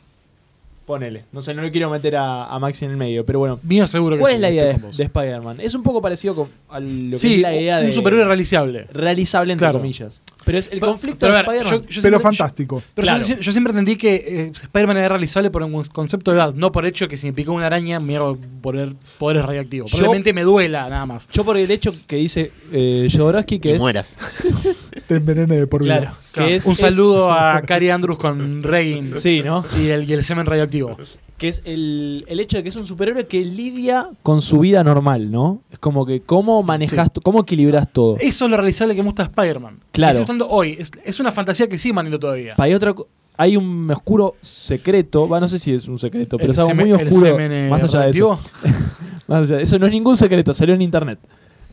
[0.85, 1.25] Ponele.
[1.31, 3.59] No sé, no le quiero meter a, a Maxi en el medio, pero bueno.
[3.63, 5.59] Mío seguro que ¿Cuál sí, es la idea de, de Spider-Man?
[5.59, 7.87] Es un poco parecido con, a lo que Sí, es la idea de...
[7.87, 8.85] un superhéroe realizable.
[8.93, 9.79] realizable, entre Claro.
[9.79, 10.21] comillas.
[10.45, 11.71] Pero es el Pero- conflicto pero de Spider-Man...
[11.71, 12.83] yo- yo Pero siempre- fantástico.
[12.93, 13.25] Pero Claro.
[13.25, 16.71] yo, yo siempre entendí que eh, Spider-Man era realizable por un concepto de edad, no
[16.71, 19.89] por hecho que si me picó una araña me hago poder, poderes radioactivos.
[19.91, 21.27] Yo- Probablemente me duela nada más.
[21.33, 23.79] Yo por el hecho que dice eh, Jodorowsky que y es...
[23.79, 24.17] mueras.
[25.07, 25.99] Te envenene de por vida.
[25.99, 26.17] Claro.
[26.49, 29.63] Que es, un es- saludo a Cary Andrews con Reigns Sí, ¿no?
[29.79, 30.97] y, el, y el semen radioactivo.
[31.37, 34.83] que es el, el hecho de que es un superhéroe que lidia con su vida
[34.83, 35.61] normal, ¿no?
[35.71, 38.17] Es como que cómo manejas, tu- cómo equilibras todo.
[38.19, 39.79] Eso es lo realizable que me gusta de Spider-Man.
[39.91, 40.17] Claro.
[40.17, 40.75] Gustando hoy.
[40.79, 42.55] Es, es una fantasía que sigue manteniendo todavía.
[42.57, 42.93] Hay otra
[43.37, 46.73] hay un oscuro secreto, va, no sé si es un secreto, pero El es algo
[46.73, 47.37] muy oscuro.
[47.37, 48.39] eh, más allá de eso.
[49.27, 51.19] Más allá de- Eso no es ningún secreto, salió en internet.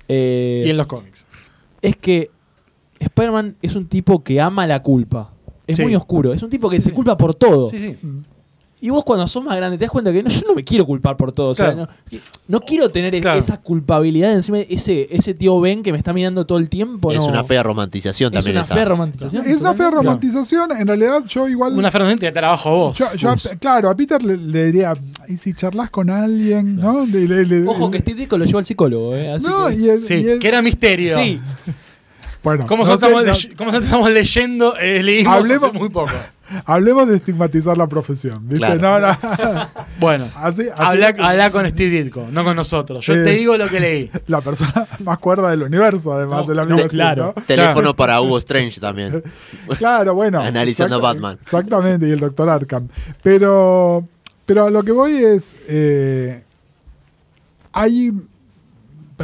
[0.09, 1.27] Eh, Y en los cómics.
[1.81, 2.31] Es que
[3.05, 5.33] Spider-Man es un tipo que ama la culpa.
[5.67, 5.83] Es Sí.
[5.85, 6.33] muy oscuro.
[6.33, 6.95] Es un tipo que se Sí.
[6.95, 7.69] culpa por todo.
[7.69, 7.97] Sí, sí.
[8.85, 10.85] Y vos cuando sos más grande te das cuenta que no, yo no me quiero
[10.85, 11.51] culpar por todo.
[11.51, 11.89] O sea, no,
[12.49, 13.39] no quiero tener es- Claro.
[13.39, 17.13] esa culpabilidad encima de ese, ese tío Ben que me está mirando todo el tiempo.
[17.13, 17.27] Es no.
[17.27, 18.75] una fea romantización Es también una esa.
[18.75, 19.47] fea romantización.
[19.47, 20.73] Es una fea romantización.
[20.73, 21.79] En realidad, yo igual.
[21.79, 22.99] Una fernández te trabajo a vos.
[22.99, 24.95] Yo, yo claro, a Peter le, le diría,
[25.29, 26.75] ¿y si charlas con alguien?
[26.75, 27.07] ¿no?
[27.07, 29.15] Le- le- le- Ojo que Steve Ditko lo lleva al psicólogo.
[29.15, 31.15] Eh, así No, que- y es- Sí, y es- que era misterio.
[31.15, 31.41] sí,
[32.43, 34.77] bueno, ¿Cómo, no estamos, cómo estamos leyendo?
[34.79, 36.11] Eh, leímos Hablemos- hace muy poco.
[36.67, 38.41] hablemos de estigmatizar la profesión.
[38.49, 38.59] ¿viste?
[38.79, 38.81] Claro.
[38.81, 39.69] No, no.
[40.01, 43.07] Bueno, Así, así habla, habla con Steve Ditko, no con nosotros.
[43.07, 44.11] Yo Eh, te digo lo que leí.
[44.27, 47.33] la persona más cuerda del universo, además, No, el amigo Steve, claro.
[47.37, 47.43] ¿no?
[47.45, 49.23] Teléfono para Hugo Strange también.
[49.79, 50.41] Claro, bueno.
[50.41, 51.39] Analizando exacta- Batman.
[51.41, 52.89] Exactamente, y el doctor Arkham.
[53.23, 54.07] Pero,
[54.45, 55.55] pero a lo que voy es.
[55.69, 56.43] eh,
[57.73, 58.13] hay.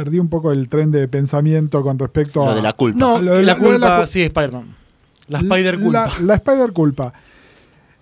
[0.03, 2.49] Perdí un poco el tren de pensamiento con respecto a.
[2.51, 2.97] Lo de la culpa.
[2.99, 4.75] No, Lo de la- la lo de culpa la sí es Spider-Man.
[5.27, 6.05] La Spider culpa.
[6.19, 7.13] La, la Spider culpa.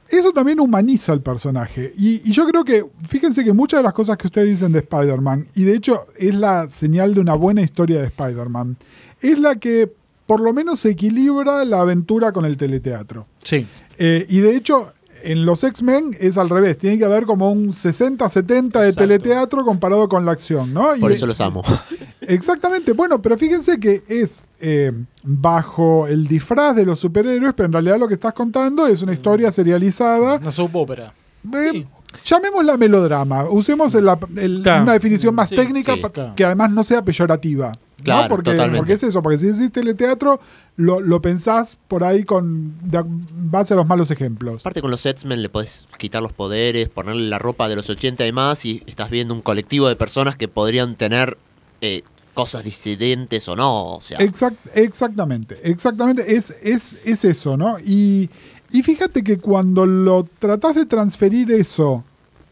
[0.10, 1.92] Eso también humaniza al personaje.
[1.98, 4.80] Y, y yo creo que, fíjense que muchas de las cosas que ustedes dicen de
[4.80, 8.78] Spider-Man, y de hecho es la señal de una buena historia de Spider-Man,
[9.22, 9.92] es la que
[10.26, 13.28] por lo menos equilibra la aventura con el teleteatro.
[13.44, 13.68] Sí.
[13.98, 14.92] Eh, y de hecho,
[15.24, 16.78] en los X-Men es al revés.
[16.78, 19.02] Tiene que haber como un 60-70 de Exacto.
[19.02, 20.94] teleteatro comparado con la acción, ¿no?
[21.00, 21.62] Por Y- eso los amo.
[22.22, 22.94] Exactamente.
[22.94, 24.92] Bueno, pero fíjense que es eh,
[25.24, 29.14] bajo el disfraz de los superhéroes, pero en realidad lo que estás contando es una
[29.14, 30.36] historia serializada.
[30.38, 31.14] Una soap opera.
[31.54, 31.86] Eh,
[32.26, 33.46] Llamémosla melodrama.
[33.50, 34.84] Usemos el- la- el- Claro.
[34.84, 36.02] una definición más Sí, técnica sí.
[36.02, 36.34] pa- Claro.
[36.36, 37.72] que además no sea peyorativa.
[37.72, 38.04] ¿no?
[38.04, 38.78] Claro, porque, totalmente.
[38.78, 40.40] porque es eso, porque si decís teleteatro,
[40.78, 44.62] lo, lo pensás por ahí con de base a los malos ejemplos.
[44.62, 48.26] Aparte con los X-Men le podés quitar los poderes, ponerle la ropa de los 80
[48.28, 51.38] y más y estás viendo un colectivo de personas que podrían tener
[51.82, 52.04] eh,
[52.36, 53.96] cosas disidentes o no.
[53.96, 57.80] O sea, Exact- exactamente, exactamente, es, es, es eso, ¿no?
[57.80, 58.30] Y,
[58.72, 62.04] y fíjate que cuando lo tratás de transferir eso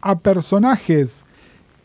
[0.02, 1.26] a personajes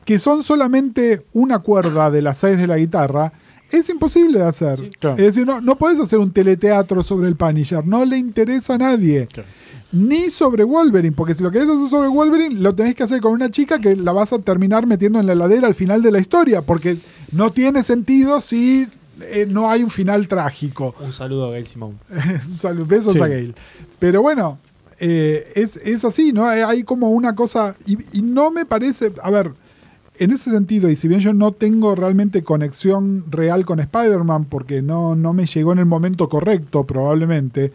[0.04, 3.32] que son solamente una cuerda de las seis de la guitarra,
[3.70, 4.90] es imposible de hacer.
[4.98, 5.16] claro.
[5.16, 8.78] Es decir, no, no podés hacer un teleteatro sobre el Punisher, no le interesa a
[8.78, 9.28] nadie.
[9.32, 9.48] Claro.
[9.92, 13.32] Ni sobre Wolverine, porque si lo querés hacer sobre Wolverine, lo tenés que hacer con
[13.32, 16.20] una chica que la vas a terminar metiendo en la heladera al final de la
[16.20, 16.96] historia, porque
[17.32, 18.88] no tiene sentido si
[19.22, 20.94] eh, no hay un final trágico.
[21.00, 21.96] Un saludo a Gail Simone.
[22.56, 23.20] Salud, besos Sí.
[23.22, 23.54] a Gail.
[23.98, 24.58] Pero bueno,
[24.98, 26.46] eh, es, es así, ¿no?
[26.46, 27.74] Hay, hay como una cosa.
[27.86, 29.12] Y, y no me parece.
[29.22, 29.52] A ver,
[30.18, 34.82] en ese sentido, y si bien yo no tengo realmente conexión real con Spider-Man, porque
[34.82, 37.72] no, no me llegó en el momento correcto, probablemente.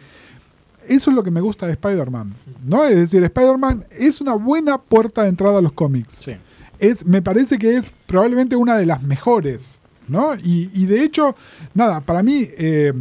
[0.88, 2.36] eso es lo que me gusta de Spider-Man.
[2.64, 2.84] ¿no?
[2.86, 6.18] Es decir, Spider-Man es una buena puerta de entrada a los cómics.
[6.18, 6.34] Sí.
[6.78, 9.80] Es, me parece que es probablemente una de las mejores.
[10.08, 10.36] ¿No?
[10.36, 11.36] Y, y de hecho,
[11.74, 12.94] nada, para mí, eh,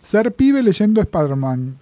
[0.00, 1.76] ser pibe leyendo Spider-Man,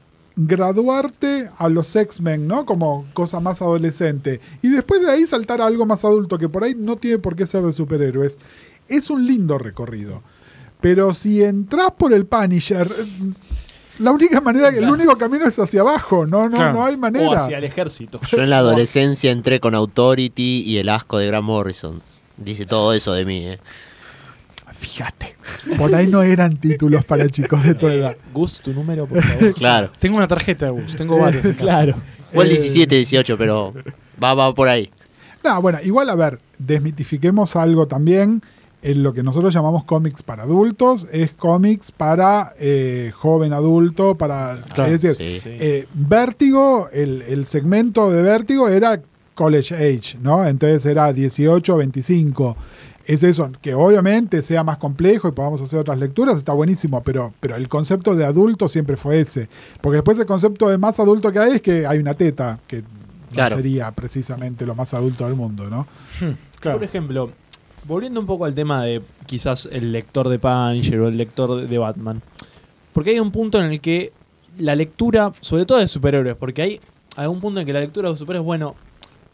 [0.63, 2.65] graduarte a los X-Men, ¿no?
[2.67, 4.41] Como cosa más adolescente.
[4.63, 7.37] Y después de ahí saltar a algo más adulto, que por ahí no tiene por
[7.37, 8.39] qué ser de superhéroes.
[8.89, 10.23] Es un lindo recorrido.
[10.81, 13.05] Pero si entras por el Punisher, eh,
[13.99, 16.73] la única manera, que el único camino es hacia abajo, no, no, Claro.
[16.75, 17.33] no hay O manera.
[17.33, 18.21] hacia el ejército.
[18.31, 22.01] Yo en la adolescencia entré con Authority y el asco de Grant Morrison.
[22.37, 23.59] Dice todo eso de mí, ¿eh?
[24.81, 25.35] Fíjate,
[25.77, 28.17] por ahí no eran títulos para chicos de tu edad.
[28.33, 29.55] Gus, tu número, por favor.
[29.55, 29.91] Claro.
[29.99, 31.45] Tengo una tarjeta de bus, tengo varias.
[31.45, 31.65] en casa.
[31.65, 31.95] claro.
[32.33, 33.73] Fue el Eh, 17, 18, pero
[34.23, 34.91] va, va por ahí.
[35.45, 38.43] No, bueno, igual a ver, desmitifiquemos algo también.
[38.81, 44.63] En lo que nosotros llamamos cómics para adultos es cómics para eh, joven adulto, para...
[44.73, 45.41] Claro, es decir, Sí.
[45.43, 45.57] Sí.
[45.59, 49.01] eh, Vértigo, el, el segmento de Vértigo era
[49.35, 50.47] college age, ¿no?
[50.47, 52.57] Entonces era 18, 25.
[53.09, 57.33] Es eso, que obviamente sea más complejo y podamos hacer otras lecturas, está buenísimo, pero,
[57.41, 59.49] pero el concepto de adulto siempre fue ese.
[59.81, 62.85] Porque después el concepto de más adulto que hay es que hay una teta, que
[63.33, 63.57] Claro.
[63.57, 65.87] no sería precisamente lo más adulto del mundo, ¿no?
[66.61, 66.79] Claro.
[66.79, 67.31] Por ejemplo,
[67.87, 71.67] volviendo un poco al tema de quizás el lector de Punisher o el lector de-
[71.67, 72.23] de Batman.
[72.93, 74.13] Porque hay un punto en el que
[74.59, 76.81] la lectura, sobre todo de superhéroes, porque hay
[77.17, 78.75] algún punto en que la lectura de superhéroes, bueno,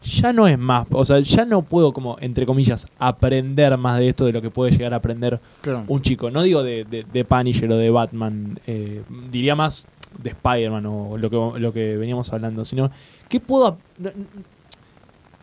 [0.03, 4.09] ya no es más, o sea, ya no puedo como, entre comillas, aprender más de
[4.09, 5.83] esto de lo que puede llegar a aprender Claro.
[5.87, 6.29] un chico.
[6.29, 9.87] No digo de, de, de Punisher o de Batman, eh, diría más
[10.21, 12.91] de Spider-Man o lo que, lo que veníamos hablando, sino
[13.29, 13.77] ¿qué puedo...
[13.97, 14.11] No,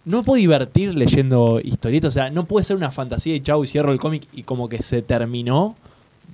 [0.05, 3.63] no me puedo divertir leyendo historietas, o sea, no puede ser una fantasía y chau
[3.63, 5.77] y cierro el cómic y como que se terminó.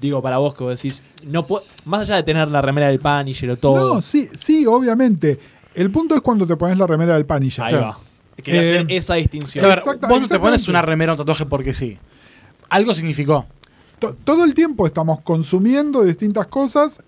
[0.00, 2.98] Digo, para vos que vos decís, no puedo, más allá de tener la remera del
[3.00, 3.96] Punisher o todo.
[3.96, 5.38] No, sí, sí, obviamente.
[5.74, 7.64] El punto es cuando te pones la remera del Punisher.
[7.64, 7.98] ahí va.
[8.42, 9.64] Quería Eh, hacer esa distinción.
[9.64, 11.98] A ver, vos no te pones una remera o un tatuaje porque sí.
[12.70, 13.46] Algo significó.
[13.98, 17.02] To- todo el tiempo estamos consumiendo distintas cosas,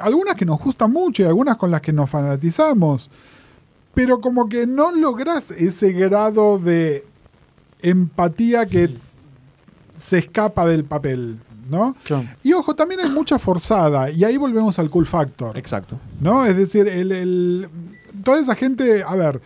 [0.00, 3.10] algunas que nos gustan mucho y algunas con las que nos fanatizamos,
[3.94, 7.04] pero como que no lográs ese grado de
[7.80, 8.96] empatía que
[9.96, 11.94] se escapa del papel, ¿no?
[12.04, 12.26] Claro.
[12.42, 15.56] Y ojo, también hay mucha forzada, y ahí volvemos al cool factor.
[15.56, 15.98] Exacto.
[16.20, 16.44] ¿No?
[16.46, 17.68] Es decir, el, el-
[18.24, 19.40] toda esa gente, a ver,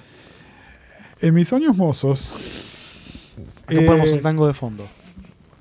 [1.20, 2.30] en mis años mozos,
[3.66, 4.84] Acá eh, ponemos un tango de fondo.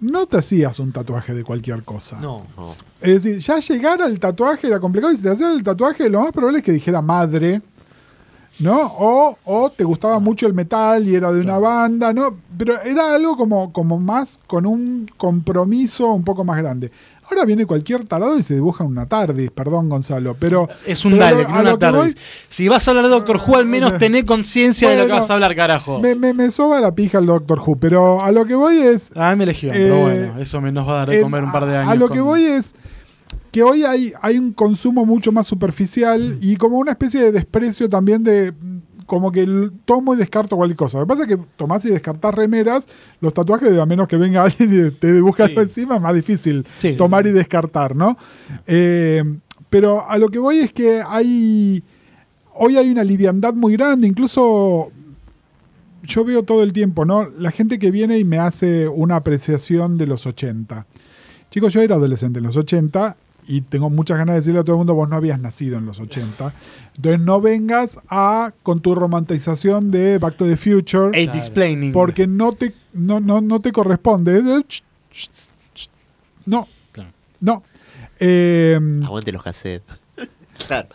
[0.01, 2.20] no te hacías un tatuaje de cualquier cosa.
[2.20, 2.45] No.
[2.58, 2.66] No.
[3.01, 6.22] Es decir, ya llegar al tatuaje era complicado y si te hacías el tatuaje, lo
[6.22, 7.62] más probable es que dijera madre,
[8.60, 8.80] ¿no?
[8.86, 12.38] O, o te gustaba mucho el metal y era de una banda, ¿no?
[12.58, 16.91] Pero era algo como, como más con un compromiso un poco más grande.
[17.30, 20.69] Ahora viene cualquier tarado y se dibuja una tardis, perdón Gonzalo, pero...
[20.86, 22.15] Es un pero Dalek, no una voy-
[22.49, 25.21] Si vas a hablar de Doctor Who, al menos tené conciencia de lo que Bueno,
[25.21, 25.99] vas a hablar, carajo.
[25.99, 29.11] Me, me, me soba la pija el Doctor Who, pero a lo que voy es...
[29.15, 31.51] Ah, me elegí, Eh, pero bueno, eso me nos va a dar de comer un
[31.51, 31.91] par de años.
[31.91, 32.76] A lo con- que voy es
[33.51, 37.89] que hoy hay, hay un consumo mucho más superficial y como una especie de desprecio
[37.89, 40.97] también de mm, como que tomo y descarto cualquier cosa.
[40.99, 42.88] Lo que pasa es que tomás y descartás remeras,
[43.22, 45.53] los tatuajes, a menos que venga alguien y te dibuja Sí.
[45.58, 48.18] encima, es más difícil Sí, tomar sí, y descartar, ¿no?
[48.68, 49.24] Eh,
[49.70, 51.84] pero a lo que voy es que hay.
[52.53, 54.91] Hoy hay una liviandad muy grande, incluso
[56.03, 57.28] yo veo todo el tiempo, ¿no?
[57.38, 60.86] La gente que viene y me hace una apreciación de los 80.
[61.51, 64.75] Chicos, yo era adolescente en los 80 y tengo muchas ganas de decirle a todo
[64.75, 66.51] el mundo, vos no habías nacido en los 80.
[66.95, 71.37] Entonces no vengas a con tu romantización de Back to the Future, Claro.
[71.37, 71.91] explaining.
[71.91, 74.41] porque no te, no, no, no te corresponde.
[76.45, 77.09] No, Claro.
[77.41, 77.63] no.
[78.19, 79.95] Eh, Aguante los cassettes.
[80.67, 80.87] claro.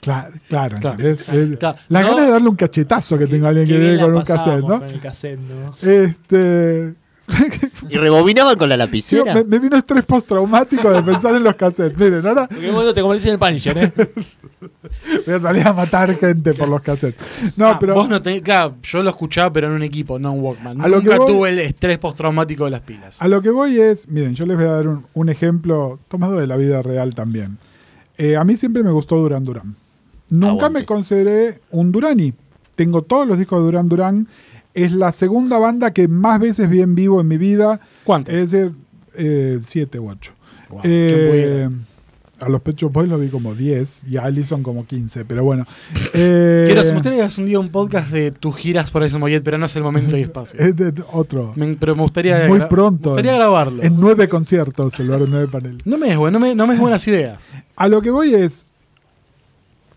[0.00, 1.78] Claro, claro, Claro.
[1.88, 2.08] La No.
[2.08, 4.78] gana de darle un cachetazo que tenga alguien que viene la con un cassette, ¿no?
[4.78, 5.74] Con el cassette, ¿no?
[5.82, 6.94] Este.
[7.88, 9.34] Y rebobinaban con la sí, lapicera.
[9.34, 11.96] me, me vino estrés postraumático de pensar en los cassettes.
[11.98, 13.92] Miren, ahora Porque bueno te convertís en el Punisher, ¿eh?
[15.26, 17.24] voy a salir a matar gente por los cassettes.
[17.56, 17.94] No, Ah, pero.
[17.94, 20.80] Vos no tenés, claro, yo lo escuchaba, pero en un equipo, no en Walkman.
[20.80, 23.20] A lo Nunca que voy- tuve el estrés postraumático de las pilas.
[23.22, 26.36] A lo que voy es, miren, yo les voy a dar un, un ejemplo tomado
[26.36, 27.58] de la vida real también.
[28.18, 29.76] Eh, a mí siempre me gustó Duran Duran.
[30.30, 30.80] Nunca Aguante.
[30.80, 32.32] me consideré un Durani.
[32.74, 34.28] Tengo todos los discos de Duran Duran.
[34.76, 37.80] Es la segunda banda que más veces vi en vivo en mi vida.
[38.04, 38.34] ¿Cuántos?
[38.34, 38.72] Es decir,
[39.16, 40.32] eh, siete u ocho.
[40.68, 41.68] Wow, Eh,
[42.38, 45.42] a los Pet Shop Boys lo vi como 10 y a Allison como 15, pero
[45.44, 45.64] bueno.
[46.12, 49.16] Eh, Quiero, me gustaría que hagas un día un podcast de tus giras por ese
[49.18, 50.60] Mollet, pero no es el momento y espacio.
[50.62, 51.52] es de otro.
[51.56, 53.10] Me- pero me gustaría, Muy pronto.
[53.10, 53.82] Me gustaría grabarlo.
[53.82, 55.80] En nueve conciertos, el lugar de nueve paneles.
[55.86, 57.48] No me bu- no me, no me des buenas ideas.
[57.76, 58.66] A lo que voy es.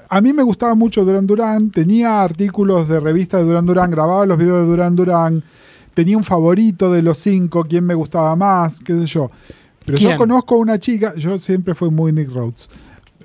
[0.10, 4.26] A mí me gustaba mucho Duran Duran, tenía artículos de revistas de Duran Duran, grababa
[4.26, 5.44] los videos de Duran Duran,
[5.94, 9.30] tenía un favorito de los cinco, quién me gustaba más, qué sé yo.
[9.86, 10.12] Pero ¿Quién?
[10.12, 12.70] yo conozco una chica, yo siempre fui muy Nick Rhodes.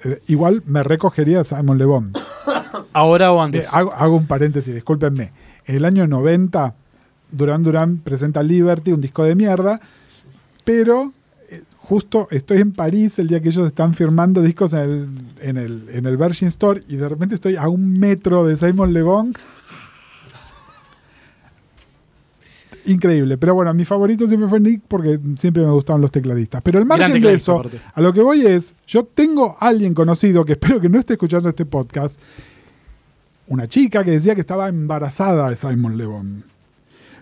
[0.04, 2.12] Eh, igual me recogería a Simon Le Bon.
[2.92, 3.74] ¿Ahora o Eh, antes?
[3.74, 5.32] hago, hago un paréntesis, discúlpenme.
[5.66, 6.74] En el año 90,
[7.32, 9.80] Duran Duran presenta Liberty, un disco de mierda,
[10.64, 11.10] pero eh,
[11.84, 15.08] justo estoy en París el día que ellos están firmando discos en el,
[15.40, 18.92] en el, en el Virgin Store y de repente estoy a un metro de Simon
[18.92, 19.32] Le Bon.
[22.86, 26.60] Increíble, pero bueno, mi favorito siempre fue Nick porque siempre me gustaban los tecladistas.
[26.62, 27.80] Pero el margen de eso, aparte.
[27.94, 31.14] a lo que voy es, yo tengo a alguien conocido que espero que no esté
[31.14, 32.20] escuchando este podcast,
[33.46, 36.53] una chica que decía que estaba embarazada de Simon Le Bon.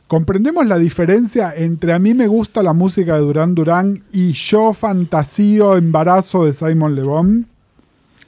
[0.07, 4.75] ¿Comprendemos la diferencia entre a mí me gusta la música de Duran Duran y yo
[4.75, 7.47] fantasío embarazo de Simon Le Bon?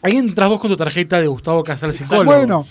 [0.03, 2.25] Ahí entras vos con tu tarjeta de Gustavo Casal psicólogo.
[2.25, 2.67] Bueno,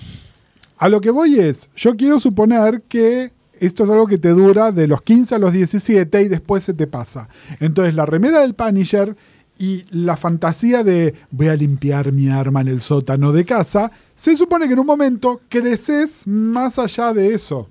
[0.78, 4.72] a lo que voy es, yo quiero suponer que esto es algo que te dura
[4.72, 7.30] de los 15 a los 17 y después se te pasa.
[7.60, 9.16] Entonces la remera del Punisher
[9.58, 14.36] y la fantasía de voy a limpiar mi arma en el sótano de casa, se
[14.36, 17.70] supone que en un momento creces más allá de eso.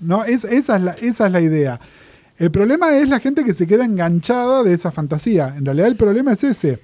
[0.00, 0.24] ¿No?
[0.24, 1.80] Es, esa, es la, esa es la idea.
[2.36, 5.54] El problema es la gente que se queda enganchada de esa fantasía.
[5.56, 6.80] En realidad el problema es ese.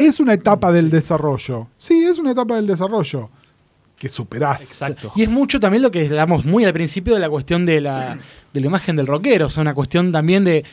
[0.00, 1.68] Es una etapa del desarrollo.
[1.76, 3.28] Sí, es una etapa del desarrollo
[3.98, 4.62] que superás.
[4.62, 5.12] Exacto.
[5.16, 8.18] Y es mucho también lo que hablamos muy al principio de la cuestión de la,
[8.52, 9.46] de la imagen del rockero.
[9.46, 10.64] O sea, una cuestión también de.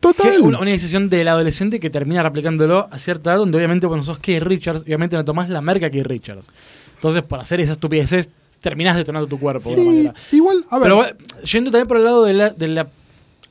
[0.00, 0.40] Total.
[0.40, 4.18] Una, una decisión del adolescente que termina replicándolo a cierta edad, donde obviamente cuando sos
[4.18, 6.50] Keith Richards, obviamente no tomás la marca Keith Richards.
[6.94, 8.30] Entonces, por hacer esas estupideces,
[8.60, 9.68] terminás detonando tu cuerpo.
[9.70, 10.14] de alguna Sí, manera.
[10.32, 10.82] igual, a ver.
[10.84, 12.88] Pero bueno, yendo también por el lado de la, de la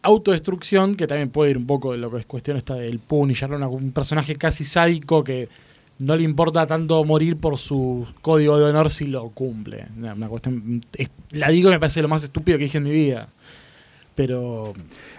[0.03, 3.51] autodestrucción, que también puede ir un poco de lo que es cuestión esta del Punisher,
[3.51, 5.49] un personaje casi sádico que
[5.99, 9.85] no le importa tanto morir por su código de honor si lo cumple.
[9.97, 12.83] Una, una cuestión, es- la digo y me parece lo más estúpido que dije en
[12.83, 13.29] mi vida.
[14.15, 14.73] Pero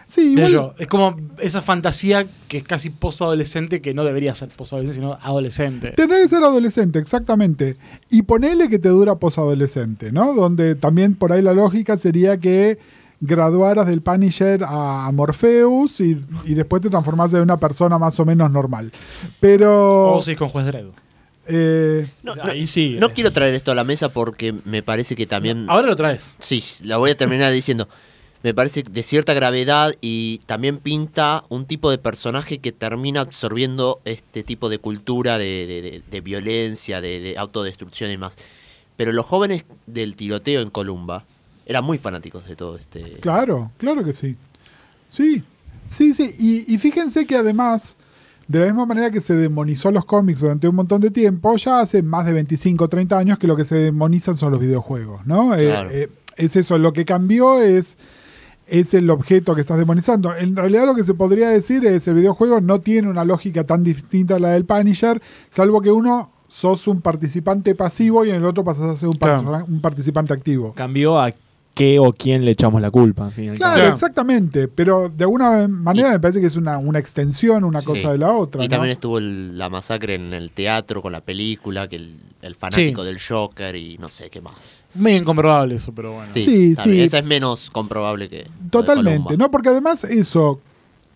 [0.08, 0.50] sí, igual.
[0.52, 5.18] yo, es como esa fantasía que es casi posadolescente que no debería ser posadolescente, sino
[5.22, 5.92] adolescente.
[5.92, 7.76] Tenés que ser adolescente, exactamente.
[8.10, 10.34] Y ponele que te dura posadolescente, ¿no?
[10.34, 12.78] Donde también por ahí la lógica sería que
[13.20, 18.24] graduaras del Punisher a Morpheus y, y después te transformás en una persona más o
[18.24, 18.92] menos normal.
[19.40, 20.12] Pero.
[20.14, 20.86] O si con juez Dredd.
[21.48, 22.96] eh, No, no- Ahí sí.
[23.00, 23.12] no eh.
[23.14, 25.66] quiero traer esto a la mesa porque me parece que también...
[25.68, 26.34] Ahora lo traes.
[26.38, 27.88] Sí, la voy a terminar diciendo.
[28.44, 34.00] Me parece de cierta gravedad y también pinta un tipo de personaje que termina absorbiendo
[34.04, 38.36] este tipo de cultura de, de- violencia, de, de autodestrucción y demás.
[38.96, 41.24] Pero los jóvenes del tiroteo en Columba
[41.66, 43.02] eran muy fanáticos de todo este...
[43.20, 44.36] Claro, claro que sí.
[45.08, 45.42] Sí,
[45.90, 46.30] sí, sí.
[46.38, 47.96] Y, y fíjense que además,
[48.46, 51.80] de la misma manera que se demonizó los cómics durante un montón de tiempo, ya
[51.80, 55.26] hace más de 25 o 30 años que lo que se demonizan son los videojuegos,
[55.26, 55.54] ¿no?
[55.56, 55.90] Eh, Claro.
[55.90, 57.98] eh, es eso, lo que cambió es,
[58.68, 60.34] es el objeto que estás demonizando.
[60.34, 63.82] En realidad lo que se podría decir es el videojuego no tiene una lógica tan
[63.84, 68.44] distinta a la del Punisher, salvo que uno sos un participante pasivo y en el
[68.44, 69.64] otro pasas a ser un, Claro.
[69.68, 70.72] un participante activo.
[70.74, 71.30] Cambió a
[71.78, 76.10] qué o quién le echamos la culpa, al fin Claro, exactamente, pero de alguna manera
[76.10, 77.86] me parece que es una, una extensión, una Sí.
[77.86, 78.62] cosa de la otra.
[78.64, 78.68] Y ¿no?
[78.70, 83.04] también estuvo el- la masacre en el teatro con la película, que el, el fanático
[83.04, 84.84] del Joker y no sé qué más.
[84.94, 86.32] Muy incomprobable eso, pero bueno.
[86.32, 87.00] Sí, Sí.
[87.00, 88.48] Esa es menos comprobable que...
[88.70, 89.36] Totalmente.
[89.36, 89.48] ¿no?
[89.50, 90.60] Porque además eso,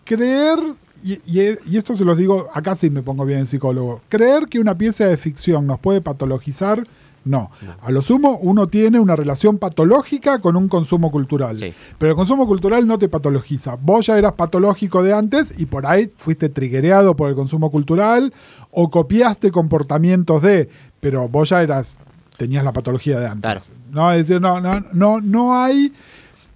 [0.05, 0.59] creer,
[1.03, 4.45] y, y- y esto se los digo, acá sí me pongo bien en psicólogo, creer
[4.45, 6.87] que una pieza de ficción nos puede patologizar,
[7.25, 7.51] no.
[7.81, 11.55] A lo sumo, uno tiene una relación patológica con un consumo cultural.
[11.55, 11.73] Sí.
[11.97, 13.75] Pero el consumo cultural no te patologiza.
[13.81, 18.33] Vos ya eras patológico de antes y por ahí fuiste triguereado por el consumo cultural
[18.71, 20.69] o copiaste comportamientos de,
[20.99, 21.97] pero vos ya eras,
[22.37, 23.41] tenías la patología de antes.
[23.41, 23.61] Claro.
[23.91, 25.93] No, es decir, no, no, no, no hay.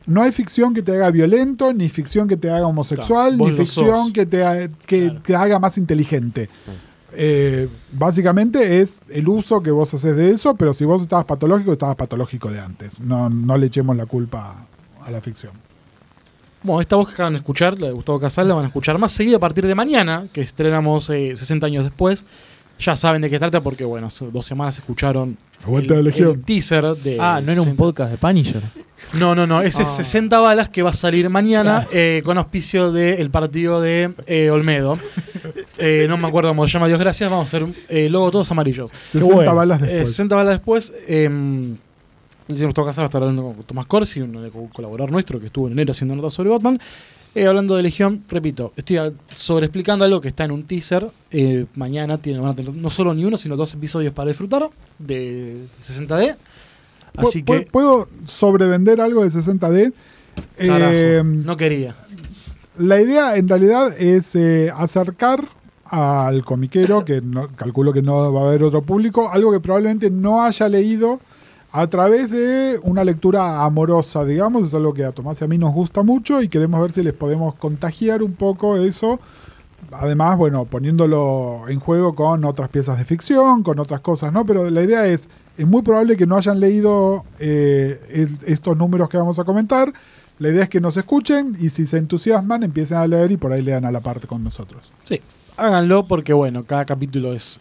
[0.05, 3.57] No hay ficción que te haga violento, ni ficción que te haga homosexual, Claro, ni
[3.57, 6.49] ficción que te, ha- que te haga más inteligente.
[7.13, 11.73] Eh, básicamente es el uso que vos haces de eso, pero si vos estabas patológico,
[11.73, 12.99] estabas patológico de antes.
[12.99, 14.67] No, no le echemos la culpa
[15.05, 15.53] a la ficción.
[16.63, 18.97] Bueno, esta voz que acaban de escuchar, la de Gustavo Casal, la van a escuchar
[18.97, 22.25] más seguida a partir de mañana, que estrenamos eh, 60 años después.
[22.79, 25.37] Ya saben de qué trata porque, bueno, hace dos semanas escucharon
[25.67, 26.31] el, la Legión.
[26.31, 27.17] el teaser de...
[27.19, 28.61] Ah, no era un 60 podcast de Punisher.
[29.13, 29.85] No, no, no, ese Ah.
[29.87, 34.49] es 60 balas que va a salir mañana eh, con auspicio del partido de eh,
[34.51, 34.97] Olmedo.
[35.79, 38.49] Eh, no me acuerdo cómo se llama, Dios gracias, vamos a hacer eh, logo todos
[38.51, 38.89] amarillos.
[39.11, 39.55] 60 bueno.
[39.55, 40.09] balas Eh, después.
[40.09, 44.19] 60 balas después, eh, el señor Gustavo Casal va a estar hablando con Tomás Corsi,
[44.21, 46.79] un co- colaborador nuestro que estuvo en enero haciendo notas sobre Batman.
[47.37, 48.97] Eh, hablando de Legión, repito, estoy
[49.31, 51.07] sobreexplicando algo que está en un teaser.
[51.29, 54.69] Eh, mañana tienen, van a tener no solo ni uno, sino dos episodios para disfrutar
[54.97, 56.35] de 60D.
[57.15, 59.93] Así ¿Pu- pu- que, ¿Puedo sobrevender algo de 60D?
[60.57, 61.95] carajo, Eh, no quería.
[62.79, 65.43] La idea en realidad es eh, acercar
[65.85, 70.09] al comiquero, que no- calculo que no va a haber otro público, algo que probablemente
[70.09, 71.19] no haya leído
[71.79, 75.59] a través de una lectura amorosa, digamos, es algo que a Tomás y a mí
[75.59, 79.19] nos gusta mucho y queremos ver si les podemos contagiar un poco eso.
[79.91, 84.43] Además, bueno, poniéndolo en juego con otras piezas de ficción, con otras cosas, ¿no?
[84.43, 89.17] Pero la idea es, es muy probable que no hayan leído eh, estos números que
[89.17, 89.93] vamos a comentar.
[90.39, 93.53] La idea es que nos escuchen y si se entusiasman empiecen a leer y por
[93.53, 94.91] ahí lean a la parte con nosotros.
[95.03, 95.21] Sí,
[95.57, 97.59] háganlo porque, bueno, cada capítulo es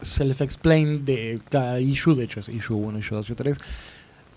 [0.00, 2.14] self-explained de cada issue.
[2.14, 3.58] De hecho, es issue 1, issue 2, issue 3.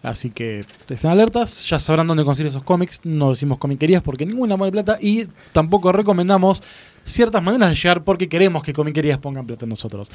[0.01, 3.01] Así que estén alertas, ya sabrán dónde conseguir esos cómics.
[3.03, 6.63] No decimos comiquerías porque ninguna pone plata y tampoco recomendamos
[7.03, 10.09] ciertas maneras de llegar porque queremos que comiquerías pongan plata en nosotros.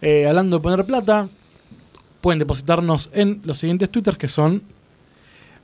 [0.00, 1.28] Eh, hablando de poner plata,
[2.20, 4.62] pueden depositarnos en los siguientes twitters que son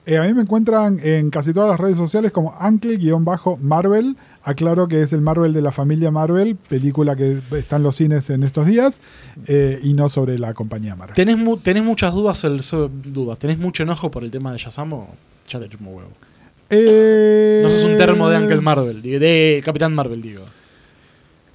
[0.06, 4.16] Eh, a mí me encuentran en casi todas las redes sociales como Uncle-Marvel.
[4.44, 8.28] Aclaro que es el Marvel de la familia Marvel, película que está en los cines
[8.30, 9.00] en estos días,
[9.46, 11.14] eh, y no sobre la compañía Marvel.
[11.14, 13.38] ¿Tenés, mu- tenés muchas dudas, sobre- sobre- dudas?
[13.38, 15.08] ¿Tenés mucho enojo por el tema de Shazam o
[15.48, 16.10] ya te chupo huevo?
[16.70, 20.42] Eh, No sos un termo de Uncle Marvel, de Capitán Marvel, digo.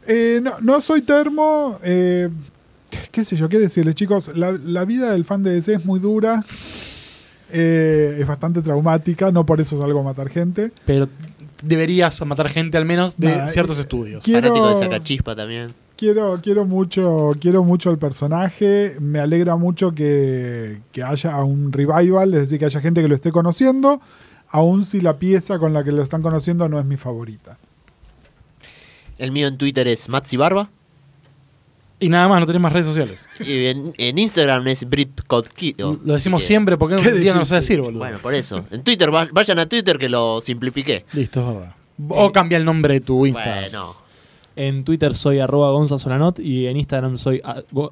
[0.08, 1.80] Eh, no, no soy termo.
[1.84, 2.30] eh,
[3.12, 4.32] qué sé yo, qué decirles, chicos.
[4.36, 6.44] La, la vida del fan de DC es muy dura.
[7.52, 9.32] eh, es bastante traumática.
[9.32, 10.72] No por eso salgo a matar gente.
[10.86, 11.08] Pero
[11.64, 14.24] deberías matar gente al menos de Nah, ciertos eh, estudios.
[14.24, 15.74] Quiero- Fanático de Sacachispa también.
[15.96, 18.96] Quiero, quiero mucho, quiero mucho el personaje.
[19.02, 23.16] Me alegra mucho que, que haya un revival, es decir, que haya gente que lo
[23.16, 24.00] esté conociendo,
[24.48, 27.58] aun si la pieza con la que lo están conociendo no es mi favorita.
[29.18, 30.70] El mío en Twitter es Matzi Barba.
[32.00, 33.26] Y nada más, no tenés más redes sociales.
[33.40, 35.80] Y en, en Instagram es BritCodKid.
[35.80, 38.00] Lo decimos que- siempre porque un día no lo sé decir, boludo.
[38.00, 38.66] Bueno, por eso.
[38.72, 41.06] En Twitter, va- vayan a Twitter que lo simplifiqué.
[41.14, 41.76] Listo, es verdad.
[42.10, 43.56] O cambia el nombre de tu Insta.
[43.62, 43.96] Bueno,
[44.56, 47.42] En Twitter soy arroba gonzasolanot y en Instagram soy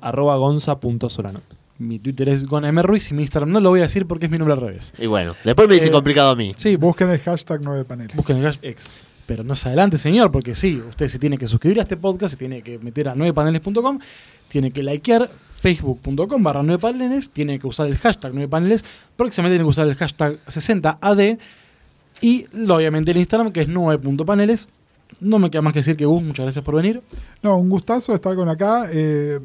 [0.02, 1.44] arroba gonza.solanot.
[1.80, 4.38] Mi Twitter es GonMRuiz y mi Instagram no lo voy a decir porque es mi
[4.38, 4.94] nombre al revés.
[4.98, 5.36] y bueno.
[5.46, 6.54] Después me dice Eh, complicado a mí.
[6.58, 8.16] Sí, Busquen el hashtag 9 paneles.
[8.16, 9.07] busquen el Ex.
[9.28, 12.32] Pero no se adelante, señor, porque sí, usted se tiene que suscribir a este podcast,
[12.32, 14.00] se tiene que meter a 9paneles.com,
[14.48, 15.30] tiene que likear
[15.60, 18.84] facebook.com barra 9paneles, tiene que usar el hashtag 9paneles,
[19.16, 21.38] próximamente tiene que usar el hashtag 60AD
[22.22, 24.68] y obviamente el Instagram que es 9.paneles.
[25.20, 27.02] No me queda más que decir que Gus, muchas gracias por venir.
[27.42, 28.90] No, un gustazo estar con acá.
[28.92, 29.40] eh,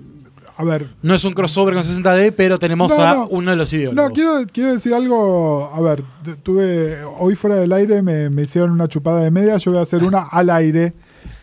[0.56, 3.26] a ver, No es un crossover con 60D, pero tenemos No, a no.
[3.28, 4.10] uno de los ideólogos.
[4.10, 5.70] No, quiero, quiero decir algo.
[5.72, 6.98] A ver, tu- tuve.
[7.18, 9.56] Hoy fuera del aire me, me hicieron una chupada de media.
[9.56, 10.92] Yo voy a hacer una al aire.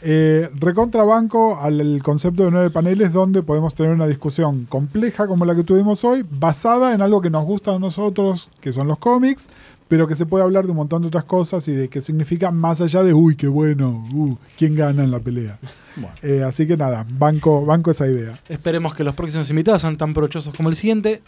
[0.01, 5.43] Eh, recontrabanco al el concepto de nueve paneles donde podemos tener una discusión compleja como
[5.45, 8.97] la que tuvimos hoy, basada en algo que nos gusta a nosotros, que son los
[8.97, 9.49] cómics,
[9.89, 12.51] pero que se puede hablar de un montón de otras cosas y de qué significa
[12.51, 15.57] más allá de, uy, qué bueno, uh, quién gana en la pelea.
[15.97, 16.13] Bueno.
[16.21, 18.39] Eh, así que nada, banco, banco esa idea.
[18.47, 21.21] Esperemos que los próximos invitados sean tan provechosos como el siguiente.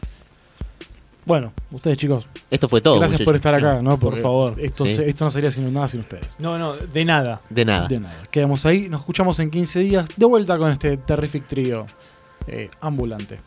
[1.25, 2.97] Bueno, ustedes chicos, Esto fue todo.
[2.97, 3.99] gracias por estar acá, ¿no?
[3.99, 4.53] Por favor.
[4.59, 4.95] Esto, Sí.
[4.95, 6.39] se- esto no sería sin nada sin ustedes.
[6.39, 7.41] No, no, de nada.
[7.49, 7.87] De nada.
[7.87, 8.15] De nada.
[8.31, 11.85] Quedamos ahí, nos escuchamos en 15 días de vuelta con este Terrific Trio
[12.47, 13.39] eh, ambulante.